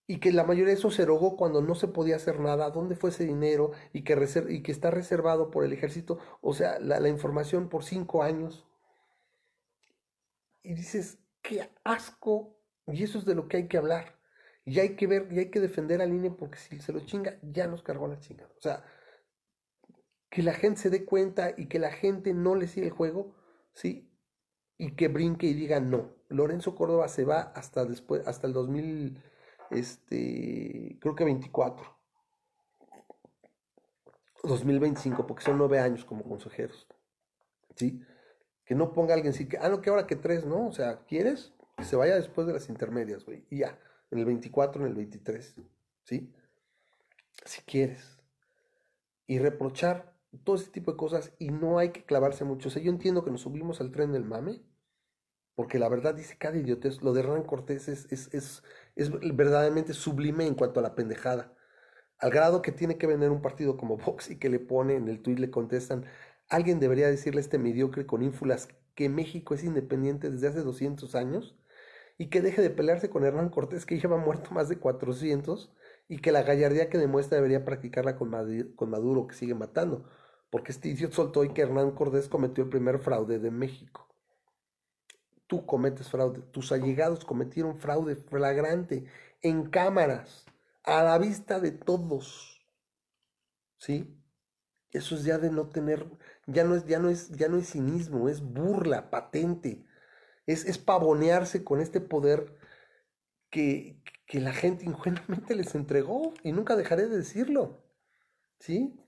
y 0.08 0.22
que 0.22 0.32
la 0.32 0.46
mayoría 0.46 0.68
de 0.68 0.80
eso 0.80 0.90
se 0.90 1.02
erogó 1.02 1.36
cuando 1.36 1.62
no 1.62 1.76
se 1.76 1.90
podía 1.90 2.16
hacer 2.16 2.40
nada, 2.40 2.70
dónde 2.70 2.96
fue 2.96 3.10
ese 3.10 3.26
dinero 3.26 3.72
y 3.92 4.06
que, 4.06 4.16
y 4.48 4.64
que 4.64 4.72
está 4.72 4.90
reservado 4.90 5.52
por 5.52 5.66
el 5.66 5.74
ejército, 5.74 6.18
o 6.40 6.54
sea, 6.54 6.80
la, 6.80 7.06
información 7.10 7.68
por 7.68 7.84
cinco 7.84 8.24
años. 8.24 8.66
Y 10.64 10.76
dices, 10.76 11.20
qué 11.42 11.70
asco, 11.84 12.56
y 12.88 13.04
eso 13.04 13.20
es 13.20 13.26
de 13.26 13.36
lo 13.36 13.50
que 13.50 13.58
hay 13.58 13.68
que 13.68 13.78
hablar. 13.78 14.16
Y 14.64 14.80
hay 14.80 14.96
que 14.96 15.08
ver, 15.08 15.28
y 15.30 15.40
hay 15.40 15.52
que 15.52 15.60
defender 15.60 16.02
al 16.02 16.14
INE 16.14 16.32
porque 16.32 16.58
si 16.58 16.80
se 16.80 16.94
lo 16.94 17.02
chinga, 17.02 17.38
ya 17.42 17.68
nos 17.68 17.84
cargó 17.84 18.08
la 18.08 18.22
chinga. 18.22 18.48
O 18.58 18.62
sea, 18.62 18.82
que 20.32 20.42
la 20.42 20.54
gente 20.54 20.80
se 20.80 20.90
dé 20.90 21.06
cuenta 21.06 21.54
y 21.58 21.68
que 21.68 21.78
la 21.78 21.92
gente 21.92 22.34
no 22.34 22.56
le 22.56 22.68
siga 22.68 22.88
el 22.88 22.94
juego, 22.94 23.36
¿sí? 23.74 24.10
Y 24.78 24.96
que 24.96 25.10
brinque 25.10 25.46
y 25.46 25.54
diga 25.54 25.82
no. 25.82 26.16
Lorenzo 26.30 26.74
Córdoba 26.74 27.10
se 27.10 27.26
va 27.26 27.42
hasta 27.54 27.86
después, 27.86 28.26
hasta 28.26 28.48
el 28.48 28.54
2000, 28.54 29.22
este, 29.72 30.98
creo 31.02 31.16
que 31.16 31.26
24. 31.26 31.98
2025, 34.44 35.28
porque 35.28 35.44
son 35.44 35.58
nueve 35.58 35.80
años 35.80 36.06
como 36.06 36.24
consejeros. 36.24 36.88
¿Sí? 37.76 38.02
Que 38.64 38.74
no 38.74 38.94
ponga 38.94 39.14
alguien 39.14 39.34
así 39.34 39.50
que, 39.50 39.58
ah, 39.58 39.68
no, 39.68 39.82
que 39.82 39.90
ahora 39.90 40.08
que 40.08 40.16
tres, 40.16 40.46
¿no? 40.46 40.68
O 40.68 40.72
sea, 40.72 41.04
¿quieres? 41.06 41.54
Que 41.76 41.84
se 41.84 41.98
vaya 41.98 42.16
después 42.16 42.48
de 42.48 42.54
las 42.54 42.70
intermedias, 42.70 43.26
güey. 43.26 43.46
Y 43.50 43.60
ya, 43.60 43.78
en 44.10 44.20
el 44.20 44.26
24, 44.26 44.82
en 44.82 44.88
el 44.88 44.96
23. 44.96 45.56
¿Sí? 46.06 46.34
Si 47.44 47.62
quieres. 47.64 48.18
Y 49.28 49.40
reprochar 49.40 50.11
todo 50.40 50.56
ese 50.56 50.72
tipo 50.72 50.92
de 50.92 50.98
cosas 50.98 51.34
y 51.40 51.50
no 51.50 51.78
hay 51.78 51.90
que 51.92 52.06
clavarse 52.06 52.44
mucho. 52.44 52.70
O 52.70 52.72
sea, 52.72 52.82
yo 52.82 52.92
entiendo 52.92 53.24
que 53.24 53.32
nos 53.32 53.42
subimos 53.42 53.82
al 53.82 53.92
tren 53.92 54.12
del 54.12 54.26
mame, 54.26 54.62
porque 55.56 55.80
la 55.80 55.90
verdad 55.90 56.16
dice 56.16 56.38
cada 56.38 56.58
idiotez, 56.58 57.02
lo 57.02 57.14
de 57.14 57.22
Hernán 57.22 57.44
Cortés 57.44 57.88
es, 57.88 58.12
es, 58.12 58.34
es, 58.34 58.64
es, 58.96 59.12
verdaderamente 59.36 59.94
sublime 59.94 60.48
en 60.48 60.56
cuanto 60.56 60.80
a 60.80 60.84
la 60.84 60.96
pendejada. 60.96 61.54
Al 62.18 62.32
grado 62.32 62.62
que 62.62 62.72
tiene 62.72 62.98
que 62.98 63.08
venir 63.08 63.30
un 63.30 63.42
partido 63.42 63.78
como 63.78 63.98
Vox 64.06 64.30
y 64.30 64.40
que 64.40 64.50
le 64.50 64.60
pone 64.60 64.96
en 64.96 65.08
el 65.08 65.22
tuit, 65.22 65.40
le 65.40 65.52
contestan, 65.52 66.06
alguien 66.50 66.80
debería 66.80 67.08
decirle 67.08 67.40
a 67.40 67.44
este 67.44 67.60
mediocre 67.60 68.06
con 68.06 68.22
ínfulas 68.24 68.70
que 68.96 69.10
México 69.10 69.54
es 69.54 69.64
independiente 69.64 70.30
desde 70.30 70.48
hace 70.48 70.62
200 70.62 71.16
años 71.16 71.58
y 72.18 72.30
que 72.30 72.42
deje 72.42 72.62
de 72.62 72.70
pelearse 72.70 73.10
con 73.10 73.24
Hernán 73.24 73.50
Cortés 73.50 73.86
que 73.86 74.00
lleva 74.00 74.18
muerto 74.18 74.52
más 74.52 74.70
de 74.70 74.78
400 74.78 75.74
y 76.08 76.20
que 76.20 76.32
la 76.32 76.44
gallardía 76.44 76.90
que 76.90 76.98
demuestra 76.98 77.38
debería 77.38 77.66
practicarla 77.66 78.18
con 78.18 78.30
Maduro 78.90 79.28
que 79.28 79.36
sigue 79.36 79.56
matando 79.56 80.06
porque 80.52 80.74
este 80.74 80.90
idiota 80.90 81.16
soltó 81.16 81.40
hoy 81.40 81.54
que 81.54 81.62
Hernán 81.62 81.92
Cortés 81.92 82.28
cometió 82.28 82.66
el 82.66 82.70
primer 82.70 83.00
fraude 83.00 83.40
de 83.40 83.50
México. 83.50 84.08
Tú 85.48 85.66
cometes 85.66 86.10
fraude, 86.10 86.42
tus 86.42 86.72
allegados 86.72 87.26
cometieron 87.26 87.80
fraude 87.80 88.18
flagrante 88.18 89.06
en 89.42 89.70
cámaras, 89.70 90.46
a 90.84 91.04
la 91.04 91.18
vista 91.18 91.60
de 91.60 91.72
todos. 91.72 92.62
¿Sí? 93.78 94.18
Eso 94.92 95.16
es 95.16 95.24
ya 95.24 95.38
de 95.38 95.52
no 95.52 95.70
tener, 95.70 96.06
ya 96.48 96.66
no 96.66 96.76
es, 96.76 96.86
ya 96.86 97.00
no 97.00 97.10
es, 97.10 97.30
ya 97.32 97.48
no 97.48 97.58
es 97.58 97.72
cinismo, 97.72 98.28
es 98.28 98.42
burla 98.42 99.10
patente. 99.10 99.86
Es, 100.46 100.66
es 100.66 100.78
pavonearse 100.78 101.64
con 101.64 101.80
este 101.80 102.02
poder 102.02 102.58
que, 103.50 104.04
que 104.26 104.42
la 104.42 104.52
gente 104.52 104.84
ingenuamente 104.86 105.56
les 105.56 105.76
entregó 105.76 106.34
y 106.44 106.52
nunca 106.52 106.76
dejaré 106.76 107.08
de 107.08 107.18
decirlo. 107.18 107.86
¿Sí? 108.60 109.01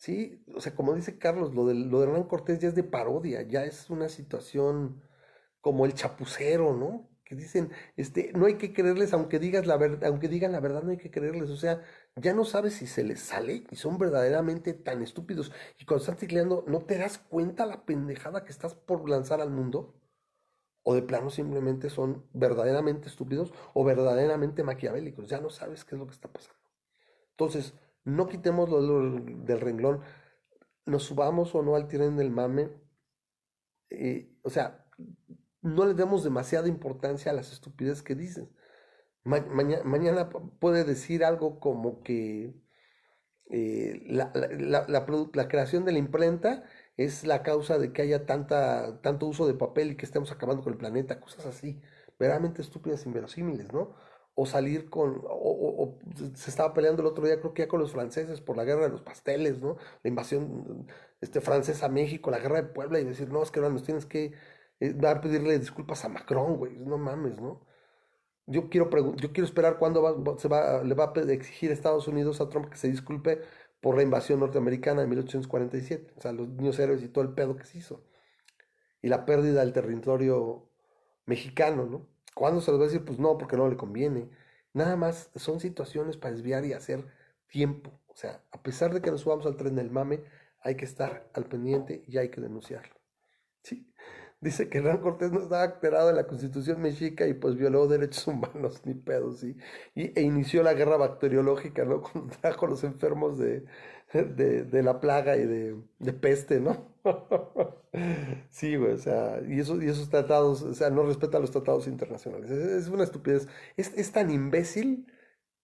Sí, 0.00 0.42
o 0.54 0.60
sea, 0.62 0.74
como 0.74 0.94
dice 0.94 1.18
Carlos, 1.18 1.54
lo 1.54 1.66
de, 1.66 1.74
lo 1.74 2.00
de 2.00 2.06
Hernán 2.06 2.24
Cortés 2.24 2.58
ya 2.58 2.68
es 2.68 2.74
de 2.74 2.84
parodia, 2.84 3.42
ya 3.42 3.64
es 3.66 3.90
una 3.90 4.08
situación 4.08 5.02
como 5.60 5.84
el 5.86 5.94
chapucero, 5.94 6.74
¿no? 6.74 7.10
Que 7.24 7.34
dicen, 7.36 7.70
este, 7.96 8.32
no 8.34 8.46
hay 8.46 8.56
que 8.56 8.72
creerles, 8.72 9.12
aunque 9.12 9.38
digas 9.38 9.66
la 9.66 9.76
verdad, 9.76 10.04
aunque 10.08 10.28
digan 10.28 10.52
la 10.52 10.60
verdad, 10.60 10.82
no 10.84 10.90
hay 10.92 10.96
que 10.98 11.10
creerles. 11.10 11.50
O 11.50 11.56
sea, 11.58 11.82
ya 12.16 12.32
no 12.34 12.44
sabes 12.46 12.74
si 12.74 12.86
se 12.86 13.04
les 13.04 13.20
sale 13.20 13.64
y 13.70 13.76
son 13.76 13.98
verdaderamente 13.98 14.72
tan 14.74 15.02
estúpidos. 15.02 15.52
Y 15.78 15.84
cuando 15.84 16.04
estás 16.04 16.18
tecleando, 16.18 16.64
¿no 16.66 16.80
te 16.86 16.96
das 16.98 17.18
cuenta 17.18 17.66
la 17.66 17.84
pendejada 17.84 18.44
que 18.44 18.52
estás 18.52 18.74
por 18.74 19.08
lanzar 19.08 19.40
al 19.42 19.50
mundo? 19.50 20.00
O 20.82 20.94
de 20.94 21.02
plano 21.02 21.30
simplemente 21.30 21.90
son 21.90 22.26
verdaderamente 22.32 23.08
estúpidos 23.08 23.52
o 23.74 23.84
verdaderamente 23.84 24.62
maquiavélicos. 24.64 25.28
Ya 25.28 25.40
no 25.40 25.50
sabes 25.50 25.84
qué 25.84 25.94
es 25.94 25.98
lo 26.00 26.06
que 26.06 26.14
está 26.14 26.32
pasando. 26.32 26.58
Entonces, 27.32 27.74
no 28.04 28.28
quitemos 28.28 28.68
lo 28.68 28.80
del 28.80 29.60
renglón, 29.60 30.00
nos 30.86 31.04
subamos 31.04 31.54
o 31.54 31.62
no 31.62 31.76
al 31.76 31.88
tren 31.88 32.16
del 32.16 32.30
mame, 32.30 32.70
eh, 33.90 34.32
o 34.42 34.50
sea, 34.50 34.86
no 35.62 35.86
le 35.86 35.94
demos 35.94 36.24
demasiada 36.24 36.68
importancia 36.68 37.30
a 37.32 37.34
las 37.34 37.52
estupideces 37.52 38.02
que 38.02 38.14
dicen. 38.14 38.50
mañana 39.24 40.30
puede 40.60 40.84
decir 40.84 41.24
algo 41.24 41.60
como 41.60 42.02
que 42.02 42.54
eh, 43.50 44.00
la, 44.06 44.32
la, 44.88 45.48
creación 45.48 45.84
de 45.84 45.92
la 45.92 45.98
imprenta 45.98 46.64
es 46.96 47.24
la 47.26 47.42
causa 47.42 47.78
de 47.78 47.92
que 47.92 48.02
haya 48.02 48.24
tanta, 48.24 49.00
tanto 49.02 49.26
uso 49.26 49.46
de 49.46 49.54
papel 49.54 49.92
y 49.92 49.96
que 49.96 50.06
estemos 50.06 50.30
acabando 50.32 50.62
con 50.62 50.72
el 50.72 50.78
planeta, 50.78 51.20
cosas 51.20 51.46
así, 51.46 51.80
verdaderamente 52.18 52.62
estúpidas, 52.62 53.06
inverosímiles, 53.06 53.72
¿no? 53.72 53.94
O 54.34 54.46
salir 54.46 54.88
con, 54.90 55.20
o, 55.24 55.98
se 56.34 56.50
estaba 56.50 56.72
peleando 56.72 57.02
el 57.02 57.08
otro 57.08 57.26
día, 57.26 57.40
creo 57.40 57.54
que 57.54 57.62
ya 57.62 57.68
con 57.68 57.80
los 57.80 57.92
franceses 57.92 58.40
por 58.40 58.56
la 58.56 58.64
guerra 58.64 58.84
de 58.84 58.90
los 58.90 59.02
pasteles, 59.02 59.58
¿no? 59.60 59.76
La 60.02 60.08
invasión 60.08 60.86
este, 61.20 61.40
francesa 61.40 61.86
a 61.86 61.88
México, 61.88 62.30
la 62.30 62.38
guerra 62.38 62.62
de 62.62 62.68
Puebla, 62.68 63.00
y 63.00 63.04
decir, 63.04 63.30
no, 63.30 63.42
es 63.42 63.50
que 63.50 63.60
ahora 63.60 63.72
nos 63.72 63.82
tienes 63.82 64.06
que 64.06 64.32
eh, 64.80 64.92
dar 64.94 65.20
pedirle 65.20 65.58
disculpas 65.58 66.04
a 66.04 66.08
Macron, 66.08 66.56
güey, 66.56 66.78
no 66.78 66.98
mames, 66.98 67.40
¿no? 67.40 67.66
Yo 68.46 68.68
quiero, 68.70 68.90
yo 69.16 69.32
quiero 69.32 69.44
esperar 69.46 69.78
cuándo 69.78 70.02
va, 70.02 70.38
se 70.38 70.48
va, 70.48 70.82
le 70.82 70.94
va 70.94 71.12
a 71.14 71.20
exigir 71.32 71.70
a 71.70 71.74
Estados 71.74 72.08
Unidos 72.08 72.40
a 72.40 72.48
Trump 72.48 72.68
que 72.70 72.76
se 72.76 72.88
disculpe 72.90 73.40
por 73.80 73.96
la 73.96 74.02
invasión 74.02 74.40
norteamericana 74.40 75.02
de 75.02 75.08
1847, 75.08 76.14
o 76.16 76.20
sea, 76.20 76.32
los 76.32 76.48
niños 76.48 76.78
héroes 76.78 77.02
y 77.02 77.08
todo 77.08 77.24
el 77.24 77.34
pedo 77.34 77.56
que 77.56 77.64
se 77.64 77.78
hizo, 77.78 78.04
y 79.02 79.08
la 79.08 79.26
pérdida 79.26 79.60
del 79.60 79.72
territorio 79.72 80.68
mexicano, 81.26 81.86
¿no? 81.86 82.06
¿Cuándo 82.34 82.60
se 82.60 82.70
los 82.70 82.80
va 82.80 82.84
a 82.84 82.86
decir? 82.88 83.04
Pues 83.04 83.18
no, 83.18 83.36
porque 83.38 83.56
no 83.56 83.68
le 83.68 83.76
conviene. 83.76 84.30
Nada 84.72 84.96
más 84.96 85.30
son 85.34 85.60
situaciones 85.60 86.16
para 86.16 86.34
desviar 86.34 86.64
y 86.64 86.72
hacer 86.72 87.06
tiempo. 87.48 88.00
O 88.06 88.16
sea, 88.16 88.42
a 88.50 88.62
pesar 88.62 88.94
de 88.94 89.00
que 89.00 89.10
nos 89.10 89.22
subamos 89.22 89.46
al 89.46 89.56
tren 89.56 89.76
del 89.76 89.90
mame, 89.90 90.24
hay 90.60 90.76
que 90.76 90.84
estar 90.84 91.28
al 91.34 91.46
pendiente 91.46 92.02
y 92.06 92.18
hay 92.18 92.28
que 92.30 92.40
denunciarlo. 92.40 92.94
¿Sí? 93.62 93.92
Dice 94.40 94.68
que 94.68 94.78
Hernán 94.78 94.98
Cortés 94.98 95.32
no 95.32 95.40
estaba 95.40 95.62
alterado 95.62 96.10
en 96.10 96.16
la 96.16 96.26
constitución 96.26 96.80
mexica 96.80 97.26
y 97.26 97.34
pues 97.34 97.56
violó 97.56 97.86
derechos 97.88 98.26
humanos, 98.28 98.82
ni 98.84 98.94
pedos, 98.94 99.40
¿sí? 99.40 99.56
Y, 99.94 100.18
e 100.18 100.22
inició 100.22 100.62
la 100.62 100.74
guerra 100.74 100.96
bacteriológica, 100.96 101.84
¿no? 101.84 102.02
Contra 102.02 102.56
los 102.68 102.84
enfermos 102.84 103.38
de, 103.38 103.64
de, 104.12 104.82
la 104.82 105.00
plaga 105.00 105.36
y 105.36 105.46
de, 105.46 106.12
peste, 106.14 106.60
¿no? 106.60 106.94
sí, 108.50 108.76
güey, 108.76 108.92
o 108.92 108.98
sea, 108.98 109.40
y, 109.46 109.60
eso, 109.60 109.80
y 109.82 109.88
esos 109.88 110.10
tratados, 110.10 110.62
o 110.62 110.74
sea, 110.74 110.90
no 110.90 111.04
respeta 111.04 111.38
los 111.38 111.50
tratados 111.50 111.86
internacionales. 111.86 112.50
Es, 112.50 112.88
una 112.88 113.04
estupidez. 113.04 113.48
Es, 113.76 113.92
es, 113.96 114.12
tan 114.12 114.30
imbécil 114.30 115.06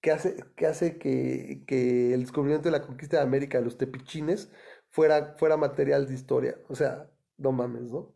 que 0.01 0.13
hace, 0.13 0.37
que, 0.57 0.67
hace 0.67 0.99
que, 0.99 1.65
que, 1.67 2.15
el 2.15 2.21
descubrimiento 2.21 2.69
de 2.69 2.79
la 2.79 2.87
conquista 2.87 3.19
de 3.19 3.23
América 3.25 3.59
de 3.59 3.65
los 3.65 3.79
tepichines 3.79 4.51
fuera, 4.91 5.35
fuera 5.39 5.57
material 5.57 6.07
de 6.07 6.15
historia. 6.15 6.59
O 6.69 6.77
sea, 6.77 7.11
no 7.39 7.53
mames, 7.53 7.91
¿no? 7.93 8.16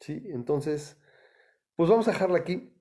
Sí, 0.00 0.22
entonces, 0.26 0.98
pues 1.76 1.90
vamos 1.90 2.08
a 2.08 2.12
dejarla 2.12 2.38
aquí. 2.38 2.72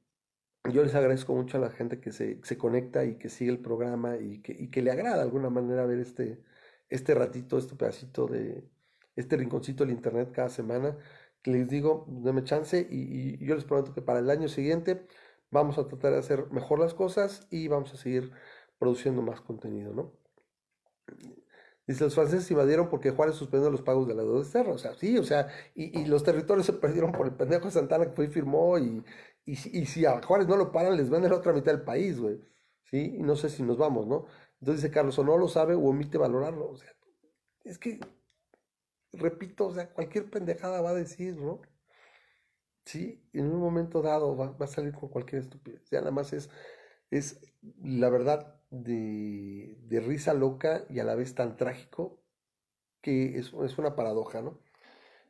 Yo 0.71 0.83
les 0.83 0.95
agradezco 0.95 1.35
mucho 1.35 1.57
a 1.57 1.61
la 1.61 1.69
gente 1.71 1.99
que 1.99 2.11
se, 2.11 2.39
conecta 2.57 3.05
y 3.05 3.17
que 3.17 3.29
sigue 3.29 3.51
el 3.51 3.59
programa 3.59 4.17
y 4.17 4.41
que, 4.41 4.69
que 4.71 4.81
le 4.81 4.91
agrada 4.91 5.17
de 5.17 5.23
alguna 5.23 5.49
manera 5.49 5.85
ver 5.85 5.99
este, 5.99 6.43
este 6.89 7.13
ratito, 7.15 7.57
este 7.57 7.75
pedacito 7.75 8.27
de 8.27 8.63
este 9.15 9.37
rinconcito 9.37 9.85
del 9.85 9.93
internet 9.95 10.31
cada 10.33 10.49
semana. 10.49 10.97
Les 11.45 11.67
digo, 11.69 12.05
denme 12.09 12.43
chance 12.43 12.87
y, 12.89 13.35
y 13.43 13.45
yo 13.45 13.55
les 13.55 13.65
prometo 13.65 13.93
que 13.93 14.01
para 14.01 14.19
el 14.19 14.29
año 14.29 14.47
siguiente 14.49 15.07
vamos 15.51 15.77
a 15.77 15.87
tratar 15.87 16.13
de 16.13 16.19
hacer 16.19 16.51
mejor 16.51 16.79
las 16.79 16.93
cosas 16.93 17.47
y 17.51 17.67
vamos 17.67 17.93
a 17.93 17.97
seguir 17.97 18.31
produciendo 18.79 19.21
más 19.21 19.41
contenido, 19.41 19.93
¿no? 19.93 20.13
Dice, 21.87 22.03
los 22.03 22.15
franceses 22.15 22.49
invadieron 22.49 22.89
porque 22.89 23.11
Juárez 23.11 23.35
suspendió 23.35 23.69
los 23.69 23.81
pagos 23.81 24.07
de 24.07 24.15
la 24.15 24.23
deuda 24.23 24.41
externa. 24.41 24.73
O 24.73 24.77
sea, 24.77 24.95
sí, 24.95 25.17
o 25.17 25.23
sea, 25.23 25.49
y, 25.75 25.99
y, 25.99 26.05
los 26.05 26.23
territorios 26.23 26.65
se 26.65 26.73
perdieron 26.73 27.11
por 27.11 27.27
el 27.27 27.33
pendejo 27.35 27.65
de 27.65 27.71
Santana 27.71 28.05
que 28.05 28.11
fue 28.11 28.25
y 28.25 28.29
firmó. 28.29 28.79
Y, 28.79 29.03
y, 29.45 29.55
si 29.55 30.05
a 30.05 30.21
Juárez 30.23 30.47
no 30.47 30.57
lo 30.57 30.71
paran, 30.71 30.97
les 30.97 31.09
venden 31.09 31.31
la 31.31 31.37
otra 31.37 31.53
mitad 31.53 31.71
del 31.71 31.83
país, 31.83 32.19
güey. 32.19 32.39
¿Sí? 32.85 33.15
Y 33.17 33.23
no 33.23 33.35
sé 33.35 33.49
si 33.49 33.63
nos 33.63 33.77
vamos, 33.77 34.07
¿no? 34.07 34.25
Entonces 34.59 34.83
dice 34.83 34.93
Carlos, 34.93 35.17
o 35.19 35.23
no 35.23 35.37
lo 35.37 35.47
sabe 35.47 35.75
o 35.75 35.81
omite 35.81 36.17
valorarlo. 36.17 36.69
O 36.71 36.77
sea, 36.77 36.91
es 37.63 37.77
que, 37.77 37.99
repito, 39.13 39.67
o 39.67 39.73
sea, 39.73 39.91
cualquier 39.91 40.29
pendejada 40.29 40.81
va 40.81 40.91
a 40.91 40.95
decir, 40.95 41.37
¿no? 41.37 41.61
Sí, 42.85 43.27
en 43.33 43.51
un 43.51 43.59
momento 43.59 44.01
dado 44.01 44.35
va, 44.37 44.51
va 44.51 44.65
a 44.65 44.67
salir 44.67 44.93
con 44.93 45.09
cualquier 45.09 45.41
estupidez. 45.41 45.89
Ya 45.89 45.99
nada 45.99 46.11
más 46.11 46.33
es, 46.33 46.49
es 47.11 47.41
la 47.83 48.09
verdad, 48.09 48.54
de, 48.83 50.01
risa 50.05 50.33
loca 50.33 50.85
y 50.89 50.99
a 50.99 51.03
la 51.03 51.15
vez 51.15 51.35
tan 51.35 51.57
trágico 51.57 52.21
que 53.01 53.37
es, 53.37 53.53
es, 53.53 53.77
una 53.77 53.95
paradoja, 53.95 54.41
¿no? 54.41 54.59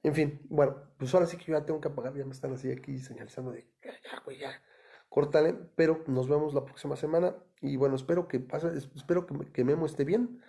En 0.03 0.13
fin, 0.13 0.41
bueno, 0.49 0.75
pues 0.97 1.13
ahora 1.13 1.25
sí 1.25 1.37
que 1.37 1.45
yo 1.45 1.57
ya 1.57 1.65
tengo 1.65 1.81
que 1.81 1.87
apagar, 1.87 2.15
ya 2.15 2.25
me 2.25 2.31
están 2.31 2.53
así 2.53 2.71
aquí 2.71 2.99
señalizando 2.99 3.51
de, 3.51 3.67
ya, 3.83 3.91
ya, 4.39 4.61
córtale, 5.09 5.53
pero 5.75 6.03
nos 6.07 6.29
vemos 6.29 6.53
la 6.53 6.63
próxima 6.65 6.95
semana 6.95 7.35
y 7.61 7.75
bueno, 7.77 7.95
espero 7.95 8.27
que 8.27 8.39
pase, 8.39 8.69
espero 8.95 9.25
que, 9.25 9.51
que 9.51 9.63
Memo 9.63 9.85
esté 9.85 10.05
bien, 10.05 10.41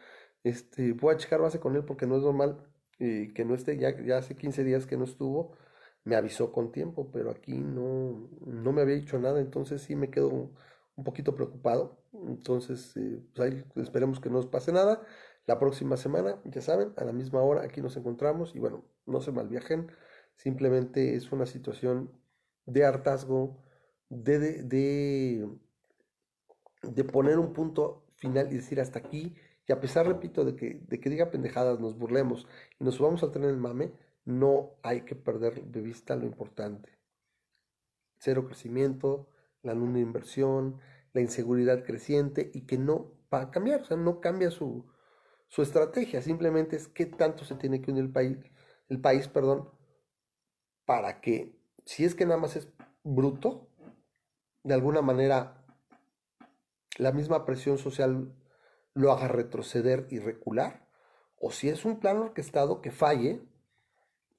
este, 0.44 0.93
voy 0.93 1.14
a 1.14 1.18
checar 1.18 1.40
base 1.40 1.59
con 1.60 1.74
él 1.74 1.85
porque 1.85 2.06
no 2.06 2.16
es 2.16 2.23
normal 2.23 2.70
eh, 2.98 3.32
que 3.35 3.44
no 3.44 3.55
esté, 3.55 3.78
ya, 3.78 4.01
ya 4.02 4.18
hace 4.18 4.36
15 4.36 4.64
días 4.64 4.86
que 4.86 4.97
no 4.97 5.05
estuvo, 5.05 5.56
me 6.05 6.16
avisó 6.16 6.52
con 6.52 6.70
tiempo, 6.70 7.10
pero 7.10 7.31
aquí 7.31 7.55
no, 7.59 8.31
no 8.47 8.73
me 8.73 8.82
había 8.82 8.94
dicho 8.94 9.18
nada, 9.18 9.40
entonces 9.40 9.82
sí 9.82 9.97
me 9.97 10.10
quedo 10.10 10.51
un 10.97 11.05
poquito 11.05 11.35
preocupado. 11.35 11.98
Entonces, 12.12 12.97
eh, 12.97 13.23
pues 13.35 13.64
esperemos 13.77 14.20
que 14.20 14.31
no 14.31 14.36
nos 14.36 14.47
pase 14.47 14.73
nada. 14.73 15.02
La 15.47 15.59
próxima 15.59 15.97
semana, 15.97 16.40
ya 16.44 16.60
saben, 16.60 16.93
a 16.97 17.05
la 17.05 17.12
misma 17.12 17.40
hora 17.43 17.62
aquí 17.62 17.81
nos 17.81 17.97
encontramos 17.97 18.55
y 18.55 18.59
bueno, 18.59 18.85
no 19.06 19.20
se 19.20 19.31
malviajen. 19.32 19.93
Simplemente 20.36 21.14
es 21.14 21.31
una 21.32 21.47
situación 21.47 22.10
de 22.66 22.85
hartazgo, 22.85 23.62
de, 24.09 24.39
de, 24.64 25.48
de, 26.82 27.05
poner 27.05 27.39
un 27.39 27.52
punto 27.52 28.05
final 28.16 28.52
y 28.52 28.56
decir 28.56 28.81
hasta 28.81 28.98
aquí. 28.98 29.36
Y 29.68 29.73
a 29.73 29.81
pesar, 29.81 30.06
repito, 30.06 30.44
de 30.44 30.56
que, 30.56 30.81
de 30.86 31.01
que 31.01 31.10
diga 31.10 31.31
pendejadas, 31.31 31.81
nos 31.81 31.97
burlemos 31.97 32.47
y 32.81 32.85
nos 32.85 32.97
subamos 32.97 33.23
al 33.23 33.32
tren 33.32 33.47
del 33.47 33.56
mame, 33.56 33.93
no 34.24 34.74
hay 34.82 35.02
que 35.02 35.14
perder 35.14 35.64
de 35.64 35.81
vista 35.81 36.16
lo 36.16 36.27
importante. 36.27 36.90
Cero 38.18 38.47
crecimiento, 38.47 39.28
la 39.66 39.74
nula 39.74 39.98
inversión, 39.98 40.80
la 41.12 41.20
inseguridad 41.20 41.84
creciente 41.84 42.51
y 42.55 42.62
que 42.66 42.78
no 42.78 43.12
va 43.32 43.43
a 43.43 43.51
cambiar, 43.51 43.82
o 43.82 43.84
sea, 43.84 43.97
no 43.97 44.20
cambia 44.20 44.51
su, 44.51 44.86
su 45.48 45.62
estrategia, 45.62 46.22
simplemente 46.22 46.76
es 46.76 46.88
qué 46.88 47.06
tanto 47.06 47.44
se 47.44 47.56
tiene 47.56 47.82
que 47.82 47.90
unir 47.90 48.05
el 48.05 48.12
país, 48.12 48.38
el 48.88 49.01
país, 49.01 49.28
perdón, 49.28 49.70
para 50.84 51.20
que, 51.20 51.60
si 51.84 52.05
es 52.05 52.14
que 52.14 52.26
nada 52.26 52.38
más 52.38 52.56
es 52.56 52.68
bruto, 53.02 53.68
de 54.62 54.74
alguna 54.74 55.02
manera 55.02 55.64
la 56.98 57.12
misma 57.12 57.44
presión 57.44 57.78
social 57.78 58.34
lo 58.94 59.12
haga 59.12 59.28
retroceder 59.28 60.06
y 60.10 60.18
recular, 60.20 60.88
o 61.38 61.51
si 61.51 61.68
es 61.68 61.84
un 61.84 61.98
plan 61.98 62.18
orquestado 62.18 62.80
que 62.80 62.90
falle, 62.90 63.43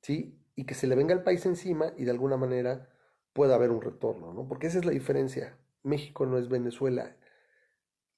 ¿sí? 0.02 0.42
Y 0.56 0.66
que 0.66 0.74
se 0.74 0.88
le 0.88 0.96
venga 0.96 1.14
el 1.14 1.24
país 1.24 1.46
encima 1.46 1.94
y 1.98 2.06
de 2.06 2.12
alguna 2.12 2.38
manera 2.38 2.90
pueda 3.38 3.54
haber 3.54 3.70
un 3.70 3.84
retorno, 3.84 4.34
¿no? 4.34 4.48
Porque 4.48 4.66
esa 4.66 4.80
es 4.80 4.86
la 4.86 4.92
diferencia. 4.92 5.60
México 5.84 6.26
no 6.26 6.40
es 6.40 6.50
Venezuela 6.50 7.16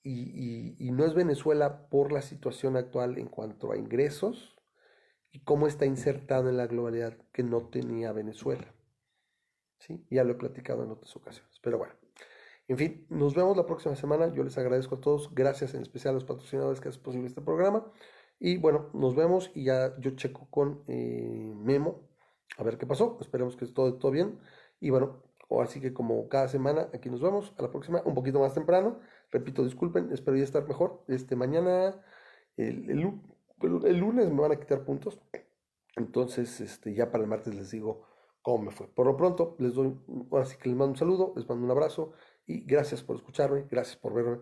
y, 0.02 0.92
no 0.94 1.04
es 1.04 1.14
Venezuela 1.14 1.90
por 1.90 2.14
la 2.14 2.22
situación 2.22 2.78
actual 2.78 3.18
en 3.18 3.28
cuanto 3.28 3.74
a 3.74 3.78
ingresos 3.78 4.56
y 5.34 5.44
cómo 5.44 5.68
está 5.68 5.86
insertado 5.86 6.48
en 6.48 6.56
la 6.56 6.68
globalidad 6.68 7.18
que 7.34 7.44
no 7.44 7.68
tenía 7.68 8.14
Venezuela. 8.14 8.74
¿Sí? 9.80 10.08
Ya 10.10 10.24
lo 10.24 10.32
he 10.32 10.36
platicado 10.36 10.86
en 10.86 10.92
otras 10.92 11.14
ocasiones. 11.18 11.60
Pero 11.62 11.78
bueno, 11.80 11.96
en 12.70 12.78
fin, 12.78 13.06
nos 13.10 13.36
vemos 13.36 13.58
la 13.58 13.66
próxima 13.66 13.98
semana. 13.98 14.34
Yo 14.34 14.46
les 14.46 14.58
agradezco 14.58 14.96
a 14.96 15.02
todos. 15.02 15.36
Gracias 15.36 15.74
en 15.74 15.82
especial 15.82 16.14
a 16.14 16.16
los 16.16 16.24
patrocinadores 16.24 16.80
que 16.80 16.88
hacen 16.88 17.04
posible 17.04 17.28
este 17.28 17.42
programa. 17.42 17.92
Y 18.40 18.56
bueno, 18.56 18.90
nos 18.94 19.18
vemos 19.18 19.52
y 19.54 19.66
ya 19.66 20.00
yo 20.00 20.12
checo 20.12 20.48
con 20.50 20.86
eh, 20.88 21.54
Memo 21.58 22.08
a 22.58 22.64
ver 22.64 22.78
qué 22.78 22.88
pasó. 22.88 23.18
Esperemos 23.20 23.58
que 23.58 23.66
todo, 23.68 23.96
todo 23.96 24.12
bien. 24.12 24.40
Y 24.80 24.90
bueno, 24.90 25.24
así 25.62 25.82
que 25.82 25.94
como 25.94 26.30
cada 26.30 26.48
semana, 26.48 26.90
aquí 26.94 27.10
nos 27.10 27.22
vemos. 27.22 27.54
A 27.58 27.64
la 27.64 27.70
próxima, 27.72 28.02
un 28.06 28.14
poquito 28.14 28.40
más 28.40 28.54
temprano. 28.54 29.00
Repito, 29.32 29.64
disculpen, 29.64 30.12
espero 30.12 30.38
ya 30.38 30.44
estar 30.44 30.68
mejor. 30.68 31.04
Este 31.08 31.36
mañana, 31.36 32.00
el, 32.58 32.86
lunes 33.60 34.32
me 34.32 34.42
van 34.42 34.52
a 34.52 34.60
quitar 34.60 34.84
puntos. 34.86 35.20
Entonces, 35.96 36.62
este, 36.62 36.94
ya 36.94 37.12
para 37.12 37.24
el 37.24 37.30
martes 37.30 37.56
les 37.56 37.72
digo 37.72 38.04
cómo 38.42 38.66
me 38.66 38.72
fue. 38.72 38.88
Por 38.88 39.06
lo 39.08 39.18
pronto, 39.18 39.56
les 39.60 39.74
doy, 39.74 39.98
ahora 40.32 40.46
sí 40.46 40.58
que 40.58 40.70
les 40.70 40.78
mando 40.78 40.92
un 40.94 40.98
saludo, 40.98 41.34
les 41.36 41.48
mando 41.48 41.66
un 41.66 41.72
abrazo 41.72 42.14
y 42.46 42.62
gracias 42.66 43.04
por 43.04 43.16
escucharme, 43.18 43.66
gracias 43.70 43.98
por 43.98 44.14
verme, 44.14 44.40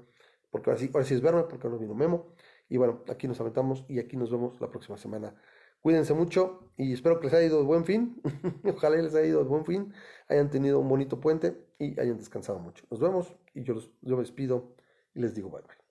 porque 0.51 0.69
ahora 0.69 0.79
sí, 0.79 0.89
ahora 0.93 1.05
sí 1.05 1.13
es 1.15 1.21
verme, 1.21 1.43
porque 1.43 1.67
ahora 1.67 1.79
vino 1.79 1.95
Memo. 1.95 2.27
Y 2.69 2.77
bueno, 2.77 3.03
aquí 3.09 3.27
nos 3.27 3.39
aventamos 3.39 3.85
y 3.87 3.99
aquí 3.99 4.17
nos 4.17 4.31
vemos 4.31 4.59
la 4.61 4.69
próxima 4.69 4.97
semana. 4.97 5.35
Cuídense 5.81 6.13
mucho 6.13 6.71
y 6.77 6.93
espero 6.93 7.19
que 7.19 7.25
les 7.27 7.33
haya 7.33 7.47
ido 7.47 7.59
de 7.59 7.65
buen 7.65 7.85
fin. 7.85 8.21
Ojalá 8.63 8.97
les 8.97 9.15
haya 9.15 9.27
ido 9.27 9.43
de 9.43 9.49
buen 9.49 9.65
fin, 9.65 9.93
hayan 10.27 10.49
tenido 10.49 10.79
un 10.79 10.89
bonito 10.89 11.19
puente 11.19 11.65
y 11.79 11.99
hayan 11.99 12.17
descansado 12.17 12.59
mucho. 12.59 12.85
Nos 12.89 12.99
vemos 12.99 13.35
y 13.53 13.63
yo, 13.63 13.73
los, 13.73 13.91
yo 14.01 14.15
me 14.15 14.23
despido 14.23 14.75
y 15.15 15.21
les 15.21 15.33
digo 15.33 15.49
bye 15.49 15.61
bye. 15.61 15.86